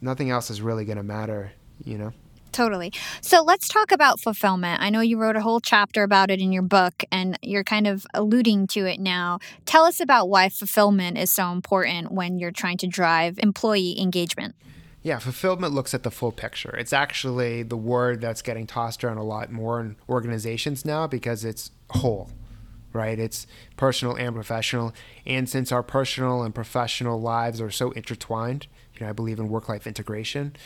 nothing 0.00 0.30
else 0.30 0.50
is 0.50 0.60
really 0.60 0.84
going 0.84 0.98
to 0.98 1.02
matter, 1.02 1.52
you 1.84 1.98
know? 1.98 2.12
Totally. 2.52 2.90
So 3.20 3.42
let's 3.42 3.68
talk 3.68 3.92
about 3.92 4.18
fulfillment. 4.18 4.80
I 4.80 4.88
know 4.88 5.00
you 5.00 5.18
wrote 5.18 5.36
a 5.36 5.42
whole 5.42 5.60
chapter 5.60 6.02
about 6.02 6.30
it 6.30 6.40
in 6.40 6.52
your 6.52 6.62
book 6.62 7.04
and 7.12 7.38
you're 7.42 7.64
kind 7.64 7.86
of 7.86 8.06
alluding 8.14 8.66
to 8.68 8.86
it 8.86 8.98
now. 8.98 9.40
Tell 9.66 9.84
us 9.84 10.00
about 10.00 10.30
why 10.30 10.48
fulfillment 10.48 11.18
is 11.18 11.30
so 11.30 11.52
important 11.52 12.12
when 12.12 12.38
you're 12.38 12.52
trying 12.52 12.78
to 12.78 12.86
drive 12.86 13.38
employee 13.40 14.00
engagement. 14.00 14.54
Yeah, 15.02 15.18
fulfillment 15.18 15.74
looks 15.74 15.92
at 15.92 16.02
the 16.02 16.10
full 16.10 16.32
picture. 16.32 16.74
It's 16.76 16.94
actually 16.94 17.62
the 17.62 17.76
word 17.76 18.22
that's 18.22 18.40
getting 18.40 18.66
tossed 18.66 19.04
around 19.04 19.18
a 19.18 19.22
lot 19.22 19.52
more 19.52 19.78
in 19.78 19.96
organizations 20.08 20.84
now 20.84 21.06
because 21.06 21.44
it's 21.44 21.70
whole, 21.90 22.30
right? 22.96 23.18
It's 23.18 23.46
personal 23.76 24.16
and 24.16 24.34
professional. 24.34 24.92
And 25.24 25.48
since 25.48 25.70
our 25.70 25.82
personal 25.82 26.42
and 26.42 26.54
professional 26.54 27.20
lives 27.20 27.60
are 27.60 27.70
so 27.70 27.92
intertwined, 27.92 28.66
you 28.94 29.04
know, 29.04 29.10
I 29.10 29.12
believe 29.12 29.38
in 29.38 29.48
work 29.48 29.68
life 29.68 29.86
integration, 29.86 30.56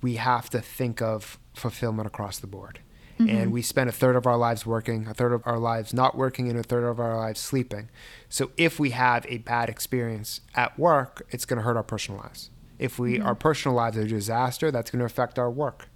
we 0.00 0.16
have 0.16 0.50
to 0.50 0.60
think 0.60 1.00
of 1.00 1.38
fulfillment 1.54 2.06
across 2.06 2.38
the 2.38 2.46
board. 2.46 2.80
Mm-hmm. 3.18 3.36
And 3.36 3.52
we 3.52 3.62
spend 3.62 3.88
a 3.88 3.92
third 3.92 4.16
of 4.16 4.26
our 4.26 4.36
lives 4.36 4.64
working, 4.66 5.06
a 5.06 5.14
third 5.14 5.32
of 5.32 5.42
our 5.46 5.58
lives 5.58 5.92
not 5.92 6.16
working, 6.16 6.48
and 6.48 6.58
a 6.58 6.62
third 6.62 6.84
of 6.84 6.98
our 6.98 7.16
lives 7.16 7.38
sleeping. 7.38 7.90
So 8.28 8.50
if 8.56 8.80
we 8.80 8.90
have 8.90 9.26
a 9.28 9.38
bad 9.38 9.68
experience 9.68 10.40
at 10.54 10.78
work, 10.78 11.24
it's 11.30 11.44
going 11.44 11.58
to 11.58 11.62
hurt 11.62 11.76
our 11.76 11.82
personal 11.82 12.20
lives. 12.20 12.50
If 12.78 12.98
we 12.98 13.18
mm-hmm. 13.18 13.26
our 13.26 13.34
personal 13.34 13.76
lives 13.76 13.96
are 13.96 14.02
a 14.02 14.08
disaster, 14.08 14.70
that's 14.70 14.90
going 14.90 15.00
to 15.00 15.06
affect 15.06 15.38
our 15.38 15.50
work. 15.50 15.88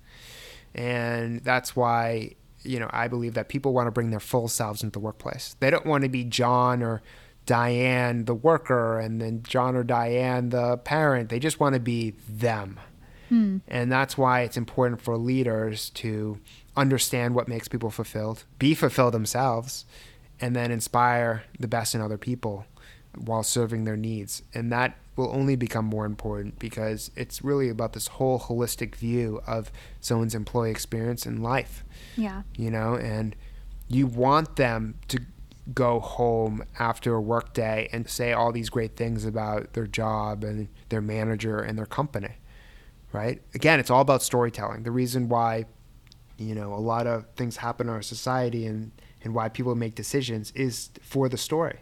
And 0.75 1.41
that's 1.41 1.75
why, 1.75 2.35
you 2.67 2.79
know, 2.79 2.91
I 2.93 3.09
believe 3.09 3.35
that 3.35 3.49
people 3.49 3.73
want 3.73 3.87
to 3.87 3.91
bring 3.91 4.11
their 4.11 4.21
full 4.21 4.49
selves 4.49 4.83
into 4.83 4.93
the 4.93 5.01
workplace. 5.01 5.57
They 5.61 5.71
don't 5.71 5.87
want 5.87 6.05
to 6.05 6.09
be 6.09 6.25
John 6.25 6.83
or 6.83 7.03
Diane, 7.47 8.25
the 8.25 8.35
worker, 8.35 8.99
and 8.99 9.21
then 9.21 9.43
John 9.43 9.77
or 9.77 9.85
Diane, 9.85 10.51
the 10.51 10.79
parent. 10.79 11.29
They 11.29 11.39
just 11.39 11.61
want 11.61 11.75
to 11.75 11.81
be 11.81 12.15
them. 12.29 12.79
Hmm. 13.29 13.59
And 13.69 13.91
that's 13.91 14.19
why 14.19 14.43
it's 14.43 14.57
important 14.57 15.01
for 15.01 15.17
leaders 15.17 15.91
to 15.91 16.39
understand 16.77 17.35
what 17.35 17.49
makes 17.49 17.69
people 17.69 17.91
fulfilled, 17.91 18.45
be 18.59 18.75
fulfilled 18.75 19.15
themselves, 19.15 19.85
and 20.41 20.55
then 20.55 20.71
inspire 20.71 21.45
the 21.59 21.69
best 21.69 21.95
in 21.95 22.01
other 22.01 22.19
people 22.19 22.67
while 23.17 23.43
serving 23.43 23.85
their 23.85 23.97
needs. 23.97 24.43
And 24.55 24.71
that 24.73 24.97
will 25.17 25.31
only 25.35 25.57
become 25.57 25.85
more 25.87 26.05
important 26.05 26.59
because 26.59 27.11
it's 27.17 27.43
really 27.43 27.69
about 27.69 27.93
this 27.95 28.07
whole 28.09 28.39
holistic 28.39 28.95
view 28.95 29.41
of 29.47 29.73
someone's 30.01 30.35
employee 30.35 30.71
experience 30.71 31.25
in 31.27 31.43
life, 31.43 31.85
Yeah. 32.17 32.43
you 32.57 32.71
know, 32.71 32.95
and 32.97 33.35
you 33.89 34.07
want 34.07 34.57
them 34.57 34.97
to 35.09 35.21
go 35.75 35.99
home 36.01 36.63
after 36.79 37.15
a 37.15 37.21
work 37.21 37.53
day 37.55 37.89
and 37.93 38.09
say 38.09 38.33
all 38.33 38.53
these 38.53 38.69
great 38.69 38.95
things 38.97 39.25
about 39.25 39.73
their 39.73 39.87
job 39.87 40.45
and 40.45 40.69
their 40.91 41.01
manager 41.01 41.59
and 41.61 41.77
their 41.79 41.87
company 41.87 42.37
right? 43.13 43.41
Again, 43.55 43.81
it's 43.81 43.89
all 43.91 44.03
about 44.03 44.21
storytelling. 44.23 44.83
The 44.83 44.91
reason 44.91 45.31
why, 45.31 45.65
you 46.37 46.55
know, 46.55 46.75
a 46.75 46.77
lot 46.77 47.07
of 47.07 47.25
things 47.35 47.57
happen 47.57 47.89
in 47.89 47.95
our 47.95 48.03
society 48.03 48.67
and, 48.67 48.91
and 49.25 49.33
why 49.35 49.49
people 49.49 49.75
make 49.75 49.95
decisions 49.95 50.51
is 50.51 50.91
for 51.01 51.27
the 51.31 51.39
story. 51.39 51.79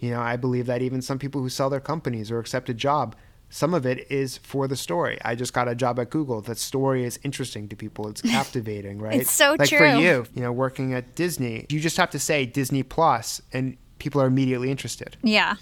You 0.00 0.10
know, 0.10 0.20
I 0.20 0.36
believe 0.36 0.66
that 0.66 0.82
even 0.82 1.02
some 1.02 1.18
people 1.18 1.40
who 1.40 1.48
sell 1.48 1.70
their 1.70 1.80
companies 1.80 2.30
or 2.30 2.38
accept 2.40 2.68
a 2.68 2.74
job, 2.74 3.14
some 3.50 3.74
of 3.74 3.84
it 3.84 4.10
is 4.10 4.38
for 4.38 4.66
the 4.68 4.76
story. 4.76 5.18
I 5.24 5.34
just 5.34 5.52
got 5.52 5.68
a 5.68 5.74
job 5.74 5.98
at 5.98 6.08
Google. 6.10 6.40
That 6.40 6.56
story 6.58 7.04
is 7.04 7.18
interesting 7.22 7.68
to 7.68 7.76
people. 7.76 8.08
It's 8.08 8.22
captivating, 8.36 8.98
right? 9.00 9.20
It's 9.20 9.30
so 9.32 9.56
like 9.58 9.68
true. 9.68 9.78
for 9.78 9.86
you, 9.86 10.24
you 10.34 10.42
know, 10.42 10.52
working 10.52 10.94
at 10.94 11.14
Disney, 11.14 11.66
you 11.68 11.80
just 11.80 11.96
have 11.98 12.10
to 12.10 12.18
say 12.18 12.46
Disney 12.46 12.82
Plus 12.82 13.42
and 13.52 13.76
people 13.98 14.22
are 14.22 14.26
immediately 14.26 14.70
interested 14.70 15.16
Yeah. 15.22 15.56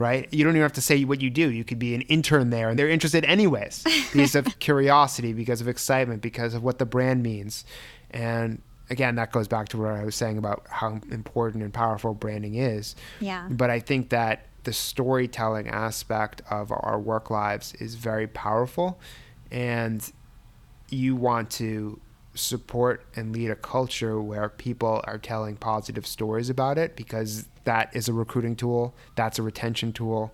right? 0.00 0.26
You 0.32 0.42
don't 0.42 0.54
even 0.54 0.62
have 0.62 0.72
to 0.72 0.80
say 0.80 1.04
what 1.04 1.20
you 1.20 1.30
do. 1.30 1.48
You 1.52 1.62
could 1.62 1.78
be 1.78 1.94
an 1.94 2.00
intern 2.02 2.50
there, 2.50 2.68
and 2.68 2.76
they're 2.76 2.88
interested 2.90 3.24
anyways 3.24 3.84
because 4.12 4.34
of 4.34 4.58
curiosity, 4.58 5.32
because 5.32 5.60
of 5.60 5.68
excitement, 5.68 6.20
because 6.20 6.54
of 6.54 6.64
what 6.64 6.78
the 6.78 6.86
brand 6.86 7.22
means. 7.22 7.64
And 8.10 8.60
again, 8.90 9.14
that 9.16 9.32
goes 9.32 9.48
back 9.48 9.68
to 9.70 9.78
what 9.78 9.92
I 9.92 10.04
was 10.04 10.14
saying 10.14 10.38
about 10.38 10.66
how 10.68 11.00
important 11.10 11.62
and 11.62 11.72
powerful 11.72 12.14
branding 12.14 12.54
is. 12.54 12.94
Yeah. 13.20 13.48
But 13.50 13.70
I 13.70 13.80
think 13.80 14.10
that 14.10 14.46
the 14.64 14.72
storytelling 14.72 15.68
aspect 15.68 16.42
of 16.50 16.72
our 16.72 16.98
work 16.98 17.30
lives 17.30 17.74
is 17.74 17.94
very 17.94 18.26
powerful, 18.26 18.98
and 19.50 20.10
you 20.88 21.16
want 21.16 21.50
to 21.50 22.00
support 22.34 23.04
and 23.14 23.32
lead 23.32 23.50
a 23.50 23.56
culture 23.56 24.20
where 24.20 24.48
people 24.48 25.00
are 25.04 25.18
telling 25.18 25.56
positive 25.56 26.06
stories 26.06 26.50
about 26.50 26.78
it 26.78 26.96
because 26.96 27.46
that 27.64 27.94
is 27.94 28.08
a 28.08 28.12
recruiting 28.12 28.56
tool, 28.56 28.94
that's 29.14 29.38
a 29.38 29.42
retention 29.42 29.92
tool, 29.92 30.32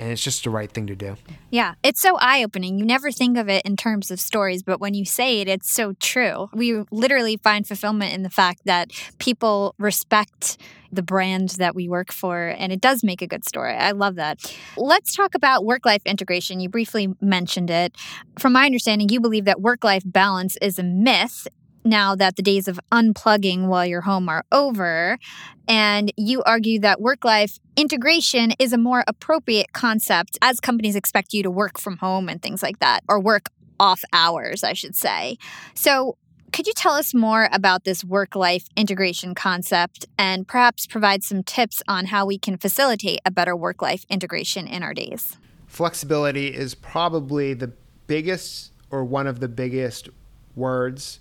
and 0.00 0.10
it's 0.10 0.22
just 0.22 0.44
the 0.44 0.50
right 0.50 0.72
thing 0.72 0.86
to 0.86 0.96
do. 0.96 1.16
Yeah, 1.50 1.74
it's 1.82 2.00
so 2.00 2.16
eye 2.16 2.42
opening. 2.42 2.78
You 2.78 2.86
never 2.86 3.12
think 3.12 3.36
of 3.36 3.50
it 3.50 3.66
in 3.66 3.76
terms 3.76 4.10
of 4.10 4.18
stories, 4.18 4.62
but 4.62 4.80
when 4.80 4.94
you 4.94 5.04
say 5.04 5.40
it, 5.40 5.48
it's 5.48 5.70
so 5.70 5.92
true. 6.00 6.48
We 6.54 6.84
literally 6.90 7.36
find 7.36 7.66
fulfillment 7.66 8.14
in 8.14 8.22
the 8.22 8.30
fact 8.30 8.62
that 8.64 8.90
people 9.18 9.74
respect 9.78 10.56
the 10.90 11.02
brand 11.02 11.50
that 11.50 11.74
we 11.74 11.86
work 11.86 12.12
for, 12.12 12.48
and 12.48 12.72
it 12.72 12.80
does 12.80 13.04
make 13.04 13.20
a 13.20 13.26
good 13.26 13.46
story. 13.46 13.74
I 13.74 13.90
love 13.92 14.14
that. 14.16 14.56
Let's 14.78 15.14
talk 15.14 15.34
about 15.34 15.66
work 15.66 15.84
life 15.84 16.02
integration. 16.06 16.60
You 16.60 16.70
briefly 16.70 17.08
mentioned 17.20 17.70
it. 17.70 17.94
From 18.38 18.54
my 18.54 18.64
understanding, 18.64 19.10
you 19.10 19.20
believe 19.20 19.44
that 19.44 19.60
work 19.60 19.84
life 19.84 20.02
balance 20.06 20.56
is 20.62 20.78
a 20.78 20.82
myth. 20.82 21.46
Now 21.84 22.14
that 22.14 22.36
the 22.36 22.42
days 22.42 22.68
of 22.68 22.78
unplugging 22.92 23.66
while 23.66 23.86
you're 23.86 24.02
home 24.02 24.28
are 24.28 24.44
over, 24.52 25.18
and 25.66 26.12
you 26.16 26.42
argue 26.42 26.78
that 26.80 27.00
work 27.00 27.24
life 27.24 27.58
integration 27.76 28.52
is 28.58 28.72
a 28.72 28.78
more 28.78 29.02
appropriate 29.06 29.72
concept 29.72 30.36
as 30.42 30.60
companies 30.60 30.94
expect 30.94 31.32
you 31.32 31.42
to 31.42 31.50
work 31.50 31.78
from 31.78 31.96
home 31.96 32.28
and 32.28 32.42
things 32.42 32.62
like 32.62 32.80
that, 32.80 33.00
or 33.08 33.18
work 33.18 33.48
off 33.78 34.02
hours, 34.12 34.62
I 34.62 34.74
should 34.74 34.94
say. 34.94 35.38
So, 35.74 36.16
could 36.52 36.66
you 36.66 36.72
tell 36.74 36.94
us 36.94 37.14
more 37.14 37.48
about 37.52 37.84
this 37.84 38.04
work 38.04 38.34
life 38.34 38.66
integration 38.76 39.36
concept 39.36 40.06
and 40.18 40.48
perhaps 40.48 40.84
provide 40.84 41.22
some 41.22 41.44
tips 41.44 41.80
on 41.86 42.06
how 42.06 42.26
we 42.26 42.38
can 42.38 42.56
facilitate 42.56 43.20
a 43.24 43.30
better 43.30 43.54
work 43.54 43.80
life 43.80 44.04
integration 44.10 44.66
in 44.66 44.82
our 44.82 44.92
days? 44.92 45.36
Flexibility 45.68 46.48
is 46.48 46.74
probably 46.74 47.54
the 47.54 47.72
biggest 48.08 48.72
or 48.90 49.04
one 49.04 49.28
of 49.28 49.38
the 49.38 49.46
biggest 49.46 50.08
words 50.56 51.20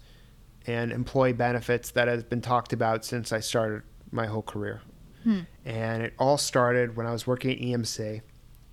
and 0.70 0.92
employee 0.92 1.34
benefits 1.34 1.92
that 1.92 2.08
has 2.08 2.24
been 2.24 2.42
talked 2.42 2.74
about 2.74 3.04
since 3.04 3.32
I 3.34 3.40
started 3.40 3.82
my 4.12 4.28
whole 4.28 4.42
career. 4.44 4.82
Hmm. 5.24 5.40
And 5.66 6.04
it 6.04 6.14
all 6.20 6.38
started 6.38 6.96
when 6.96 7.06
I 7.06 7.12
was 7.12 7.26
working 7.28 7.52
at 7.52 7.58
EMC 7.60 8.22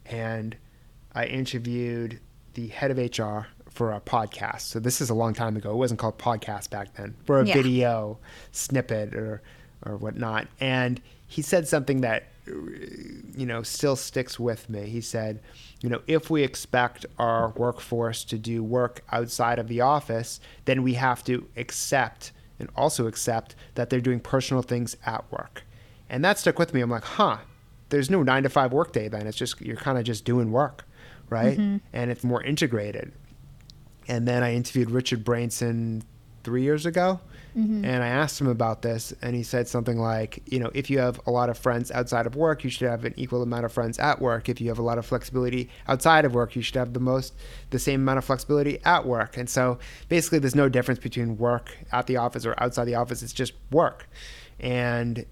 and 0.05 0.57
I 1.15 1.25
interviewed 1.25 2.21
the 2.55 2.69
head 2.69 2.91
of 2.91 2.99
HR 2.99 3.47
for 3.71 3.93
a 3.93 4.01
podcast. 4.01 4.61
So 4.63 4.79
this 4.79 5.01
is 5.01 5.11
a 5.11 5.15
long 5.15 5.35
time 5.35 5.57
ago. 5.57 5.71
It 5.73 5.77
wasn't 5.77 5.99
called 6.01 6.19
podcast 6.19 6.71
back 6.71 6.95
then. 6.95 7.15
For 7.25 7.41
a 7.41 7.47
Yeah. 7.47 7.55
video 7.55 8.19
snippet 8.53 9.15
or 9.15 9.43
or 9.85 9.97
whatnot. 9.97 10.49
And 10.59 11.01
he 11.29 11.43
said 11.43 11.69
something 11.69 12.01
that, 12.01 12.25
you 12.47 13.47
know, 13.47 13.63
still 13.63 13.97
sticks 13.97 14.39
with 14.39 14.69
me. 14.69 14.87
He 14.87 15.01
said, 15.01 15.41
you 15.81 15.89
know, 15.89 16.01
if 16.07 16.31
we 16.31 16.43
expect 16.43 17.07
our 17.19 17.51
workforce 17.51 18.25
to 18.25 18.39
do 18.39 18.63
work 18.63 19.03
outside 19.11 19.59
of 19.59 19.69
the 19.69 19.81
office, 19.81 20.41
then 20.65 20.83
we 20.83 20.95
have 20.95 21.25
to 21.25 21.47
accept 21.57 22.33
and 22.59 22.69
also 22.77 23.07
accept 23.07 23.55
that 23.75 23.91
they're 23.91 24.01
doing 24.01 24.21
personal 24.21 24.63
things 24.63 24.97
at 25.05 25.31
work. 25.31 25.65
And 26.09 26.25
that 26.25 26.39
stuck 26.39 26.59
with 26.59 26.73
me. 26.73 26.81
I'm 26.81 26.91
like, 26.91 27.05
huh, 27.05 27.39
there's 27.89 28.11
no 28.11 28.23
nine 28.23 28.45
to 28.45 28.49
five 28.49 28.73
workday 28.73 29.09
then. 29.09 29.27
It's 29.27 29.37
just, 29.37 29.61
you're 29.61 29.77
kind 29.77 29.99
of 29.99 30.05
just 30.05 30.25
doing 30.25 30.53
work, 30.53 30.85
right? 31.29 31.59
Mm-hmm. 31.59 31.79
And 31.93 32.11
it's 32.11 32.25
more 32.25 32.43
integrated. 32.43 33.13
And 34.09 34.27
then 34.27 34.43
I 34.43 34.55
interviewed 34.55 34.91
Richard 34.91 35.25
Branson 35.25 36.03
three 36.45 36.63
years 36.63 36.87
ago. 36.87 37.21
Mm-hmm. 37.57 37.87
And 37.87 38.05
I 38.05 38.09
asked 38.09 38.39
him 38.39 38.49
about 38.49 38.83
this, 38.83 39.15
and 39.23 39.35
he 39.35 39.43
said 39.43 39.67
something 39.67 39.99
like, 39.99 40.43
you 40.47 40.61
know, 40.61 40.71
if 40.75 40.91
you 40.91 40.99
have 40.99 41.19
a 41.27 41.31
lot 41.31 41.49
of 41.49 41.57
friends 41.57 41.91
outside 41.91 42.27
of 42.27 42.37
work, 42.37 42.65
you 42.65 42.71
should 42.71 42.89
have 42.89 43.07
an 43.07 43.15
equal 43.17 43.43
amount 43.43 43.65
of 43.65 43.73
friends 43.73 43.99
at 43.99 44.21
work. 44.21 44.51
If 44.51 44.61
you 44.61 44.69
have 44.69 44.79
a 44.79 44.83
lot 44.83 44.99
of 44.99 45.07
flexibility 45.07 45.71
outside 45.89 46.27
of 46.27 46.35
work, 46.35 46.55
you 46.55 46.61
should 46.61 46.77
have 46.77 46.93
the 46.93 47.01
most, 47.01 47.35
the 47.71 47.79
same 47.79 48.03
amount 48.03 48.19
of 48.19 48.27
flexibility 48.27 48.79
at 48.85 49.07
work. 49.07 49.39
And 49.39 49.49
so 49.49 49.79
basically, 50.11 50.39
there's 50.39 50.55
no 50.55 50.69
difference 50.69 51.01
between 51.01 51.39
work 51.39 51.75
at 51.93 52.07
the 52.07 52.19
office 52.19 52.45
or 52.45 52.55
outside 52.63 52.85
the 52.85 52.97
office. 52.97 53.23
It's 53.23 53.33
just 53.33 53.55
work. 53.71 54.07
And 54.61 55.25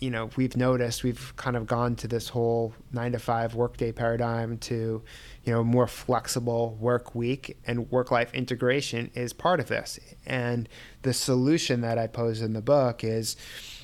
you 0.00 0.10
know, 0.10 0.30
we've 0.36 0.56
noticed 0.56 1.02
we've 1.02 1.34
kind 1.36 1.56
of 1.56 1.66
gone 1.66 1.96
to 1.96 2.08
this 2.08 2.28
whole 2.28 2.74
nine 2.92 3.12
to 3.12 3.18
five 3.18 3.54
workday 3.54 3.92
paradigm 3.92 4.58
to, 4.58 5.02
you 5.44 5.52
know, 5.52 5.64
more 5.64 5.86
flexible 5.86 6.76
work 6.80 7.14
week 7.14 7.56
and 7.66 7.90
work 7.90 8.10
life 8.10 8.32
integration 8.34 9.10
is 9.14 9.32
part 9.32 9.60
of 9.60 9.68
this. 9.68 9.98
And 10.26 10.68
the 11.02 11.12
solution 11.12 11.80
that 11.82 11.98
I 11.98 12.06
pose 12.06 12.40
in 12.40 12.52
the 12.52 12.62
book 12.62 13.04
is 13.04 13.36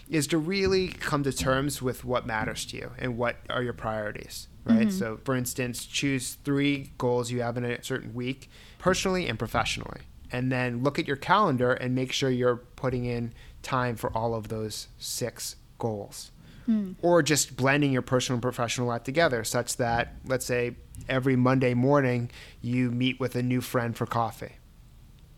is 0.08 0.26
to 0.26 0.38
really 0.38 0.88
come 0.88 1.22
to 1.22 1.32
terms 1.32 1.80
with 1.80 2.04
what 2.04 2.26
matters 2.26 2.66
to 2.66 2.76
you 2.76 2.92
and 2.98 3.16
what 3.16 3.36
are 3.48 3.62
your 3.62 3.72
priorities, 3.72 4.48
right? 4.64 4.88
Mm-hmm. 4.88 4.90
So, 4.90 5.18
for 5.24 5.34
instance, 5.34 5.86
choose 5.86 6.34
three 6.44 6.92
goals 6.98 7.30
you 7.30 7.40
have 7.40 7.56
in 7.56 7.64
a 7.64 7.82
certain 7.82 8.12
week, 8.12 8.50
personally 8.78 9.26
and 9.26 9.38
professionally. 9.38 10.02
And 10.30 10.52
then 10.52 10.82
look 10.82 10.98
at 10.98 11.06
your 11.06 11.16
calendar 11.16 11.72
and 11.72 11.94
make 11.94 12.12
sure 12.12 12.28
you're 12.28 12.56
putting 12.56 13.06
in 13.06 13.32
time 13.62 13.96
for 13.96 14.14
all 14.14 14.34
of 14.34 14.48
those 14.48 14.88
six 14.98 15.56
goals. 15.78 16.30
Mm. 16.68 16.94
Or 17.02 17.22
just 17.22 17.56
blending 17.56 17.92
your 17.92 18.02
personal 18.02 18.36
and 18.36 18.42
professional 18.42 18.86
life 18.86 19.02
together, 19.02 19.44
such 19.44 19.76
that, 19.76 20.14
let's 20.24 20.46
say, 20.46 20.76
every 21.08 21.36
Monday 21.36 21.74
morning 21.74 22.30
you 22.62 22.90
meet 22.90 23.20
with 23.20 23.36
a 23.36 23.42
new 23.42 23.60
friend 23.60 23.96
for 23.96 24.06
coffee. 24.06 24.52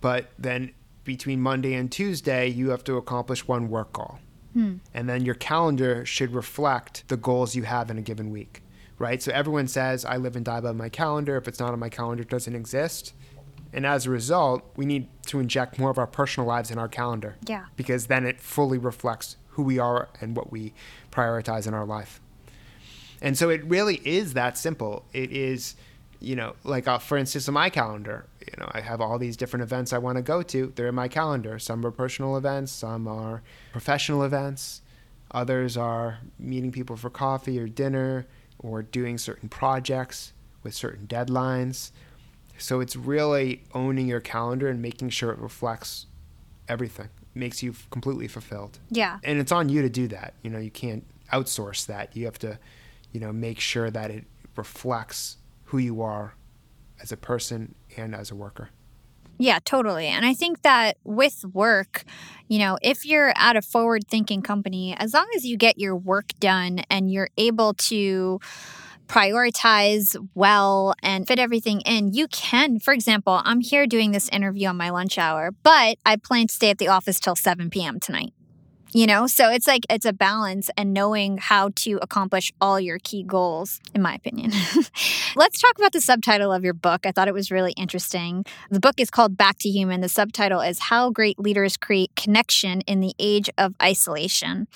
But 0.01 0.31
then 0.39 0.73
between 1.03 1.41
Monday 1.41 1.75
and 1.75 1.91
Tuesday, 1.91 2.47
you 2.49 2.71
have 2.71 2.85
to 2.85 2.97
accomplish 2.97 3.49
one 3.49 3.69
work 3.69 3.93
goal. 3.93 4.19
Mm. 4.57 4.81
And 4.95 5.09
then 5.09 5.25
your 5.25 5.35
calendar 5.35 6.07
should 6.07 6.33
reflect 6.33 7.09
the 7.09 7.17
goals 7.17 7.57
you 7.57 7.65
have 7.65 7.91
in 7.91 7.99
a 7.99 8.03
given 8.03 8.31
week, 8.31 8.63
right? 8.99 9.23
So 9.23 9.33
everyone 9.33 9.67
says, 9.69 10.05
I 10.05 10.17
live 10.17 10.37
and 10.37 10.45
die 10.45 10.61
by 10.61 10.73
my 10.73 10.89
calendar. 10.89 11.37
If 11.37 11.49
it's 11.49 11.61
not 11.61 11.73
on 11.73 11.79
my 11.79 11.89
calendar, 11.89 12.23
it 12.23 12.31
doesn't 12.31 12.55
exist. 12.55 13.15
And 13.73 13.85
as 13.85 14.07
a 14.07 14.11
result, 14.11 14.63
we 14.77 14.87
need 14.87 15.09
to 15.27 15.41
inject 15.41 15.79
more 15.79 15.91
of 15.91 15.99
our 15.99 16.07
personal 16.07 16.47
lives 16.47 16.71
in 16.71 16.79
our 16.79 16.89
calendar. 16.89 17.37
Yeah. 17.47 17.67
Because 17.77 18.07
then 18.07 18.25
it 18.25 18.41
fully 18.41 18.79
reflects 18.79 19.37
who 19.57 19.63
we 19.63 19.79
are 19.79 20.09
and 20.21 20.37
what 20.37 20.53
we 20.53 20.75
prioritize 21.11 21.67
in 21.67 21.73
our 21.73 21.87
life. 21.87 22.21
And 23.23 23.37
so 23.39 23.49
it 23.49 23.65
really 23.65 24.03
is 24.05 24.35
that 24.35 24.59
simple. 24.59 25.07
It 25.15 25.33
is, 25.33 25.77
you 26.21 26.37
know, 26.37 26.57
like 26.63 26.87
uh, 26.87 26.99
for 26.99 27.17
instance, 27.17 27.49
on 27.49 27.55
my 27.55 27.71
calendar, 27.71 28.27
you 28.41 28.53
know, 28.59 28.71
I 28.73 28.83
have 28.83 29.01
all 29.01 29.19
these 29.19 29.35
different 29.35 29.63
events 29.63 29.95
I 29.95 29.99
want 29.99 30.17
to 30.17 30.23
go 30.23 30.43
to. 30.43 30.73
They're 30.77 30.89
in 30.89 30.95
my 30.95 31.09
calendar. 31.09 31.59
Some 31.59 31.85
are 31.87 31.91
personal 31.91 32.37
events, 32.37 32.71
some 32.71 33.09
are 33.09 33.43
professional 33.73 34.23
events, 34.23 34.83
others 35.31 35.79
are 35.79 36.19
meeting 36.39 36.71
people 36.71 36.97
for 36.97 37.09
coffee 37.09 37.59
or 37.59 37.67
dinner 37.67 38.27
or 38.59 38.83
doing 38.83 39.17
certain 39.17 39.49
projects 39.49 40.35
with 40.63 40.75
certain 40.75 41.07
deadlines. 41.07 41.93
So 42.59 42.81
it's 42.81 42.95
really 42.95 43.63
owning 43.73 44.07
your 44.07 44.21
calendar 44.21 44.69
and 44.69 44.83
making 44.83 45.11
sure 45.11 45.31
it 45.31 45.39
reflects 45.39 46.05
everything 46.69 47.09
makes 47.37 47.63
you 47.63 47.75
completely 47.91 48.29
fulfilled. 48.29 48.79
Yeah. 48.91 49.19
And 49.23 49.39
it's 49.39 49.53
on 49.53 49.69
you 49.69 49.83
to 49.83 49.89
do 49.89 50.09
that. 50.09 50.35
You 50.43 50.51
know, 50.51 50.59
you 50.59 50.71
can't 50.71 51.05
outsource 51.33 51.87
that. 51.87 52.17
You 52.17 52.25
have 52.25 52.39
to, 52.41 52.59
you 53.13 53.21
know, 53.21 53.33
make 53.33 53.61
sure 53.61 53.91
that 53.91 54.11
it 54.11 54.25
reflects 54.57 55.37
who 55.65 55.79
you 55.79 56.01
are 56.01 56.35
as 57.01 57.13
a 57.13 57.17
person 57.17 57.75
and 57.97 58.15
as 58.15 58.31
a 58.31 58.35
worker. 58.35 58.71
Yeah, 59.39 59.59
totally. 59.65 60.07
And 60.07 60.25
I 60.25 60.33
think 60.33 60.63
that 60.63 60.97
with 61.05 61.45
work, 61.53 62.05
you 62.49 62.59
know, 62.59 62.79
if 62.81 63.05
you're 63.05 63.35
at 63.37 63.55
a 63.55 63.63
forward 63.63 64.09
thinking 64.09 64.41
company, 64.41 64.97
as 64.97 65.13
long 65.13 65.29
as 65.37 65.45
you 65.45 65.59
get 65.59 65.79
your 65.79 65.95
work 65.95 66.31
done 66.41 66.81
and 66.91 67.13
you're 67.13 67.29
able 67.37 67.75
to 67.75 68.41
prioritize 69.07 70.17
well 70.35 70.95
and 71.03 71.27
fit 71.27 71.39
everything 71.39 71.81
in, 71.83 72.13
you 72.13 72.29
can. 72.29 72.79
For 72.79 72.93
example, 72.93 73.41
I'm 73.45 73.61
here 73.61 73.87
doing 73.87 74.13
this 74.13 74.29
interview 74.29 74.69
on 74.69 74.77
my 74.77 74.91
lunch 74.91 75.19
hour, 75.19 75.53
but 75.63 75.99
I 76.05 76.17
plan 76.17 76.49
to 76.49 76.55
stay 76.55 76.71
at 76.71 76.79
the 76.79 76.89
office 76.89 77.19
till 77.19 77.37
7 77.37 77.71
p.m. 77.71 78.01
tonight 78.01 78.33
you 78.93 79.07
know? 79.07 79.27
So 79.27 79.51
it's 79.51 79.67
like 79.67 79.85
it's 79.91 80.07
a 80.07 80.13
balance 80.13 80.71
and 80.77 80.93
knowing 80.93 81.39
how 81.39 81.71
to 81.77 81.99
accomplish 82.03 82.53
all 82.61 82.81
your 82.81 82.99
key 82.99 83.23
goals 83.23 83.81
in 83.95 84.03
my 84.03 84.15
opinion. 84.15 84.53
Let's 85.37 85.61
talk 85.61 85.79
about 85.79 85.93
the 85.93 86.01
subtitle 86.01 86.53
of 86.53 86.65
your 86.65 86.75
book. 86.75 87.07
I 87.07 87.13
thought 87.13 87.29
it 87.29 87.35
was 87.35 87.51
really 87.51 87.73
interesting. 87.73 88.45
The 88.71 88.81
book 88.81 88.99
is 88.99 89.11
called 89.11 89.37
back 89.37 89.59
to 89.61 89.69
human. 89.69 90.01
The 90.01 90.09
subtitle 90.09 90.61
is 90.61 90.79
how 90.79 91.11
great 91.11 91.39
leaders 91.39 91.77
create 91.77 92.11
connection 92.17 92.81
in 92.83 93.01
the 93.01 93.15
age 93.19 93.51
of 93.59 93.75
isolation. 93.83 94.67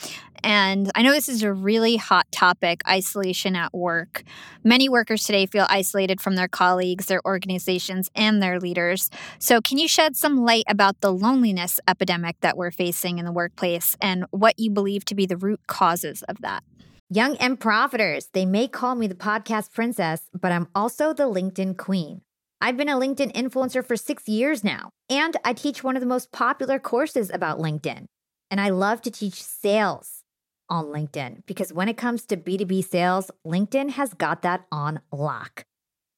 And 0.42 0.90
I 0.94 1.02
know 1.02 1.12
this 1.12 1.28
is 1.28 1.42
a 1.42 1.52
really 1.52 1.96
hot 1.96 2.30
topic 2.32 2.82
isolation 2.88 3.56
at 3.56 3.72
work. 3.72 4.22
Many 4.64 4.88
workers 4.88 5.24
today 5.24 5.46
feel 5.46 5.66
isolated 5.68 6.20
from 6.20 6.36
their 6.36 6.48
colleagues, 6.48 7.06
their 7.06 7.20
organizations, 7.24 8.10
and 8.14 8.42
their 8.42 8.58
leaders. 8.58 9.10
So, 9.38 9.60
can 9.60 9.78
you 9.78 9.88
shed 9.88 10.16
some 10.16 10.44
light 10.44 10.64
about 10.68 11.00
the 11.00 11.12
loneliness 11.12 11.80
epidemic 11.86 12.36
that 12.40 12.56
we're 12.56 12.70
facing 12.70 13.18
in 13.18 13.24
the 13.24 13.32
workplace 13.32 13.96
what 14.30 14.58
you 14.58 14.70
believe 14.70 15.04
to 15.06 15.14
be 15.14 15.26
the 15.26 15.36
root 15.36 15.60
causes 15.66 16.22
of 16.24 16.38
that. 16.40 16.62
Young 17.08 17.36
and 17.38 17.58
profiters, 17.58 18.28
they 18.32 18.46
may 18.46 18.68
call 18.68 18.94
me 18.94 19.06
the 19.06 19.14
podcast 19.14 19.72
princess, 19.72 20.22
but 20.38 20.52
I'm 20.52 20.68
also 20.74 21.12
the 21.12 21.24
LinkedIn 21.24 21.76
queen. 21.76 22.20
I've 22.60 22.76
been 22.76 22.88
a 22.88 22.94
LinkedIn 22.94 23.32
influencer 23.32 23.84
for 23.84 23.96
six 23.96 24.28
years 24.28 24.62
now, 24.62 24.90
and 25.08 25.36
I 25.44 25.54
teach 25.54 25.82
one 25.82 25.96
of 25.96 26.00
the 26.00 26.06
most 26.06 26.30
popular 26.30 26.78
courses 26.78 27.30
about 27.32 27.58
LinkedIn. 27.58 28.04
And 28.50 28.60
I 28.60 28.68
love 28.68 29.00
to 29.02 29.10
teach 29.10 29.42
sales 29.42 30.22
on 30.68 30.86
LinkedIn 30.86 31.46
because 31.46 31.72
when 31.72 31.88
it 31.88 31.96
comes 31.96 32.24
to 32.26 32.36
B2B 32.36 32.84
sales, 32.84 33.30
LinkedIn 33.46 33.90
has 33.90 34.14
got 34.14 34.42
that 34.42 34.66
on 34.70 35.00
lock. 35.10 35.64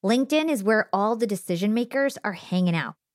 LinkedIn 0.03 0.49
is 0.49 0.63
where 0.63 0.89
all 0.91 1.15
the 1.15 1.25
decision 1.25 1.73
makers 1.73 2.17
are 2.23 2.33
hanging 2.33 2.75
out. 2.75 2.95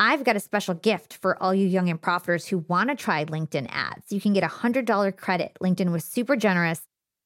I've 0.00 0.22
got 0.22 0.36
a 0.36 0.40
special 0.40 0.74
gift 0.74 1.14
for 1.14 1.40
all 1.42 1.52
you 1.52 1.66
young 1.66 1.88
and 1.88 2.00
profiters 2.00 2.46
who 2.46 2.58
want 2.58 2.90
to 2.90 2.94
try 2.94 3.24
LinkedIn 3.24 3.66
ads. 3.70 4.12
You 4.12 4.20
can 4.20 4.32
get 4.32 4.44
a 4.44 4.48
$100 4.48 5.16
credit. 5.16 5.56
LinkedIn 5.60 5.90
was 5.90 6.04
super 6.04 6.36
generous. 6.36 6.82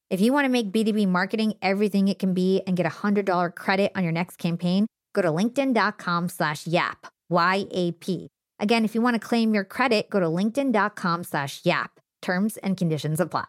If 0.08 0.22
you 0.22 0.32
want 0.32 0.46
to 0.46 0.48
make 0.48 0.72
B2B 0.72 1.06
marketing 1.08 1.54
everything 1.60 2.08
it 2.08 2.18
can 2.18 2.32
be 2.32 2.62
and 2.66 2.76
get 2.76 2.86
a 2.86 2.88
$100 2.88 3.54
credit 3.54 3.92
on 3.94 4.02
your 4.02 4.12
next 4.12 4.36
campaign, 4.36 4.86
go 5.12 5.20
to 5.20 5.28
linkedin.com 5.28 6.30
slash 6.30 6.66
yap, 6.66 7.08
Y-A-P. 7.28 8.28
Again, 8.58 8.84
if 8.84 8.94
you 8.94 9.02
want 9.02 9.20
to 9.20 9.20
claim 9.20 9.52
your 9.52 9.64
credit, 9.64 10.08
go 10.08 10.20
to 10.20 10.26
linkedin.com 10.26 11.24
slash 11.24 11.60
yap. 11.64 12.00
Terms 12.22 12.56
and 12.58 12.76
conditions 12.76 13.20
apply. 13.20 13.46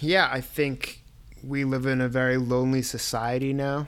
Yeah, 0.00 0.28
I 0.32 0.40
think 0.40 1.04
we 1.44 1.64
live 1.64 1.86
in 1.86 2.00
a 2.00 2.08
very 2.08 2.38
lonely 2.38 2.82
society 2.82 3.52
now. 3.52 3.86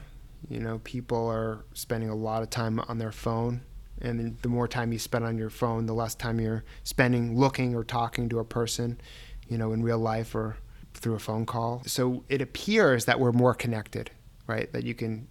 You 0.48 0.60
know, 0.60 0.78
people 0.84 1.26
are 1.28 1.64
spending 1.74 2.10
a 2.10 2.14
lot 2.14 2.42
of 2.42 2.50
time 2.50 2.78
on 2.80 2.98
their 2.98 3.12
phone. 3.12 3.62
And 4.00 4.38
the 4.42 4.48
more 4.48 4.66
time 4.66 4.92
you 4.92 4.98
spend 4.98 5.24
on 5.24 5.36
your 5.36 5.50
phone, 5.50 5.86
the 5.86 5.94
less 5.94 6.14
time 6.14 6.40
you're 6.40 6.64
spending 6.84 7.38
looking 7.38 7.74
or 7.74 7.84
talking 7.84 8.28
to 8.30 8.38
a 8.38 8.44
person, 8.44 9.00
you 9.48 9.58
know, 9.58 9.72
in 9.72 9.82
real 9.82 9.98
life 9.98 10.34
or 10.34 10.56
through 10.94 11.14
a 11.14 11.18
phone 11.18 11.46
call. 11.46 11.82
So 11.86 12.24
it 12.28 12.40
appears 12.40 13.04
that 13.04 13.20
we're 13.20 13.32
more 13.32 13.54
connected, 13.54 14.10
right? 14.46 14.72
That 14.72 14.84
you 14.84 14.94
can 14.94 15.28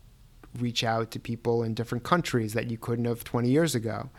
reach 0.60 0.84
out 0.84 1.12
to 1.12 1.20
people 1.20 1.64
in 1.64 1.74
different 1.74 2.04
countries 2.04 2.54
that 2.54 2.70
you 2.70 2.78
couldn't 2.78 3.06
have 3.06 3.24
20 3.24 3.50
years 3.50 3.76
ago. 3.76 4.10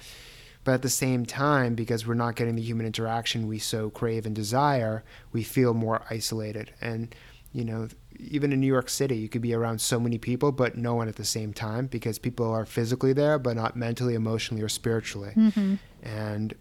But 0.62 0.72
at 0.72 0.82
the 0.82 0.90
same 0.90 1.24
time, 1.24 1.74
because 1.74 2.06
we're 2.06 2.14
not 2.14 2.36
getting 2.36 2.54
the 2.54 2.62
human 2.62 2.86
interaction 2.86 3.46
we 3.46 3.58
so 3.58 3.88
crave 3.88 4.26
and 4.26 4.34
desire, 4.34 5.04
we 5.32 5.42
feel 5.42 5.72
more 5.72 6.02
isolated. 6.10 6.72
And, 6.80 7.14
you 7.52 7.64
know, 7.64 7.88
even 8.28 8.52
in 8.52 8.60
New 8.60 8.66
York 8.66 8.88
City, 8.88 9.16
you 9.16 9.28
could 9.28 9.42
be 9.42 9.54
around 9.54 9.80
so 9.80 9.98
many 9.98 10.18
people, 10.18 10.52
but 10.52 10.76
no 10.76 10.94
one 10.94 11.08
at 11.08 11.16
the 11.16 11.24
same 11.24 11.52
time 11.52 11.86
because 11.86 12.18
people 12.18 12.50
are 12.50 12.66
physically 12.66 13.12
there, 13.12 13.38
but 13.38 13.56
not 13.56 13.76
mentally, 13.76 14.14
emotionally, 14.14 14.62
or 14.62 14.68
spiritually. 14.68 15.32
Mm-hmm. 15.36 15.74
And 16.02 16.54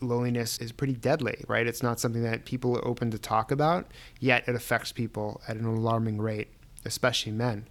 loneliness 0.00 0.58
is 0.58 0.72
pretty 0.72 0.94
deadly, 0.94 1.44
right? 1.48 1.66
It's 1.66 1.82
not 1.82 2.00
something 2.00 2.22
that 2.22 2.44
people 2.44 2.76
are 2.76 2.86
open 2.86 3.10
to 3.10 3.18
talk 3.18 3.50
about, 3.50 3.90
yet 4.20 4.46
it 4.48 4.54
affects 4.54 4.92
people 4.92 5.40
at 5.48 5.56
an 5.56 5.64
alarming 5.64 6.20
rate, 6.20 6.48
especially 6.84 7.32
men. 7.32 7.66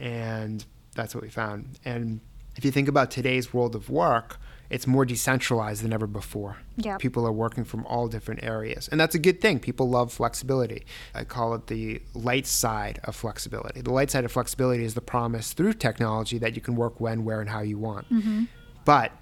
And 0.00 0.64
that's 0.94 1.14
what 1.14 1.22
we 1.22 1.30
found. 1.30 1.78
And 1.84 2.20
if 2.56 2.64
you 2.64 2.70
think 2.70 2.88
about 2.88 3.10
today's 3.10 3.52
world 3.52 3.74
of 3.74 3.90
work, 3.90 4.38
it's 4.70 4.86
more 4.86 5.04
decentralized 5.04 5.82
than 5.82 5.92
ever 5.92 6.06
before. 6.06 6.58
Yep. 6.76 6.98
People 7.00 7.26
are 7.26 7.32
working 7.32 7.64
from 7.64 7.86
all 7.86 8.08
different 8.08 8.42
areas. 8.42 8.88
And 8.88 9.00
that's 9.00 9.14
a 9.14 9.18
good 9.18 9.40
thing. 9.40 9.60
People 9.60 9.88
love 9.88 10.12
flexibility. 10.12 10.86
I 11.14 11.24
call 11.24 11.54
it 11.54 11.66
the 11.68 12.02
light 12.14 12.46
side 12.46 13.00
of 13.04 13.14
flexibility. 13.14 13.80
The 13.80 13.92
light 13.92 14.10
side 14.10 14.24
of 14.24 14.32
flexibility 14.32 14.84
is 14.84 14.94
the 14.94 15.00
promise 15.00 15.52
through 15.52 15.74
technology 15.74 16.38
that 16.38 16.54
you 16.54 16.60
can 16.60 16.76
work 16.76 17.00
when, 17.00 17.24
where, 17.24 17.40
and 17.40 17.50
how 17.50 17.60
you 17.60 17.78
want. 17.78 18.12
Mm-hmm. 18.12 18.44
But 18.84 19.12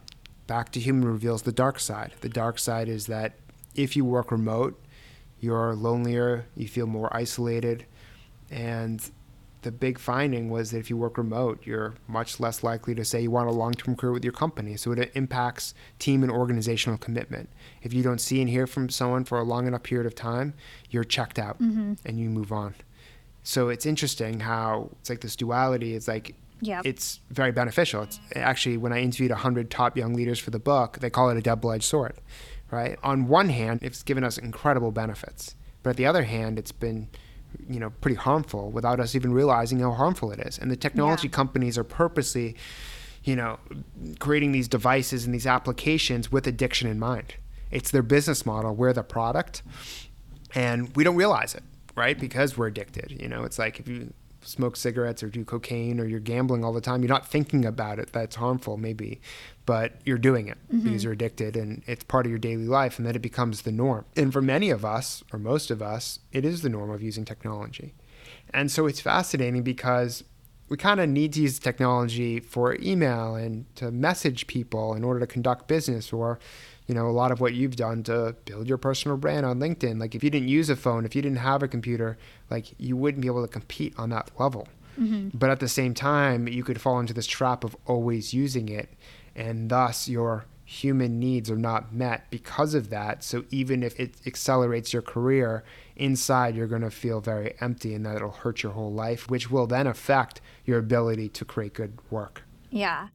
back 0.47 0.73
to 0.73 0.81
human 0.81 1.05
reveals 1.05 1.43
the 1.43 1.53
dark 1.53 1.79
side. 1.79 2.13
The 2.21 2.29
dark 2.29 2.59
side 2.59 2.89
is 2.89 3.07
that 3.07 3.35
if 3.75 3.97
you 3.97 4.05
work 4.05 4.31
remote, 4.31 4.81
you're 5.41 5.75
lonelier, 5.75 6.47
you 6.57 6.69
feel 6.69 6.87
more 6.87 7.15
isolated, 7.15 7.85
and 8.51 9.11
the 9.65 9.73
big 9.73 9.99
finding 9.99 10.51
was 10.51 10.71
that 10.71 10.79
if 10.79 10.91
you 10.91 10.97
work 10.97 11.19
remote, 11.19 11.61
you're 11.65 11.95
much 12.07 12.39
less 12.39 12.63
likely 12.63 12.95
to 12.95 13.05
say 13.05 13.23
you 13.23 13.31
want 13.31 13.49
a 13.49 13.53
long 13.53 13.73
term 13.73 13.97
career 13.97 14.13
with 14.13 14.23
your 14.23 14.33
company. 14.33 14.77
So 14.77 14.93
it 14.93 15.11
impacts 15.15 15.75
team 15.99 16.23
and 16.23 16.31
organizational 16.31 16.99
commitment. 16.99 17.49
If 17.83 17.93
you 17.93 18.03
don't 18.03 18.21
see 18.21 18.41
and 18.41 18.49
hear 18.49 18.67
from 18.67 18.89
someone 18.91 19.25
for 19.25 19.39
a 19.39 19.43
long 19.43 19.67
enough 19.67 19.83
period 19.83 20.07
of 20.07 20.15
time, 20.15 20.55
you're 20.91 21.03
checked 21.03 21.39
out 21.39 21.61
mm-hmm. 21.61 21.95
and 22.05 22.21
you 22.21 22.29
move 22.29 22.53
on. 22.53 22.75
So 23.43 23.71
it's 23.71 23.87
interesting 23.87 24.41
how 24.41 24.91
it's 25.01 25.11
like 25.11 25.21
this 25.21 25.35
duality 25.35 25.95
It's 25.95 26.07
like 26.09 26.37
Yep. 26.61 26.87
it's 26.87 27.21
very 27.31 27.53
beneficial. 27.53 28.05
It's 28.05 28.19
actually 28.35 28.79
when 28.79 28.93
I 28.93 29.03
interviewed 29.03 29.33
100 29.33 29.71
top 29.71 29.99
young 29.99 30.15
leaders 30.15 30.39
for 30.39 30.51
the 30.51 30.59
book, 30.59 30.99
they 31.01 31.11
call 31.11 31.29
it 31.29 31.37
a 31.37 31.43
double-edged 31.43 31.85
sword, 31.85 32.15
right? 32.71 32.97
On 33.03 33.27
one 33.27 33.51
hand, 33.51 33.81
it's 33.83 34.03
given 34.03 34.25
us 34.25 34.39
incredible 34.39 34.91
benefits, 34.91 35.57
but 35.83 35.91
at 35.91 35.97
the 35.97 36.07
other 36.07 36.23
hand, 36.23 36.59
it's 36.59 36.73
been 36.73 37.09
you 37.69 37.81
know 37.81 37.91
pretty 38.01 38.17
harmful 38.17 38.71
without 38.71 39.01
us 39.01 39.15
even 39.15 39.33
realizing 39.33 39.81
how 39.81 39.93
harmful 39.93 40.31
it 40.33 40.41
is. 40.41 40.59
And 40.59 40.71
the 40.71 40.77
technology 40.77 41.29
Yeah. 41.29 41.33
companies 41.35 41.77
are 41.79 41.85
purposely, 41.85 42.57
you 43.25 43.37
know, 43.37 43.59
creating 44.19 44.53
these 44.53 44.69
devices 44.69 45.25
and 45.25 45.35
these 45.35 45.47
applications 45.47 46.31
with 46.33 46.47
addiction 46.47 46.89
in 46.89 46.99
mind. 46.99 47.35
It's 47.71 47.91
their 47.91 48.03
business 48.03 48.45
model. 48.47 48.75
We're 48.75 48.93
the 48.93 49.03
product, 49.03 49.63
and 50.55 50.95
we 50.97 51.05
don't 51.05 51.17
realize 51.17 51.55
it, 51.55 51.63
right? 51.97 52.19
Because 52.19 52.57
we're 52.57 52.69
addicted. 52.69 53.11
You 53.21 53.29
know, 53.29 53.45
it's 53.45 53.59
like 53.59 53.81
if 53.81 53.89
you 53.89 54.13
smoke 54.43 54.77
cigarettes 54.77 55.23
or 55.23 55.29
do 55.31 55.45
cocaine 55.45 55.99
or 55.99 56.05
you're 56.05 56.21
gambling 56.21 56.65
all 56.65 56.73
the 56.73 56.81
time, 56.81 57.01
you're 57.03 57.09
not 57.09 57.27
thinking 57.27 57.65
about 57.65 57.99
it. 57.99 58.11
That's 58.13 58.37
harmful, 58.37 58.77
maybe, 58.77 59.21
but 59.67 59.95
you're 60.05 60.19
doing 60.19 60.49
it 60.49 60.59
because 60.69 60.85
mm-hmm. 60.85 60.99
you're 60.99 61.13
addicted 61.13 61.57
and 61.57 61.83
it's 61.87 62.05
part 62.05 62.27
of 62.27 62.31
your 62.31 62.39
daily 62.39 62.67
life, 62.67 62.99
and 62.99 63.07
then 63.07 63.17
it 63.17 63.23
becomes 63.23 63.63
the 63.63 63.73
norm. 63.73 64.05
And 64.17 64.33
for 64.33 64.43
many 64.43 64.71
of 64.71 64.85
us, 64.85 65.25
or 65.33 65.39
most 65.39 65.71
of 65.71 65.81
us, 65.81 66.19
it 66.33 66.45
is 66.45 66.63
the 66.63 66.69
norm 66.69 66.91
of 66.91 67.03
using 67.03 67.25
technology. 67.25 67.95
And 68.53 68.71
so 68.71 68.87
it's 68.87 69.01
fascinating 69.01 69.63
because 69.63 70.25
we 70.69 70.77
kind 70.77 71.01
of 71.01 71.09
need 71.09 71.33
to 71.35 71.43
use 71.43 71.59
technology 71.59 72.41
for 72.41 72.77
email 72.81 73.35
and 73.35 73.67
to 73.77 73.91
message 73.91 74.47
people 74.47 74.95
in 74.95 75.05
order 75.05 75.21
to 75.21 75.27
conduct 75.27 75.69
business 75.69 76.13
or 76.13 76.39
you 76.87 76.95
know 76.95 77.07
a 77.07 77.13
lot 77.13 77.31
of 77.31 77.41
what 77.41 77.55
you've 77.55 77.77
done 77.77 78.03
to 78.03 78.35
build 78.45 78.69
your 78.69 78.79
personal 78.79 79.17
brand 79.17 79.45
on 79.45 79.59
linkedin. 79.59 80.01
Like 80.01 80.15
if 80.15 80.25
you 80.25 80.31
didn't 80.31 80.49
use 80.49 80.71
a 80.71 80.77
phone 80.77 81.05
if 81.05 81.15
you 81.15 81.23
didn't 81.23 81.39
have 81.39 81.63
a 81.63 81.69
computer 81.69 82.17
like 82.51 82.75
you 82.79 82.97
wouldn't 82.97 83.23
be 83.23 83.29
able 83.29 83.43
to 83.43 83.53
compete 83.53 83.95
on 83.99 84.11
that 84.11 84.31
level. 84.39 84.69
Mm-hmm. 84.99 85.37
But 85.37 85.51
at 85.51 85.61
the 85.61 85.69
same 85.69 85.93
time 85.93 86.49
you 86.49 86.63
could 86.65 86.81
fall 86.81 86.99
into 86.99 87.13
this 87.13 87.27
trap 87.27 87.65
of 87.65 87.77
always 87.87 88.33
using 88.33 88.69
it 88.69 88.89
and 89.35 89.71
thus 89.71 90.09
your 90.09 90.47
human 90.67 91.19
needs 91.19 91.51
are 91.51 91.57
not 91.57 91.93
met 91.93 92.25
because 92.31 92.75
of 92.75 92.89
that 92.89 93.23
so 93.23 93.45
even 93.51 93.83
if 93.83 94.01
it 94.01 94.15
accelerates 94.27 94.93
your 94.95 95.03
career 95.03 95.63
inside 95.95 96.57
you're 96.57 96.67
going 96.67 96.81
to 96.83 96.91
feel 96.91 97.21
very 97.21 97.55
empty 97.61 97.95
and 97.95 98.07
that 98.07 98.17
it'll 98.17 98.31
hurt 98.31 98.63
your 98.63 98.73
whole 98.73 98.93
life 98.93 99.29
which 99.29 99.51
will 99.51 99.67
then 99.67 99.87
affect 99.87 100.41
your 100.65 100.79
ability 100.79 101.29
to 101.29 101.45
create 101.45 101.75
good 101.75 101.99
work 102.11 102.43
Yeah. 102.71 103.09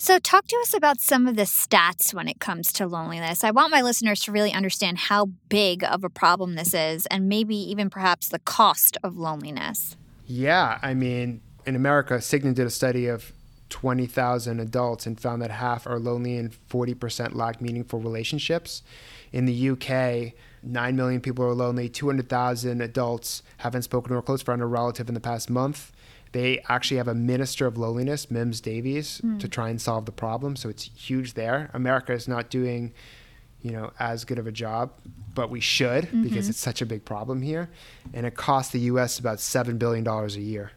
So, 0.00 0.20
talk 0.20 0.46
to 0.46 0.56
us 0.62 0.72
about 0.74 1.00
some 1.00 1.26
of 1.26 1.34
the 1.34 1.42
stats 1.42 2.14
when 2.14 2.28
it 2.28 2.38
comes 2.38 2.72
to 2.74 2.86
loneliness. 2.86 3.42
I 3.42 3.50
want 3.50 3.72
my 3.72 3.82
listeners 3.82 4.20
to 4.20 4.32
really 4.32 4.52
understand 4.52 4.96
how 4.96 5.26
big 5.48 5.82
of 5.82 6.04
a 6.04 6.08
problem 6.08 6.54
this 6.54 6.72
is 6.72 7.04
and 7.06 7.28
maybe 7.28 7.56
even 7.56 7.90
perhaps 7.90 8.28
the 8.28 8.38
cost 8.38 8.96
of 9.02 9.16
loneliness. 9.16 9.96
Yeah, 10.24 10.78
I 10.82 10.94
mean, 10.94 11.40
in 11.66 11.74
America, 11.74 12.18
Cigna 12.18 12.54
did 12.54 12.64
a 12.64 12.70
study 12.70 13.08
of 13.08 13.32
20,000 13.70 14.60
adults 14.60 15.06
and 15.06 15.20
found 15.20 15.42
that 15.42 15.50
half 15.50 15.86
are 15.86 15.98
lonely 15.98 16.36
and 16.36 16.56
40% 16.68 17.34
lack 17.34 17.60
meaningful 17.60 18.00
relationships. 18.00 18.82
In 19.32 19.44
the 19.44 19.70
UK, 19.70 20.34
9 20.62 20.96
million 20.96 21.20
people 21.20 21.44
are 21.44 21.54
lonely, 21.54 21.88
200,000 21.88 22.80
adults 22.80 23.42
haven't 23.58 23.82
spoken 23.82 24.12
to 24.12 24.18
a 24.18 24.22
close 24.22 24.42
friend 24.42 24.62
or 24.62 24.68
relative 24.68 25.08
in 25.08 25.14
the 25.14 25.20
past 25.20 25.50
month. 25.50 25.92
They 26.32 26.62
actually 26.68 26.98
have 26.98 27.08
a 27.08 27.14
minister 27.14 27.66
of 27.66 27.78
loneliness, 27.78 28.30
Mims 28.30 28.60
Davies, 28.60 29.18
hmm. 29.18 29.38
to 29.38 29.48
try 29.48 29.70
and 29.70 29.80
solve 29.80 30.04
the 30.04 30.12
problem. 30.12 30.56
So 30.56 30.68
it's 30.68 30.84
huge 30.84 31.34
there. 31.34 31.70
America 31.72 32.12
is 32.12 32.28
not 32.28 32.50
doing, 32.50 32.92
you 33.62 33.72
know, 33.72 33.92
as 33.98 34.24
good 34.24 34.38
of 34.38 34.46
a 34.46 34.52
job, 34.52 34.92
but 35.34 35.48
we 35.48 35.60
should 35.60 36.02
because 36.22 36.44
mm-hmm. 36.44 36.50
it's 36.50 36.58
such 36.58 36.82
a 36.82 36.86
big 36.86 37.04
problem 37.04 37.40
here. 37.40 37.70
And 38.12 38.26
it 38.26 38.34
costs 38.34 38.72
the 38.72 38.80
US 38.80 39.18
about 39.18 39.38
$7 39.38 39.78
billion 39.78 40.06
a 40.06 40.26
year 40.28 40.72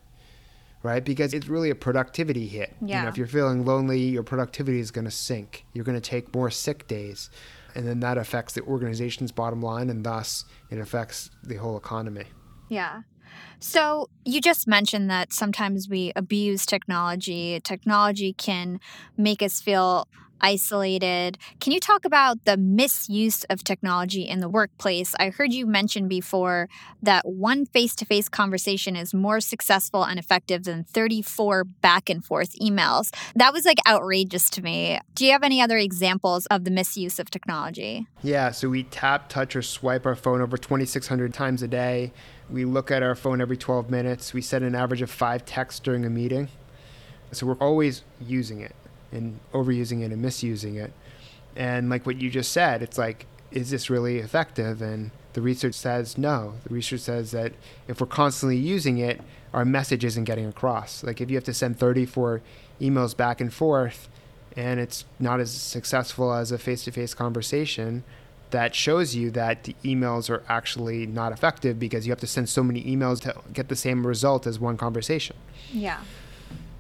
right? 0.84 1.04
Because 1.04 1.34
it's 1.34 1.48
really 1.48 1.70
a 1.70 1.76
productivity 1.76 2.48
hit. 2.48 2.76
You 2.82 2.88
Yeah. 2.90 3.04
know, 3.04 3.10
if 3.10 3.18
you're 3.18 3.28
feeling 3.28 3.66
lonely, 3.66 4.00
your 4.00 4.24
productivity 4.24 4.80
is 4.80 4.92
going 4.92 5.06
to 5.06 5.12
sink. 5.12 5.66
You're 5.74 5.86
going 5.86 6.00
to 6.00 6.10
take 6.10 6.34
more 6.34 6.50
sick 6.50 6.88
days. 6.88 7.30
And 7.76 7.88
then 7.88 8.00
that 8.02 8.18
affects 8.18 8.54
the 8.54 8.62
organization's 8.64 9.32
bottom 9.32 9.62
line, 9.62 9.90
and 9.90 10.04
thus 10.04 10.46
it 10.70 10.78
affects 10.78 11.30
the 11.44 11.56
whole 11.56 11.78
economy. 11.78 12.26
Yeah. 12.70 13.04
So, 13.60 14.10
you 14.26 14.42
just 14.42 14.68
mentioned 14.68 15.10
that 15.10 15.32
sometimes 15.32 15.88
we 15.88 16.12
abuse 16.16 16.66
technology. 16.66 17.60
Technology 17.64 18.34
can 18.34 18.80
make 19.18 19.42
us 19.42 19.62
feel 19.62 20.08
isolated. 20.42 21.38
Can 21.60 21.72
you 21.72 21.80
talk 21.80 22.06
about 22.06 22.46
the 22.46 22.58
misuse 22.58 23.44
of 23.46 23.64
technology 23.64 24.24
in 24.24 24.40
the 24.40 24.50
workplace? 24.50 25.14
I 25.20 25.30
heard 25.30 25.54
you 25.54 25.66
mention 25.66 26.08
before 26.08 26.70
that 27.02 27.28
one 27.28 27.66
face 27.66 27.96
to 27.96 28.06
face 28.06 28.28
conversation 28.30 28.96
is 28.96 29.14
more 29.14 29.40
successful 29.40 30.04
and 30.04 30.20
effective 30.20 30.64
than 30.64 30.84
34 30.84 31.64
back 31.64 32.10
and 32.10 32.24
forth 32.24 32.56
emails. 32.60 33.14
That 33.36 33.54
was 33.54 33.66
like 33.66 33.80
outrageous 33.88 34.50
to 34.52 34.62
me. 34.62 35.00
Do 35.16 35.26
you 35.26 35.32
have 35.32 35.44
any 35.44 35.62
other 35.62 35.78
examples 35.78 36.46
of 36.48 36.64
the 36.64 36.72
misuse 36.72 37.20
of 37.20 37.30
technology? 37.30 38.08
Yeah, 38.22 38.52
so 38.52 38.70
we 38.70 38.84
tap, 38.84 39.30
touch, 39.30 39.56
or 39.56 39.62
swipe 39.62 40.06
our 40.06 40.16
phone 40.16 40.42
over 40.42 40.58
2,600 40.58 41.34
times 41.34 41.62
a 41.62 41.68
day. 41.68 42.12
We 42.50 42.66
look 42.66 42.92
at 42.92 43.04
our 43.04 43.16
phone 43.16 43.42
every 43.42 43.58
12 43.58 43.90
minutes. 43.90 44.34
We 44.34 44.42
send 44.42 44.66
an 44.66 44.76
average 44.76 45.02
of 45.02 45.10
five 45.10 45.46
texts 45.46 45.80
during 45.80 46.06
a 46.06 46.10
meeting. 46.10 46.50
So 47.32 47.46
we're 47.46 47.56
always 47.56 48.04
using 48.20 48.60
it 48.60 48.76
and 49.12 49.40
overusing 49.54 50.02
it 50.02 50.12
and 50.12 50.22
misusing 50.22 50.76
it. 50.76 50.94
And 51.56 51.90
like 51.90 52.06
what 52.06 52.22
you 52.22 52.30
just 52.30 52.52
said, 52.52 52.82
it's 52.82 52.98
like, 52.98 53.26
is 53.52 53.72
this 53.72 53.90
really 53.90 54.20
effective? 54.20 54.82
And 54.82 55.12
the 55.34 55.42
research 55.42 55.76
says 55.76 56.18
no. 56.18 56.56
The 56.64 56.74
research 56.74 57.02
says 57.02 57.32
that 57.32 57.54
if 57.88 58.00
we're 58.00 58.08
constantly 58.08 58.58
using 58.58 58.98
it, 58.98 59.22
our 59.54 59.66
message 59.66 60.06
isn't 60.06 60.24
getting 60.24 60.46
across. 60.46 61.04
Like 61.04 61.20
if 61.20 61.30
you 61.30 61.36
have 61.36 61.44
to 61.46 61.54
send 61.54 61.78
34 61.78 62.42
emails 62.80 63.16
back 63.16 63.42
and 63.42 63.54
forth 63.54 64.10
and 64.56 64.80
it's 64.80 65.06
not 65.20 65.40
as 65.40 65.52
successful 65.52 66.34
as 66.34 66.52
a 66.52 66.58
face 66.58 66.84
to 66.86 66.92
face 66.92 67.14
conversation, 67.14 68.04
that 68.52 68.76
shows 68.76 69.16
you 69.16 69.32
that 69.32 69.64
the 69.64 69.76
emails 69.84 70.30
are 70.30 70.44
actually 70.48 71.06
not 71.06 71.32
effective 71.32 71.80
because 71.80 72.06
you 72.06 72.12
have 72.12 72.20
to 72.20 72.28
send 72.28 72.50
so 72.50 72.62
many 72.62 72.84
emails 72.84 73.22
to 73.22 73.34
get 73.54 73.70
the 73.70 73.76
same 73.76 74.06
result 74.06 74.46
as 74.46 74.60
one 74.60 74.78
conversation. 74.78 75.36
Yeah. 75.72 76.02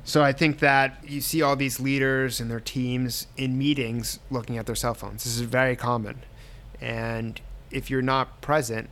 So 0.03 0.23
I 0.23 0.33
think 0.33 0.59
that 0.59 1.03
you 1.07 1.21
see 1.21 1.41
all 1.41 1.55
these 1.55 1.79
leaders 1.79 2.39
and 2.39 2.49
their 2.49 2.59
teams 2.59 3.27
in 3.37 3.57
meetings 3.57 4.19
looking 4.29 4.57
at 4.57 4.65
their 4.65 4.75
cell 4.75 4.93
phones. 4.93 5.23
This 5.23 5.35
is 5.35 5.41
very 5.41 5.75
common. 5.75 6.23
And 6.79 7.39
if 7.69 7.89
you're 7.89 8.01
not 8.01 8.41
present, 8.41 8.89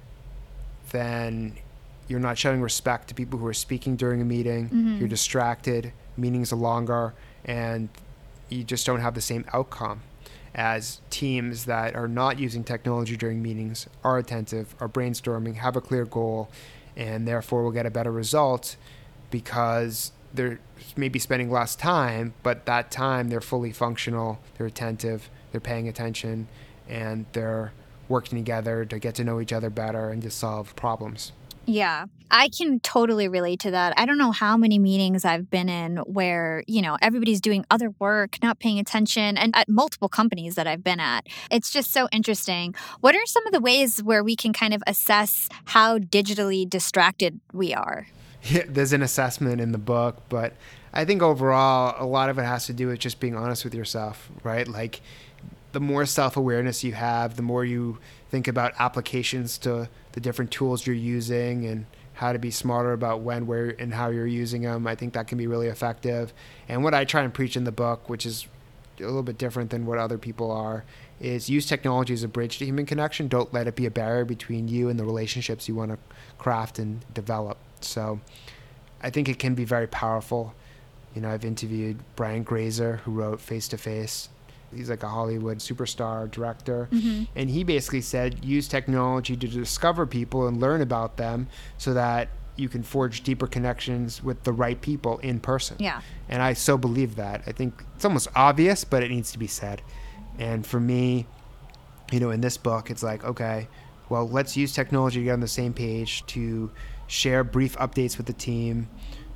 then 0.92 1.56
you're 2.08 2.20
not 2.20 2.38
showing 2.38 2.62
respect 2.62 3.08
to 3.10 3.16
people 3.16 3.40
who 3.40 3.48
are 3.48 3.54
speaking 3.54 3.96
during 3.96 4.22
a 4.22 4.26
meeting. 4.26 4.66
Mm-hmm. 4.66 4.98
You're 4.98 5.08
distracted. 5.08 5.94
Meetings 6.18 6.52
are 6.52 6.58
longer, 6.58 7.14
and 7.46 7.90
you 8.50 8.64
just 8.64 8.86
don't 8.86 9.00
have 9.00 9.16
the 9.16 9.22
same 9.22 9.46
outcome 9.54 10.02
as 10.56 11.00
teams 11.10 11.66
that 11.66 11.96
are 11.96 12.08
not 12.08 12.40
using 12.40 12.64
technology 12.64 13.16
during 13.16 13.42
meetings, 13.42 13.88
are 14.04 14.18
attentive, 14.18 14.76
are 14.80 14.90
brainstorming, 14.90 15.56
have 15.56 15.76
a 15.76 15.82
clear 15.82 16.06
goal, 16.06 16.50
and 16.96 17.28
therefore 17.28 17.64
will 17.64 17.72
get 17.72 17.86
a 17.86 17.92
better 17.92 18.12
result 18.12 18.76
because 19.32 20.12
they're 20.34 20.60
maybe 20.96 21.20
spending 21.20 21.52
less 21.52 21.76
time, 21.76 22.34
but 22.44 22.66
that 22.66 22.92
time 22.92 23.30
they're 23.30 23.42
fully 23.42 23.72
functional, 23.72 24.40
they're 24.58 24.68
attentive, 24.68 25.30
they're 25.52 25.62
paying 25.62 25.88
attention, 25.88 26.48
and 26.88 27.26
they're 27.34 27.74
working 28.08 28.38
together 28.38 28.86
to 28.86 29.00
get 29.00 29.16
to 29.16 29.24
know 29.24 29.40
each 29.40 29.54
other 29.54 29.70
better 29.70 30.10
and 30.10 30.22
to 30.24 30.32
solve 30.32 30.76
problems. 30.76 31.32
Yeah, 31.66 32.06
I 32.32 32.50
can 32.50 32.80
totally 32.80 33.28
relate 33.28 33.60
to 33.60 33.72
that. 33.72 33.94
I 33.96 34.08
don't 34.08 34.18
know 34.18 34.32
how 34.32 34.58
many 34.58 34.80
meetings 34.80 35.24
I've 35.24 35.52
been 35.52 35.70
in 35.70 35.98
where, 35.98 36.64
you 36.66 36.82
know, 36.82 36.98
everybody's 37.00 37.40
doing 37.40 37.64
other 37.70 37.94
work, 38.00 38.38
not 38.42 38.58
paying 38.58 38.80
attention, 38.80 39.38
and 39.38 39.56
at 39.56 39.70
multiple 39.70 40.10
companies 40.10 40.56
that 40.56 40.66
I've 40.66 40.84
been 40.84 41.00
at. 41.00 41.28
It's 41.52 41.70
just 41.70 41.92
so 41.92 42.08
interesting. 42.12 42.74
What 43.02 43.16
are 43.16 43.26
some 43.28 43.46
of 43.46 43.54
the 43.54 43.60
ways 43.60 44.02
where 44.02 44.24
we 44.24 44.36
can 44.36 44.52
kind 44.52 44.74
of 44.74 44.82
assess 44.88 45.48
how 45.66 46.00
digitally 46.00 46.68
distracted 46.68 47.40
we 47.54 47.72
are? 47.76 48.08
There's 48.68 48.94
an 48.94 49.02
assessment 49.02 49.62
in 49.62 49.72
the 49.72 49.78
book, 49.78 50.22
but 50.30 50.54
I 50.94 51.06
think 51.06 51.22
overall, 51.22 51.96
a 51.98 52.06
lot 52.06 52.30
of 52.30 52.38
it 52.40 52.44
has 52.44 52.66
to 52.68 52.74
do 52.74 52.88
with 52.88 53.00
just 53.00 53.20
being 53.20 53.36
honest 53.36 53.64
with 53.64 53.76
yourself, 53.76 54.30
right? 54.44 54.68
Like, 54.68 55.02
the 55.72 55.80
more 55.80 56.06
self 56.06 56.36
awareness 56.38 56.84
you 56.84 56.94
have, 56.94 57.36
the 57.36 57.42
more 57.42 57.64
you 57.64 58.00
think 58.30 58.48
about 58.48 58.74
applications 58.80 59.58
to 59.60 59.90
the 60.14 60.20
different 60.20 60.52
tools 60.52 60.88
you're 60.88 60.96
using 60.96 61.66
and 61.66 61.86
how 62.14 62.34
to 62.34 62.40
be 62.40 62.52
smarter 62.52 62.92
about 62.92 63.22
when, 63.22 63.48
where, 63.48 63.76
and 63.80 63.94
how 63.94 64.10
you're 64.10 64.28
using 64.28 64.64
them. 64.64 64.86
I 64.88 64.96
think 64.96 65.14
that 65.14 65.28
can 65.28 65.38
be 65.38 65.48
really 65.48 65.68
effective. 65.68 66.34
And 66.68 66.84
what 66.84 66.94
I 66.94 67.06
try 67.06 67.22
and 67.22 67.34
preach 67.34 67.56
in 67.56 67.64
the 67.64 67.72
book, 67.72 68.10
which 68.10 68.26
is 68.26 68.48
a 69.00 69.04
little 69.04 69.24
bit 69.24 69.38
different 69.38 69.70
than 69.70 69.86
what 69.86 70.00
other 70.00 70.18
people 70.18 70.52
are, 70.52 70.84
is 71.22 71.50
use 71.50 71.66
technology 71.66 72.14
as 72.14 72.24
a 72.24 72.28
bridge 72.28 72.58
to 72.58 72.66
human 72.66 72.86
connection. 72.86 73.28
Don't 73.28 73.54
let 73.54 73.68
it 73.68 73.76
be 73.76 73.86
a 73.86 73.92
barrier 73.92 74.26
between 74.26 74.68
you 74.68 74.90
and 74.90 75.00
the 75.00 75.06
relationships 75.06 75.68
you 75.68 75.76
want 75.76 75.92
to 75.92 75.98
craft 76.38 76.78
and 76.78 77.06
develop. 77.14 77.58
So 77.82 78.20
I 79.02 79.10
think 79.10 79.30
it 79.30 79.40
can 79.40 79.56
be 79.56 79.66
very 79.66 79.88
powerful. 79.88 80.54
You 81.16 81.22
know, 81.22 81.30
I've 81.30 81.46
interviewed 81.46 82.00
Brian 82.16 82.44
Grazer, 82.44 82.98
who 82.98 83.12
wrote 83.12 83.42
Face 83.42 83.68
to 83.70 83.78
Face 83.78 84.30
he's 84.76 84.90
like 84.90 85.04
a 85.04 85.08
Hollywood 85.08 85.60
superstar 85.60 86.30
director. 86.30 86.88
Mm-hmm. 86.92 87.24
And 87.36 87.50
he 87.50 87.64
basically 87.64 88.02
said 88.02 88.44
use 88.44 88.68
technology 88.68 89.36
to 89.36 89.48
discover 89.48 90.06
people 90.06 90.48
and 90.48 90.60
learn 90.60 90.82
about 90.82 91.18
them 91.18 91.48
so 91.78 91.94
that 91.94 92.30
you 92.56 92.68
can 92.68 92.84
forge 92.84 93.24
deeper 93.24 93.48
connections 93.48 94.24
with 94.24 94.44
the 94.44 94.52
right 94.52 94.80
people 94.82 95.18
in 95.20 95.40
person. 95.40 95.78
Yeah. 95.80 96.02
And 96.28 96.42
I 96.42 96.54
so 96.54 96.78
believe 96.78 97.16
that. 97.16 97.44
I 97.48 97.52
think 97.52 97.84
it's 97.96 98.06
almost 98.06 98.28
obvious, 98.36 98.84
but 98.84 99.02
it 99.02 99.10
needs 99.10 99.32
to 99.32 99.40
be 99.40 99.48
said. 99.48 99.82
And 100.38 100.66
for 100.66 100.80
me, 100.80 101.26
you 102.12 102.20
know, 102.20 102.32
in 102.32 102.42
this 102.42 102.58
book, 102.58 102.90
it's 102.90 103.04
like, 103.04 103.24
okay, 103.24 103.68
well, 104.10 104.28
let's 104.28 104.58
use 104.58 104.74
technology 104.74 105.20
to 105.20 105.26
get 105.26 105.34
on 105.34 105.40
the 105.40 105.48
same 105.48 105.74
page 105.74 106.26
to 106.28 106.70
share 107.10 107.44
brief 107.44 107.78
updates 107.78 108.16
with 108.16 108.28
the 108.28 108.34
team 108.34 108.88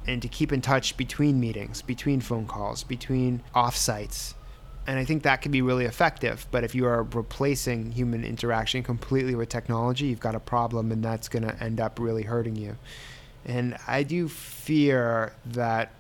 and 0.07 0.21
to 0.21 0.30
keep 0.30 0.53
in 0.53 0.61
touch 0.61 0.95
between 0.95 1.39
meetings, 1.39 1.82
between 1.82 2.21
phone 2.21 2.47
calls, 2.47 2.84
between 2.84 3.41
offsites 3.53 4.34
and 4.86 4.99
I 4.99 5.05
think 5.05 5.24
that 5.24 5.41
can 5.41 5.51
be 5.51 5.61
really 5.61 5.86
effective. 5.86 6.45
But 6.51 6.63
if 6.63 6.76
you 6.76 6.86
are 6.86 7.03
replacing 7.03 7.91
human 7.91 8.24
interaction 8.24 8.84
completely 8.84 9.36
with 9.36 9.49
technology, 9.49 10.07
you've 10.07 10.19
got 10.19 10.36
a 10.36 10.39
problem, 10.39 10.91
and 10.91 11.03
that's 11.03 11.30
going 11.30 11.43
to 11.43 11.63
end 11.63 11.80
up 11.80 11.99
really 11.99 12.24
hurting 12.24 12.55
you. 12.55 12.78
And 13.45 13.78
I 13.88 14.03
do 14.03 14.28
fear 14.28 15.34
that 15.45 15.91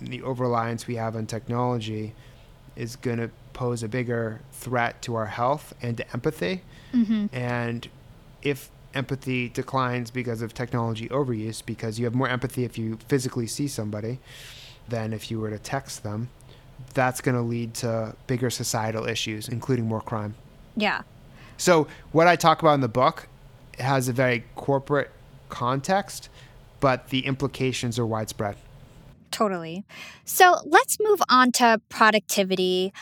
the 0.00 0.22
over 0.22 0.44
reliance 0.44 0.86
we 0.86 0.96
have 0.96 1.14
on 1.14 1.26
technology 1.26 2.14
is 2.74 2.96
going 2.96 3.18
to 3.18 3.30
pose 3.52 3.82
a 3.82 3.88
bigger 3.88 4.40
threat 4.52 5.02
to 5.02 5.14
our 5.14 5.26
health 5.26 5.74
and 5.82 5.96
to 5.96 6.12
empathy. 6.12 6.62
Mm-hmm. 6.92 7.26
And 7.32 7.88
if 8.42 8.70
empathy 8.94 9.48
declines 9.48 10.10
because 10.10 10.42
of 10.42 10.54
technology 10.54 11.08
overuse, 11.08 11.64
because 11.64 11.98
you 11.98 12.04
have 12.04 12.14
more 12.14 12.28
empathy 12.28 12.64
if 12.64 12.78
you 12.78 12.98
physically 13.08 13.46
see 13.46 13.68
somebody 13.68 14.18
than 14.88 15.12
if 15.12 15.30
you 15.30 15.38
were 15.38 15.50
to 15.50 15.58
text 15.58 16.02
them 16.02 16.28
that's 16.94 17.20
going 17.20 17.34
to 17.34 17.42
lead 17.42 17.74
to 17.74 18.14
bigger 18.26 18.50
societal 18.50 19.06
issues, 19.06 19.48
including 19.48 19.86
more 19.86 20.00
crime. 20.00 20.34
Yeah. 20.76 21.02
So, 21.56 21.86
what 22.12 22.26
I 22.26 22.36
talk 22.36 22.62
about 22.62 22.74
in 22.74 22.80
the 22.80 22.88
book 22.88 23.28
has 23.78 24.08
a 24.08 24.12
very 24.12 24.44
corporate 24.56 25.10
context, 25.48 26.28
but 26.80 27.08
the 27.08 27.26
implications 27.26 27.98
are 27.98 28.06
widespread. 28.06 28.56
Totally. 29.30 29.84
So, 30.24 30.56
let's 30.64 30.98
move 31.00 31.20
on 31.28 31.52
to 31.52 31.80
productivity. 31.88 32.92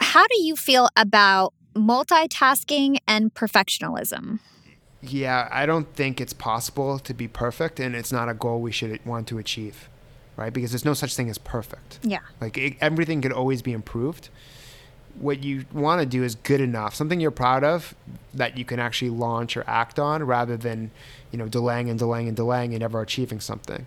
How 0.00 0.26
do 0.26 0.42
you 0.42 0.56
feel 0.56 0.88
about 0.96 1.54
multitasking 1.74 2.98
and 3.08 3.34
perfectionism? 3.34 4.38
Yeah, 5.12 5.48
I 5.50 5.66
don't 5.66 5.92
think 5.94 6.20
it's 6.20 6.32
possible 6.32 6.98
to 6.98 7.14
be 7.14 7.28
perfect, 7.28 7.80
and 7.80 7.94
it's 7.94 8.12
not 8.12 8.28
a 8.28 8.34
goal 8.34 8.60
we 8.60 8.72
should 8.72 9.04
want 9.04 9.26
to 9.28 9.38
achieve 9.38 9.88
right? 10.36 10.52
Because 10.52 10.70
there's 10.72 10.84
no 10.84 10.94
such 10.94 11.14
thing 11.14 11.30
as 11.30 11.38
perfect. 11.38 11.98
Yeah. 12.02 12.20
Like 12.40 12.58
it, 12.58 12.76
everything 12.80 13.22
could 13.22 13.32
always 13.32 13.62
be 13.62 13.72
improved. 13.72 14.28
What 15.18 15.44
you 15.44 15.64
want 15.72 16.00
to 16.00 16.06
do 16.06 16.24
is 16.24 16.34
good 16.34 16.60
enough, 16.60 16.94
something 16.94 17.20
you're 17.20 17.30
proud 17.30 17.62
of 17.62 17.94
that 18.32 18.58
you 18.58 18.64
can 18.64 18.80
actually 18.80 19.10
launch 19.10 19.56
or 19.56 19.62
act 19.68 20.00
on 20.00 20.24
rather 20.24 20.56
than, 20.56 20.90
you 21.30 21.38
know, 21.38 21.46
delaying 21.46 21.88
and 21.88 21.96
delaying 21.96 22.26
and 22.26 22.36
delaying 22.36 22.72
and 22.74 22.80
never 22.80 23.00
achieving 23.00 23.38
something. 23.38 23.86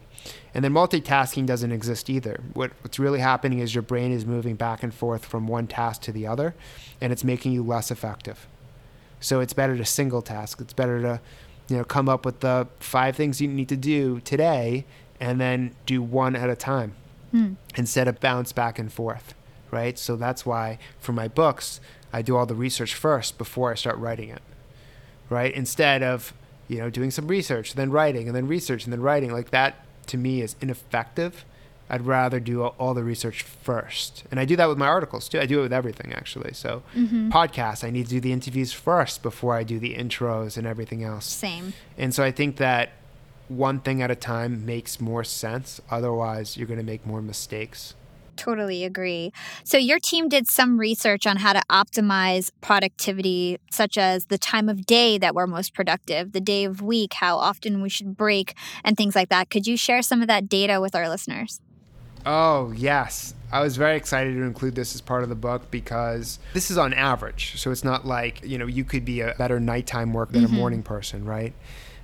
And 0.53 0.63
then 0.63 0.71
multitasking 0.71 1.45
doesn't 1.45 1.71
exist 1.73 2.09
either. 2.09 2.39
What, 2.53 2.71
what's 2.81 2.97
really 2.97 3.19
happening 3.19 3.59
is 3.59 3.75
your 3.75 3.81
brain 3.81 4.13
is 4.13 4.25
moving 4.25 4.55
back 4.55 4.83
and 4.83 4.93
forth 4.93 5.25
from 5.25 5.47
one 5.47 5.67
task 5.67 6.01
to 6.03 6.13
the 6.13 6.25
other, 6.25 6.55
and 7.01 7.11
it's 7.11 7.25
making 7.25 7.51
you 7.51 7.61
less 7.61 7.91
effective. 7.91 8.47
So 9.19 9.39
it's 9.39 9.53
better 9.53 9.77
to 9.77 9.85
single 9.85 10.21
task. 10.21 10.61
It's 10.61 10.73
better 10.73 11.01
to, 11.01 11.21
you 11.69 11.77
know, 11.77 11.83
come 11.83 12.07
up 12.07 12.25
with 12.25 12.41
the 12.41 12.67
five 12.79 13.15
things 13.15 13.41
you 13.41 13.47
need 13.47 13.69
to 13.69 13.77
do 13.77 14.19
today 14.21 14.85
and 15.19 15.41
then 15.41 15.75
do 15.85 16.01
one 16.01 16.35
at 16.35 16.49
a 16.49 16.55
time 16.55 16.93
hmm. 17.31 17.53
instead 17.75 18.07
of 18.07 18.19
bounce 18.19 18.51
back 18.51 18.77
and 18.77 18.91
forth, 18.91 19.33
right? 19.71 19.97
So 19.97 20.15
that's 20.15 20.45
why 20.45 20.77
for 20.99 21.13
my 21.13 21.27
books, 21.27 21.79
I 22.13 22.21
do 22.21 22.37
all 22.37 22.45
the 22.45 22.55
research 22.55 22.93
first 22.93 23.37
before 23.37 23.71
I 23.71 23.75
start 23.75 23.97
writing 23.97 24.29
it, 24.29 24.41
right? 25.29 25.53
Instead 25.53 26.03
of, 26.03 26.33
you 26.67 26.77
know, 26.77 26.89
doing 26.89 27.11
some 27.11 27.27
research, 27.27 27.73
then 27.73 27.91
writing, 27.91 28.27
and 28.27 28.35
then 28.35 28.47
research, 28.47 28.83
and 28.85 28.93
then 28.93 29.01
writing. 29.01 29.31
Like 29.31 29.51
that 29.51 29.85
to 30.07 30.17
me 30.17 30.41
is 30.41 30.55
ineffective. 30.61 31.45
I'd 31.89 32.05
rather 32.05 32.39
do 32.39 32.65
all 32.65 32.93
the 32.93 33.03
research 33.03 33.43
first. 33.43 34.23
And 34.29 34.39
I 34.39 34.45
do 34.45 34.55
that 34.55 34.67
with 34.67 34.77
my 34.77 34.87
articles 34.87 35.29
too. 35.29 35.39
I 35.39 35.45
do 35.45 35.59
it 35.59 35.63
with 35.63 35.73
everything 35.73 36.13
actually. 36.13 36.53
So, 36.53 36.83
mm-hmm. 36.95 37.29
podcasts, 37.31 37.83
I 37.83 37.89
need 37.89 38.05
to 38.05 38.09
do 38.09 38.19
the 38.19 38.33
interviews 38.33 38.73
first 38.73 39.23
before 39.23 39.55
I 39.55 39.63
do 39.63 39.79
the 39.79 39.95
intros 39.95 40.57
and 40.57 40.67
everything 40.67 41.03
else. 41.03 41.25
Same. 41.25 41.73
And 41.97 42.13
so 42.13 42.23
I 42.23 42.31
think 42.31 42.57
that 42.57 42.91
one 43.47 43.79
thing 43.79 44.01
at 44.01 44.11
a 44.11 44.15
time 44.15 44.65
makes 44.65 44.99
more 44.99 45.23
sense. 45.23 45.81
Otherwise, 45.89 46.57
you're 46.57 46.67
going 46.67 46.79
to 46.79 46.85
make 46.85 47.05
more 47.05 47.21
mistakes. 47.21 47.93
Totally 48.35 48.83
agree. 48.83 49.33
So, 49.63 49.77
your 49.77 49.99
team 49.99 50.29
did 50.29 50.47
some 50.47 50.79
research 50.79 51.25
on 51.25 51.37
how 51.37 51.53
to 51.53 51.61
optimize 51.71 52.51
productivity, 52.61 53.57
such 53.71 53.97
as 53.97 54.25
the 54.25 54.37
time 54.37 54.69
of 54.69 54.85
day 54.85 55.17
that 55.17 55.33
we're 55.33 55.47
most 55.47 55.73
productive, 55.73 56.33
the 56.33 56.39
day 56.39 56.63
of 56.63 56.81
week, 56.81 57.13
how 57.13 57.37
often 57.37 57.81
we 57.81 57.89
should 57.89 58.15
break, 58.15 58.53
and 58.83 58.95
things 58.95 59.15
like 59.15 59.29
that. 59.29 59.49
Could 59.49 59.65
you 59.65 59.75
share 59.75 60.03
some 60.03 60.21
of 60.21 60.27
that 60.27 60.47
data 60.47 60.79
with 60.79 60.93
our 60.93 61.09
listeners? 61.09 61.61
Oh, 62.27 62.73
yes. 62.75 63.33
I 63.53 63.61
was 63.61 63.77
very 63.77 63.95
excited 63.95 64.33
to 64.33 64.41
include 64.41 64.75
this 64.75 64.93
as 64.93 64.99
part 64.99 65.23
of 65.23 65.29
the 65.29 65.35
book 65.35 65.71
because 65.71 66.39
this 66.51 66.69
is 66.69 66.77
on 66.77 66.93
average. 66.93 67.57
So, 67.57 67.71
it's 67.71 67.85
not 67.85 68.05
like, 68.05 68.45
you 68.45 68.57
know, 68.57 68.65
you 68.65 68.83
could 68.83 69.05
be 69.05 69.21
a 69.21 69.33
better 69.37 69.61
nighttime 69.61 70.11
work 70.11 70.33
than 70.33 70.43
mm-hmm. 70.43 70.53
a 70.53 70.57
morning 70.57 70.83
person, 70.83 71.23
right? 71.23 71.53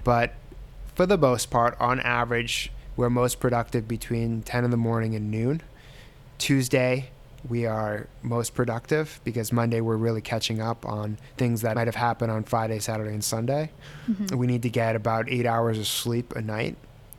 But 0.06 0.34
for 0.96 1.06
the 1.06 1.18
most 1.18 1.52
part, 1.52 1.76
on 1.78 2.00
average, 2.00 2.72
we're 2.96 3.10
most 3.10 3.42
productive 3.42 3.86
between 3.86 4.44
10 4.44 4.64
in 4.64 4.72
the 4.72 4.78
morning 4.78 5.14
and 5.14 5.30
noon. 5.30 5.62
Tuesday, 6.38 7.10
we 7.50 7.66
are 7.66 8.08
most 8.22 8.56
productive 8.56 9.20
because 9.26 9.52
Monday 9.52 9.82
we're 9.82 9.98
really 9.98 10.22
catching 10.22 10.62
up 10.62 10.86
on 10.86 11.18
things 11.36 11.64
that 11.64 11.76
might 11.76 11.88
have 11.88 11.96
happened 11.96 12.32
on 12.32 12.46
Friday, 12.46 12.80
Saturday, 12.80 13.12
and 13.12 13.26
Sunday. 13.26 13.72
Mm-hmm. 14.10 14.38
We 14.38 14.48
need 14.48 14.62
to 14.62 14.70
get 14.70 14.96
about 14.96 15.28
eight 15.28 15.46
hours 15.46 15.78
of 15.78 15.86
sleep 15.86 16.34
a 16.34 16.42
night. 16.42 16.78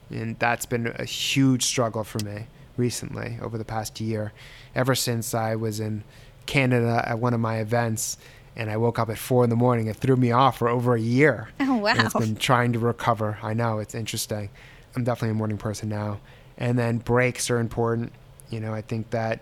And 0.09 0.39
that's 0.39 0.65
been 0.65 0.87
a 0.87 1.05
huge 1.05 1.65
struggle 1.65 2.03
for 2.03 2.23
me 2.25 2.47
recently 2.77 3.37
over 3.41 3.57
the 3.57 3.65
past 3.65 3.99
year. 3.99 4.33
Ever 4.73 4.95
since 4.95 5.33
I 5.33 5.55
was 5.55 5.79
in 5.79 6.03
Canada 6.45 7.03
at 7.05 7.19
one 7.19 7.33
of 7.33 7.39
my 7.39 7.57
events 7.57 8.17
and 8.55 8.69
I 8.69 8.77
woke 8.77 8.99
up 8.99 9.09
at 9.09 9.17
four 9.17 9.43
in 9.43 9.49
the 9.49 9.55
morning. 9.55 9.87
It 9.87 9.97
threw 9.97 10.15
me 10.15 10.31
off 10.31 10.59
for 10.59 10.69
over 10.69 10.95
a 10.95 10.99
year. 10.99 11.49
Oh 11.59 11.77
wow! 11.77 11.91
And 11.91 12.01
it's 12.01 12.13
been 12.13 12.35
trying 12.35 12.73
to 12.73 12.79
recover. 12.79 13.37
I 13.43 13.53
know 13.53 13.79
it's 13.79 13.95
interesting. 13.95 14.49
I'm 14.95 15.03
definitely 15.03 15.31
a 15.31 15.33
morning 15.33 15.57
person 15.57 15.89
now. 15.89 16.19
And 16.57 16.79
then 16.79 16.99
breaks 16.99 17.49
are 17.49 17.59
important. 17.59 18.13
You 18.49 18.59
know, 18.61 18.73
I 18.73 18.81
think 18.81 19.09
that 19.09 19.41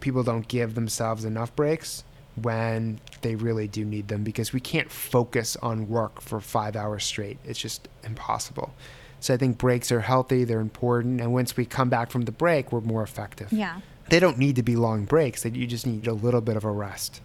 people 0.00 0.22
don't 0.22 0.48
give 0.48 0.74
themselves 0.74 1.24
enough 1.24 1.54
breaks 1.54 2.04
when 2.36 3.00
they 3.20 3.34
really 3.34 3.68
do 3.68 3.84
need 3.84 4.08
them 4.08 4.24
because 4.24 4.52
we 4.52 4.60
can't 4.60 4.90
focus 4.90 5.56
on 5.62 5.88
work 5.88 6.20
for 6.20 6.40
five 6.40 6.74
hours 6.74 7.04
straight. 7.04 7.38
It's 7.44 7.58
just 7.58 7.88
impossible. 8.02 8.74
So 9.24 9.32
I 9.32 9.38
think 9.38 9.56
breaks 9.56 9.90
are 9.90 10.02
healthy, 10.02 10.44
they're 10.44 10.60
important. 10.60 11.18
And 11.18 11.32
once 11.32 11.56
we 11.56 11.64
come 11.64 11.88
back 11.88 12.10
from 12.10 12.26
the 12.26 12.30
break, 12.30 12.70
we're 12.70 12.82
more 12.82 13.02
effective. 13.02 13.50
Yeah. 13.50 13.80
They 14.10 14.20
don't 14.20 14.36
need 14.36 14.56
to 14.56 14.62
be 14.62 14.76
long 14.76 15.06
breaks, 15.06 15.44
that 15.44 15.56
you 15.56 15.66
just 15.66 15.86
need 15.86 16.06
a 16.06 16.12
little 16.12 16.42
bit 16.42 16.58
of 16.58 16.64
a 16.64 16.70
rest. 16.70 17.22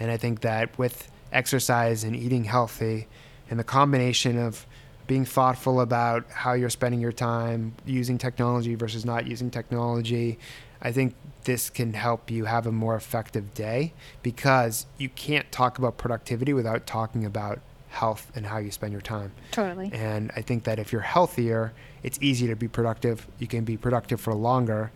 And 0.00 0.10
I 0.10 0.16
think 0.16 0.40
that 0.40 0.76
with 0.76 1.08
exercise 1.32 2.02
and 2.02 2.16
eating 2.16 2.42
healthy 2.42 3.06
and 3.48 3.56
the 3.56 3.62
combination 3.62 4.36
of 4.36 4.66
being 5.06 5.24
thoughtful 5.24 5.80
about 5.80 6.28
how 6.28 6.54
you're 6.54 6.70
spending 6.70 7.00
your 7.00 7.12
time, 7.12 7.72
using 7.86 8.18
technology 8.18 8.74
versus 8.74 9.04
not 9.04 9.28
using 9.28 9.48
technology, 9.48 10.40
I 10.82 10.90
think 10.90 11.14
this 11.44 11.70
can 11.70 11.92
help 11.92 12.32
you 12.32 12.46
have 12.46 12.66
a 12.66 12.72
more 12.72 12.96
effective 12.96 13.54
day 13.54 13.92
because 14.24 14.86
you 14.98 15.08
can't 15.08 15.52
talk 15.52 15.78
about 15.78 15.98
productivity 15.98 16.52
without 16.52 16.84
talking 16.84 17.24
about 17.24 17.60
health 17.98 18.30
and 18.34 18.46
how 18.46 18.58
you 18.58 18.70
spend 18.70 18.92
your 18.92 19.00
time. 19.00 19.32
Totally. 19.50 19.90
And 19.92 20.30
I 20.36 20.42
think 20.42 20.64
that 20.64 20.78
if 20.78 20.92
you're 20.92 21.00
healthier, 21.00 21.72
it's 22.02 22.18
easier 22.20 22.48
to 22.50 22.56
be 22.56 22.68
productive. 22.68 23.26
You 23.38 23.46
can 23.46 23.64
be 23.64 23.76
productive 23.76 24.20
for 24.20 24.34
longer, 24.34 24.92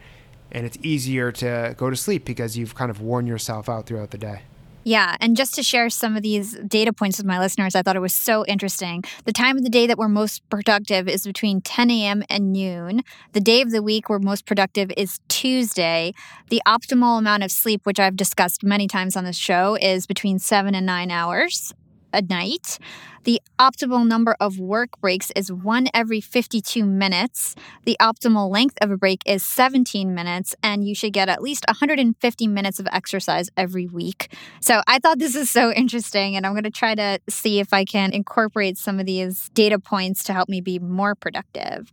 and 0.52 0.64
it's 0.64 0.78
easier 0.82 1.32
to 1.32 1.74
go 1.76 1.90
to 1.90 1.96
sleep 1.96 2.24
because 2.24 2.56
you've 2.56 2.74
kind 2.74 2.90
of 2.90 3.00
worn 3.00 3.26
yourself 3.26 3.68
out 3.68 3.86
throughout 3.86 4.10
the 4.10 4.18
day. 4.18 4.42
Yeah. 4.84 5.16
And 5.20 5.36
just 5.36 5.54
to 5.54 5.62
share 5.62 5.88
some 5.90 6.16
of 6.16 6.22
these 6.22 6.54
data 6.66 6.92
points 6.92 7.18
with 7.18 7.26
my 7.26 7.38
listeners, 7.38 7.76
I 7.76 7.82
thought 7.82 7.94
it 7.94 8.00
was 8.00 8.12
so 8.12 8.44
interesting. 8.46 9.04
The 9.24 9.32
time 9.32 9.56
of 9.56 9.62
the 9.62 9.70
day 9.70 9.86
that 9.86 9.96
we're 9.96 10.08
most 10.08 10.48
productive 10.48 11.08
is 11.08 11.24
between 11.24 11.60
10 11.60 11.90
a.m. 11.90 12.24
and 12.28 12.52
noon. 12.52 13.02
The 13.32 13.40
day 13.40 13.60
of 13.60 13.70
the 13.70 13.82
week 13.82 14.08
we're 14.08 14.18
most 14.18 14.44
productive 14.44 14.90
is 14.96 15.20
Tuesday. 15.28 16.14
The 16.48 16.62
optimal 16.66 17.18
amount 17.18 17.44
of 17.44 17.52
sleep, 17.52 17.82
which 17.84 18.00
I've 18.00 18.16
discussed 18.16 18.64
many 18.64 18.88
times 18.88 19.16
on 19.16 19.24
this 19.24 19.36
show, 19.36 19.76
is 19.80 20.06
between 20.06 20.40
seven 20.40 20.74
and 20.74 20.84
nine 20.84 21.12
hours 21.12 21.72
a 22.12 22.22
night. 22.22 22.78
The 23.24 23.40
optimal 23.58 24.06
number 24.06 24.36
of 24.40 24.58
work 24.58 25.00
breaks 25.00 25.30
is 25.36 25.52
one 25.52 25.86
every 25.94 26.20
52 26.20 26.84
minutes. 26.84 27.54
The 27.84 27.96
optimal 28.00 28.50
length 28.50 28.78
of 28.80 28.90
a 28.90 28.96
break 28.96 29.20
is 29.24 29.44
17 29.44 30.12
minutes, 30.12 30.56
and 30.62 30.84
you 30.84 30.94
should 30.94 31.12
get 31.12 31.28
at 31.28 31.40
least 31.40 31.64
150 31.68 32.46
minutes 32.48 32.80
of 32.80 32.88
exercise 32.90 33.48
every 33.56 33.86
week. 33.86 34.34
So 34.60 34.82
I 34.88 34.98
thought 34.98 35.20
this 35.20 35.36
is 35.36 35.50
so 35.50 35.72
interesting, 35.72 36.34
and 36.34 36.44
I'm 36.44 36.52
going 36.52 36.64
to 36.64 36.70
try 36.70 36.96
to 36.96 37.20
see 37.28 37.60
if 37.60 37.72
I 37.72 37.84
can 37.84 38.12
incorporate 38.12 38.76
some 38.76 38.98
of 38.98 39.06
these 39.06 39.50
data 39.50 39.78
points 39.78 40.24
to 40.24 40.32
help 40.32 40.48
me 40.48 40.60
be 40.60 40.80
more 40.80 41.14
productive. 41.14 41.92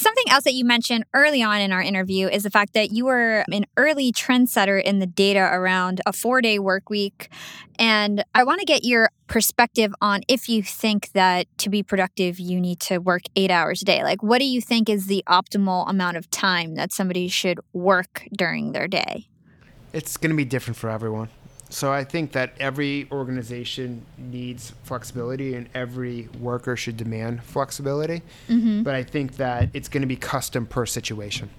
Something 0.00 0.24
else 0.28 0.44
that 0.44 0.54
you 0.54 0.64
mentioned 0.64 1.04
early 1.14 1.42
on 1.42 1.60
in 1.60 1.72
our 1.72 1.80
interview 1.80 2.28
is 2.28 2.42
the 2.42 2.50
fact 2.50 2.74
that 2.74 2.92
you 2.92 3.06
were 3.06 3.44
an 3.50 3.64
early 3.76 4.12
trendsetter 4.12 4.82
in 4.82 4.98
the 4.98 5.06
data 5.06 5.40
around 5.40 6.00
a 6.04 6.12
four 6.12 6.42
day 6.42 6.58
work 6.58 6.90
week. 6.90 7.30
And 7.78 8.24
I 8.34 8.44
want 8.44 8.60
to 8.60 8.66
get 8.66 8.84
your 8.84 9.10
perspective 9.26 9.94
on 10.00 10.22
if 10.28 10.48
you 10.48 10.62
think 10.62 11.12
that 11.12 11.46
to 11.58 11.70
be 11.70 11.82
productive, 11.82 12.38
you 12.38 12.60
need 12.60 12.80
to 12.80 12.98
work 12.98 13.22
eight 13.36 13.50
hours 13.50 13.82
a 13.82 13.84
day. 13.84 14.02
Like, 14.02 14.22
what 14.22 14.38
do 14.38 14.44
you 14.44 14.60
think 14.60 14.88
is 14.88 15.06
the 15.06 15.24
optimal 15.28 15.88
amount 15.88 16.16
of 16.16 16.30
time 16.30 16.74
that 16.74 16.92
somebody 16.92 17.28
should 17.28 17.60
work 17.72 18.24
during 18.36 18.72
their 18.72 18.88
day? 18.88 19.28
It's 19.92 20.16
going 20.16 20.30
to 20.30 20.36
be 20.36 20.44
different 20.44 20.76
for 20.76 20.90
everyone. 20.90 21.28
So 21.76 21.92
I 21.92 22.04
think 22.04 22.32
that 22.32 22.54
every 22.58 23.06
organization 23.12 24.06
needs 24.16 24.72
flexibility 24.84 25.56
and 25.56 25.68
every 25.74 26.26
worker 26.40 26.74
should 26.74 26.96
demand 26.96 27.44
flexibility. 27.44 28.22
Mm-hmm. 28.48 28.82
But 28.82 28.94
I 28.94 29.02
think 29.02 29.36
that 29.36 29.68
it's 29.74 29.86
going 29.86 30.00
to 30.00 30.06
be 30.06 30.16
custom 30.16 30.64
per 30.64 30.86
situation. 30.86 31.50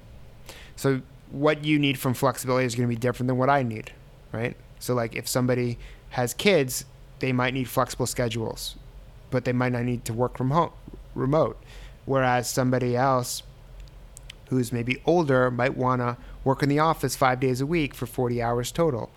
So 0.76 1.02
what 1.30 1.64
you 1.64 1.78
need 1.78 2.00
from 2.00 2.16
flexibility 2.16 2.66
is 2.66 2.74
going 2.74 2.90
to 2.90 2.96
be 2.96 3.00
different 3.00 3.28
than 3.28 3.38
what 3.38 3.52
I 3.52 3.62
need, 3.62 3.92
right? 4.32 4.58
So 4.80 4.96
like 4.96 5.16
if 5.16 5.28
somebody 5.28 5.78
has 6.10 6.34
kids, 6.34 6.86
they 7.20 7.32
might 7.32 7.54
need 7.54 7.70
flexible 7.70 8.08
schedules, 8.08 8.76
but 9.30 9.46
they 9.46 9.54
might 9.54 9.74
not 9.74 9.84
need 9.84 10.04
to 10.06 10.14
work 10.14 10.36
from 10.36 10.50
home 10.50 10.72
remote. 11.14 11.62
Whereas 12.06 12.50
somebody 12.50 12.96
else 12.96 13.44
who's 14.50 14.72
maybe 14.72 15.00
older 15.06 15.52
might 15.52 15.78
want 15.78 16.02
to 16.02 16.18
work 16.44 16.64
in 16.64 16.70
the 16.70 16.80
office 16.80 17.16
5 17.16 17.40
days 17.40 17.62
a 17.62 17.68
week 17.68 17.94
for 17.94 18.08
40 18.08 18.42
hours 18.42 18.72
total 18.72 19.12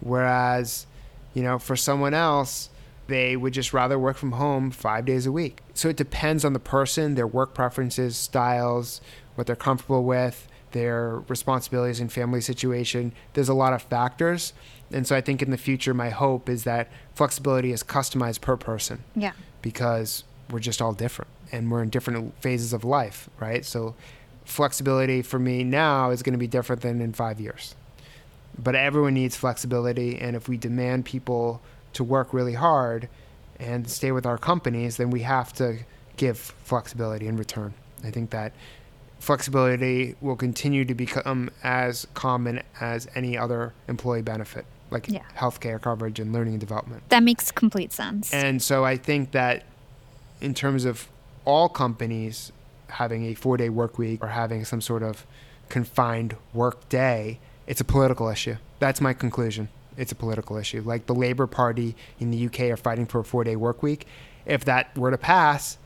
Whereas, 0.00 0.86
you 1.34 1.42
know, 1.42 1.58
for 1.58 1.76
someone 1.76 2.14
else, 2.14 2.70
they 3.08 3.36
would 3.36 3.52
just 3.52 3.72
rather 3.72 3.98
work 3.98 4.16
from 4.16 4.32
home 4.32 4.70
five 4.70 5.04
days 5.04 5.26
a 5.26 5.32
week. 5.32 5.60
So 5.74 5.88
it 5.88 5.96
depends 5.96 6.44
on 6.44 6.52
the 6.52 6.58
person, 6.58 7.14
their 7.14 7.26
work 7.26 7.54
preferences, 7.54 8.16
styles, 8.16 9.00
what 9.34 9.46
they're 9.46 9.56
comfortable 9.56 10.04
with, 10.04 10.48
their 10.72 11.22
responsibilities 11.28 12.00
and 12.00 12.12
family 12.12 12.40
situation. 12.40 13.12
There's 13.34 13.48
a 13.48 13.54
lot 13.54 13.72
of 13.72 13.82
factors. 13.82 14.52
And 14.92 15.06
so 15.06 15.16
I 15.16 15.20
think 15.20 15.42
in 15.42 15.50
the 15.50 15.58
future, 15.58 15.94
my 15.94 16.10
hope 16.10 16.48
is 16.48 16.64
that 16.64 16.90
flexibility 17.14 17.72
is 17.72 17.82
customized 17.82 18.40
per 18.40 18.56
person. 18.56 19.04
Yeah. 19.14 19.32
Because 19.62 20.24
we're 20.50 20.60
just 20.60 20.82
all 20.82 20.92
different 20.92 21.30
and 21.52 21.70
we're 21.70 21.82
in 21.82 21.90
different 21.90 22.40
phases 22.40 22.72
of 22.72 22.84
life, 22.84 23.28
right? 23.38 23.64
So 23.64 23.94
flexibility 24.44 25.22
for 25.22 25.38
me 25.38 25.64
now 25.64 26.10
is 26.10 26.22
going 26.22 26.32
to 26.34 26.38
be 26.38 26.46
different 26.46 26.82
than 26.82 27.00
in 27.00 27.12
five 27.12 27.40
years 27.40 27.74
but 28.58 28.74
everyone 28.74 29.14
needs 29.14 29.36
flexibility. 29.36 30.18
And 30.18 30.36
if 30.36 30.48
we 30.48 30.56
demand 30.56 31.04
people 31.04 31.60
to 31.92 32.04
work 32.04 32.32
really 32.32 32.54
hard 32.54 33.08
and 33.58 33.88
stay 33.88 34.12
with 34.12 34.26
our 34.26 34.38
companies, 34.38 34.96
then 34.96 35.10
we 35.10 35.22
have 35.22 35.52
to 35.54 35.78
give 36.16 36.38
flexibility 36.38 37.26
in 37.26 37.36
return. 37.36 37.74
I 38.04 38.10
think 38.10 38.30
that 38.30 38.52
flexibility 39.18 40.14
will 40.20 40.36
continue 40.36 40.84
to 40.84 40.94
become 40.94 41.50
as 41.62 42.06
common 42.14 42.62
as 42.80 43.08
any 43.14 43.36
other 43.36 43.72
employee 43.88 44.22
benefit, 44.22 44.66
like 44.90 45.08
yeah. 45.08 45.22
healthcare 45.36 45.80
coverage 45.80 46.20
and 46.20 46.32
learning 46.32 46.54
and 46.54 46.60
development. 46.60 47.08
That 47.08 47.22
makes 47.22 47.50
complete 47.50 47.92
sense. 47.92 48.32
And 48.32 48.62
so 48.62 48.84
I 48.84 48.96
think 48.96 49.32
that 49.32 49.64
in 50.40 50.54
terms 50.54 50.84
of 50.84 51.08
all 51.44 51.68
companies 51.68 52.52
having 52.88 53.24
a 53.26 53.34
four 53.34 53.56
day 53.56 53.68
work 53.68 53.98
week 53.98 54.22
or 54.22 54.28
having 54.28 54.64
some 54.64 54.80
sort 54.80 55.02
of 55.02 55.26
confined 55.68 56.36
work 56.52 56.88
day, 56.88 57.40
it's 57.66 57.80
a 57.80 57.84
political 57.84 58.28
issue. 58.28 58.56
That's 58.78 59.00
my 59.00 59.12
conclusion. 59.12 59.68
It's 59.96 60.12
a 60.12 60.14
political 60.14 60.56
issue. 60.56 60.82
Like 60.84 61.06
the 61.06 61.14
Labour 61.14 61.46
Party 61.46 61.96
in 62.20 62.30
the 62.30 62.46
UK 62.46 62.60
are 62.72 62.76
fighting 62.76 63.06
for 63.06 63.20
a 63.20 63.24
four 63.24 63.44
day 63.44 63.56
work 63.56 63.82
week. 63.82 64.06
If 64.44 64.64
that 64.66 64.96
were 64.96 65.10
to 65.10 65.18
pass, 65.18 65.78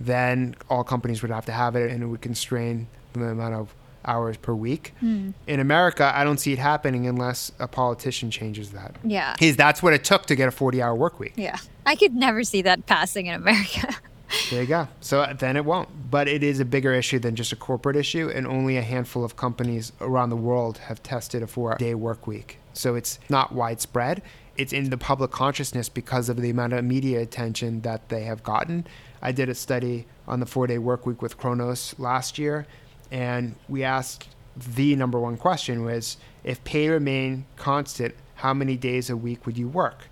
then 0.00 0.54
all 0.70 0.84
companies 0.84 1.22
would 1.22 1.30
have 1.30 1.46
to 1.46 1.52
have 1.52 1.76
it 1.76 1.90
and 1.90 2.02
it 2.02 2.06
would 2.06 2.20
constrain 2.20 2.86
the 3.12 3.24
amount 3.24 3.54
of 3.54 3.74
hours 4.04 4.36
per 4.36 4.54
week. 4.54 4.94
Hmm. 5.00 5.30
In 5.46 5.58
America, 5.60 6.12
I 6.14 6.22
don't 6.22 6.38
see 6.38 6.52
it 6.52 6.58
happening 6.58 7.06
unless 7.06 7.50
a 7.58 7.66
politician 7.66 8.30
changes 8.30 8.70
that. 8.70 8.96
Yeah. 9.02 9.34
He's, 9.38 9.56
that's 9.56 9.82
what 9.82 9.92
it 9.92 10.04
took 10.04 10.26
to 10.26 10.36
get 10.36 10.48
a 10.48 10.52
40 10.52 10.80
hour 10.80 10.94
work 10.94 11.18
week. 11.18 11.32
Yeah. 11.36 11.56
I 11.84 11.96
could 11.96 12.14
never 12.14 12.44
see 12.44 12.62
that 12.62 12.86
passing 12.86 13.26
in 13.26 13.34
America. 13.34 13.94
There 14.50 14.62
you 14.62 14.68
go. 14.68 14.88
So 15.00 15.20
uh, 15.20 15.32
then 15.32 15.56
it 15.56 15.64
won't. 15.64 16.10
But 16.10 16.28
it 16.28 16.42
is 16.42 16.60
a 16.60 16.64
bigger 16.64 16.92
issue 16.92 17.18
than 17.18 17.36
just 17.36 17.52
a 17.52 17.56
corporate 17.56 17.96
issue, 17.96 18.28
and 18.28 18.46
only 18.46 18.76
a 18.76 18.82
handful 18.82 19.24
of 19.24 19.36
companies 19.36 19.92
around 20.00 20.30
the 20.30 20.36
world 20.36 20.78
have 20.78 21.02
tested 21.02 21.42
a 21.42 21.46
four 21.46 21.76
day 21.76 21.94
work 21.94 22.26
week. 22.26 22.58
So 22.72 22.94
it's 22.94 23.18
not 23.28 23.52
widespread. 23.52 24.22
It's 24.56 24.72
in 24.72 24.90
the 24.90 24.96
public 24.96 25.30
consciousness 25.30 25.88
because 25.88 26.28
of 26.28 26.40
the 26.40 26.50
amount 26.50 26.72
of 26.72 26.84
media 26.84 27.20
attention 27.20 27.82
that 27.82 28.08
they 28.08 28.24
have 28.24 28.42
gotten. 28.42 28.86
I 29.20 29.32
did 29.32 29.48
a 29.48 29.54
study 29.54 30.06
on 30.26 30.40
the 30.40 30.46
four 30.46 30.66
day 30.66 30.78
work 30.78 31.06
week 31.06 31.22
with 31.22 31.36
Kronos 31.36 31.94
last 31.98 32.38
year, 32.38 32.66
and 33.10 33.54
we 33.68 33.84
asked 33.84 34.28
the 34.56 34.96
number 34.96 35.18
one 35.20 35.36
question 35.36 35.84
was 35.84 36.16
if 36.42 36.62
pay 36.64 36.88
remained 36.88 37.44
constant, 37.56 38.14
how 38.36 38.54
many 38.54 38.76
days 38.76 39.10
a 39.10 39.16
week 39.16 39.46
would 39.46 39.58
you 39.58 39.68
work? 39.68 40.08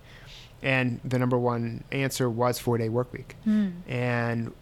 And 0.64 0.98
the 1.04 1.18
number 1.18 1.38
one 1.38 1.84
answer 1.92 2.28
was 2.28 2.58
four 2.58 2.78
day 2.78 2.88
work 2.88 3.12
week. 3.12 3.36
Mm. 3.46 3.72
And 3.86 4.52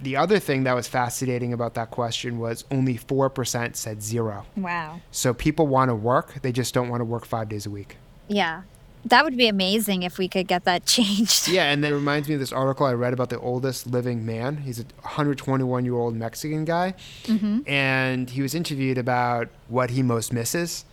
the 0.00 0.16
other 0.16 0.38
thing 0.38 0.64
that 0.64 0.72
was 0.72 0.88
fascinating 0.88 1.52
about 1.52 1.74
that 1.74 1.90
question 1.90 2.38
was 2.38 2.64
only 2.70 2.96
4% 2.96 3.76
said 3.76 4.02
zero. 4.02 4.46
Wow. 4.56 5.00
So 5.10 5.34
people 5.34 5.66
want 5.66 5.90
to 5.90 5.94
work, 5.94 6.40
they 6.40 6.52
just 6.52 6.72
don't 6.72 6.88
want 6.88 7.02
to 7.02 7.04
work 7.04 7.26
five 7.26 7.50
days 7.50 7.66
a 7.66 7.70
week. 7.70 7.98
Yeah. 8.26 8.62
That 9.04 9.24
would 9.24 9.36
be 9.36 9.48
amazing 9.48 10.02
if 10.02 10.18
we 10.18 10.28
could 10.28 10.46
get 10.46 10.64
that 10.64 10.86
changed. 10.86 11.48
Yeah, 11.48 11.70
and 11.70 11.84
that 11.84 11.92
reminds 11.92 12.28
me 12.28 12.34
of 12.34 12.40
this 12.40 12.52
article 12.52 12.86
I 12.86 12.92
read 12.92 13.12
about 13.12 13.28
the 13.28 13.38
oldest 13.38 13.86
living 13.86 14.24
man. 14.24 14.58
He's 14.58 14.80
a 14.80 14.84
121 15.02 15.84
year 15.84 15.94
old 15.94 16.16
Mexican 16.16 16.64
guy. 16.64 16.94
Mm-hmm. 17.24 17.60
And 17.68 18.30
he 18.30 18.40
was 18.40 18.54
interviewed 18.54 18.96
about 18.96 19.48
what 19.68 19.90
he 19.90 20.02
most 20.02 20.32
misses. 20.32 20.86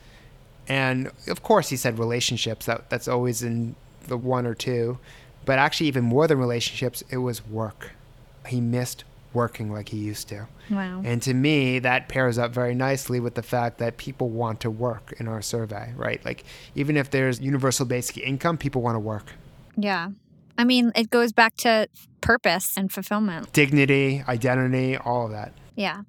And 0.67 1.11
of 1.27 1.43
course, 1.43 1.69
he 1.69 1.77
said 1.77 1.97
relationships. 1.97 2.65
That, 2.65 2.89
that's 2.89 3.07
always 3.07 3.41
in 3.41 3.75
the 4.07 4.17
one 4.17 4.45
or 4.45 4.53
two, 4.53 4.97
but 5.45 5.59
actually 5.59 5.87
even 5.87 6.03
more 6.03 6.27
than 6.27 6.37
relationships, 6.37 7.03
it 7.09 7.17
was 7.17 7.45
work. 7.45 7.91
He 8.47 8.61
missed 8.61 9.03
working 9.33 9.71
like 9.71 9.89
he 9.89 9.97
used 9.97 10.27
to. 10.29 10.47
Wow. 10.69 11.01
And 11.05 11.21
to 11.21 11.33
me, 11.33 11.79
that 11.79 12.09
pairs 12.09 12.37
up 12.37 12.51
very 12.51 12.73
nicely 12.73 13.19
with 13.19 13.35
the 13.35 13.43
fact 13.43 13.77
that 13.77 13.97
people 13.97 14.29
want 14.29 14.59
to 14.61 14.71
work 14.71 15.13
in 15.19 15.27
our 15.27 15.41
survey, 15.41 15.93
right? 15.95 16.23
Like 16.25 16.43
even 16.75 16.97
if 16.97 17.11
there's 17.11 17.39
universal 17.39 17.85
basic 17.85 18.17
income, 18.17 18.57
people 18.57 18.81
want 18.81 18.95
to 18.95 18.99
work. 18.99 19.33
Yeah. 19.75 20.09
I 20.57 20.63
mean, 20.63 20.91
it 20.95 21.09
goes 21.09 21.31
back 21.31 21.55
to 21.57 21.87
purpose 22.21 22.77
and 22.77 22.91
fulfillment, 22.91 23.53
dignity, 23.53 24.23
identity, 24.27 24.97
all 24.97 25.25
of 25.25 25.31
that. 25.31 25.53
Yeah. 25.77 26.01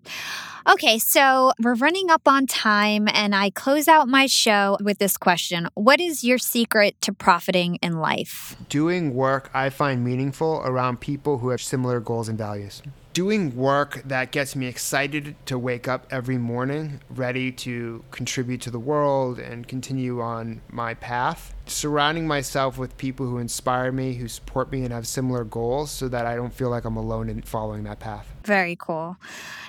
Okay, 0.67 0.99
so 0.99 1.53
we're 1.63 1.75
running 1.75 2.11
up 2.11 2.27
on 2.27 2.47
time, 2.47 3.07
and 3.13 3.35
I 3.35 3.51
close 3.51 3.87
out 3.87 4.09
my 4.09 4.27
show 4.27 4.79
with 4.81 4.99
this 4.99 5.17
question 5.17 5.69
What 5.75 6.01
is 6.01 6.25
your 6.25 6.39
secret 6.39 7.01
to 7.03 7.13
profiting 7.13 7.77
in 7.77 7.99
life? 7.99 8.57
Doing 8.71 9.15
work 9.15 9.51
I 9.53 9.69
find 9.69 10.03
meaningful 10.03 10.63
around 10.65 11.01
people 11.01 11.39
who 11.39 11.51
have 11.51 11.61
similar 11.61 12.01
goals 12.01 12.29
and 12.29 12.39
values 12.39 12.83
doing 13.19 13.57
work 13.57 14.01
that 14.05 14.31
gets 14.31 14.55
me 14.55 14.69
excited 14.69 15.35
to 15.45 15.59
wake 15.59 15.89
up 15.89 16.07
every 16.09 16.39
morning, 16.39 17.01
ready 17.11 17.51
to 17.51 18.05
contribute 18.13 18.61
to 18.61 18.71
the 18.71 18.79
world 18.79 19.41
and 19.41 19.67
continue 19.67 20.21
on 20.21 20.61
my 20.71 20.95
path. 20.95 21.53
Surrounding 21.67 22.29
myself 22.29 22.79
with 22.79 22.97
people 22.97 23.27
who 23.27 23.39
inspire 23.39 23.91
me, 23.91 24.15
who 24.15 24.29
support 24.29 24.71
me, 24.71 24.85
and 24.85 24.93
have 24.93 25.05
similar 25.05 25.43
goals 25.43 25.91
so 25.91 26.07
that 26.07 26.27
I 26.27 26.37
don't 26.37 26.53
feel 26.53 26.71
like 26.71 26.85
I'm 26.85 26.97
alone 26.97 27.29
in 27.29 27.43
following 27.43 27.83
that 27.83 27.99
path. 27.99 28.33
Very 28.45 28.77
cool. 28.77 29.17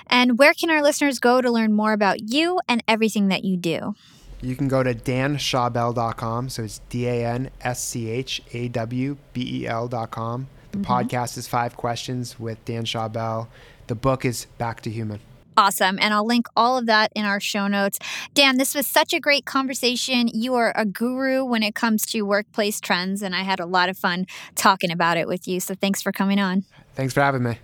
And 0.06 0.38
where 0.38 0.54
can 0.54 0.70
our 0.70 0.80
listeners 0.80 1.18
go 1.18 1.40
to 1.40 1.50
learn 1.50 1.72
more 1.72 1.92
about 1.92 2.30
you 2.30 2.60
and 2.68 2.84
everything 2.86 3.30
that 3.30 3.44
you 3.44 3.56
do? 3.56 3.96
You 4.40 4.54
can 4.54 4.68
go 4.68 4.84
to 4.84 4.94
danschawbel.com. 4.94 6.50
So 6.50 6.62
it's 6.62 6.82
D 6.88 7.08
A 7.08 7.26
N 7.26 7.50
S 7.62 7.82
C 7.82 8.10
H 8.10 8.42
A 8.52 8.68
W 8.68 9.16
B 9.32 9.62
E 9.62 9.66
L.com. 9.66 10.46
The 10.72 10.78
mm-hmm. 10.78 10.92
podcast 10.92 11.36
is 11.36 11.48
Five 11.48 11.76
Questions 11.76 12.38
with 12.38 12.64
Dan 12.64 12.84
Schawbel. 12.84 13.48
The 13.86 13.94
book 13.94 14.24
is 14.24 14.46
Back 14.58 14.82
to 14.82 14.90
Human. 14.90 15.20
Awesome. 15.56 15.98
And 16.00 16.14
I'll 16.14 16.24
link 16.24 16.46
all 16.56 16.78
of 16.78 16.86
that 16.86 17.12
in 17.14 17.24
our 17.24 17.40
show 17.40 17.66
notes. 17.66 17.98
Dan, 18.34 18.56
this 18.56 18.74
was 18.74 18.86
such 18.86 19.12
a 19.12 19.20
great 19.20 19.44
conversation. 19.44 20.28
You 20.28 20.54
are 20.54 20.72
a 20.74 20.86
guru 20.86 21.44
when 21.44 21.62
it 21.62 21.74
comes 21.74 22.06
to 22.06 22.22
workplace 22.22 22.80
trends, 22.80 23.20
and 23.20 23.34
I 23.34 23.42
had 23.42 23.60
a 23.60 23.66
lot 23.66 23.88
of 23.88 23.98
fun 23.98 24.26
talking 24.54 24.90
about 24.90 25.16
it 25.16 25.28
with 25.28 25.46
you. 25.46 25.60
So 25.60 25.74
thanks 25.74 26.00
for 26.00 26.12
coming 26.12 26.38
on. 26.38 26.64
Thanks 26.94 27.12
for 27.12 27.20
having 27.20 27.42
me. 27.42 27.58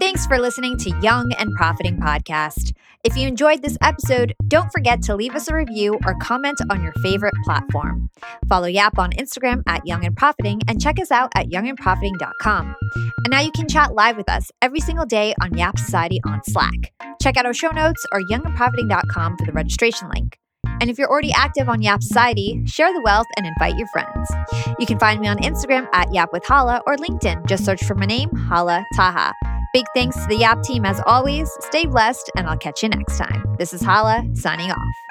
Thanks 0.00 0.26
for 0.26 0.38
listening 0.38 0.78
to 0.78 0.98
Young 1.02 1.32
and 1.38 1.54
Profiting 1.54 1.98
Podcast. 1.98 2.72
If 3.02 3.16
you 3.16 3.26
enjoyed 3.26 3.62
this 3.62 3.78
episode, 3.80 4.34
don't 4.46 4.70
forget 4.72 5.02
to 5.02 5.16
leave 5.16 5.34
us 5.34 5.48
a 5.48 5.54
review 5.54 5.98
or 6.04 6.14
comment 6.16 6.60
on 6.70 6.82
your 6.82 6.92
favorite 7.02 7.34
platform. 7.44 8.10
Follow 8.48 8.66
Yap 8.66 8.98
on 8.98 9.12
Instagram 9.12 9.62
at 9.66 9.86
Young 9.86 10.04
and 10.04 10.16
Profiting 10.16 10.60
and 10.68 10.80
check 10.80 10.98
us 10.98 11.10
out 11.10 11.30
at 11.34 11.48
youngandprofiting.com. 11.48 12.76
And 12.94 13.30
now 13.30 13.40
you 13.40 13.52
can 13.52 13.68
chat 13.68 13.94
live 13.94 14.16
with 14.16 14.28
us 14.28 14.50
every 14.60 14.80
single 14.80 15.06
day 15.06 15.34
on 15.40 15.56
Yap 15.56 15.78
Society 15.78 16.20
on 16.26 16.40
Slack. 16.44 16.92
Check 17.22 17.36
out 17.36 17.46
our 17.46 17.54
show 17.54 17.70
notes 17.70 18.04
or 18.12 18.20
youngandprofiting.com 18.20 19.36
for 19.38 19.46
the 19.46 19.52
registration 19.52 20.10
link. 20.14 20.38
And 20.80 20.90
if 20.90 20.98
you're 20.98 21.10
already 21.10 21.32
active 21.32 21.68
on 21.68 21.82
Yap 21.82 22.02
Society, 22.02 22.62
share 22.66 22.92
the 22.92 23.02
wealth 23.02 23.26
and 23.36 23.46
invite 23.46 23.76
your 23.76 23.88
friends. 23.88 24.28
You 24.78 24.86
can 24.86 24.98
find 24.98 25.20
me 25.20 25.28
on 25.28 25.38
Instagram 25.38 25.88
at 25.92 26.12
Yap 26.12 26.32
with 26.32 26.44
Hala 26.44 26.82
or 26.86 26.96
LinkedIn. 26.96 27.46
Just 27.46 27.64
search 27.64 27.84
for 27.84 27.94
my 27.94 28.06
name, 28.06 28.30
Hala 28.34 28.84
Taha. 28.94 29.34
Big 29.72 29.84
thanks 29.94 30.16
to 30.16 30.26
the 30.26 30.36
Yap 30.36 30.62
team 30.62 30.84
as 30.84 31.00
always. 31.06 31.50
Stay 31.60 31.86
blessed, 31.86 32.30
and 32.36 32.48
I'll 32.48 32.58
catch 32.58 32.82
you 32.82 32.88
next 32.88 33.18
time. 33.18 33.44
This 33.58 33.72
is 33.72 33.82
Hala 33.82 34.24
signing 34.34 34.70
off. 34.70 35.09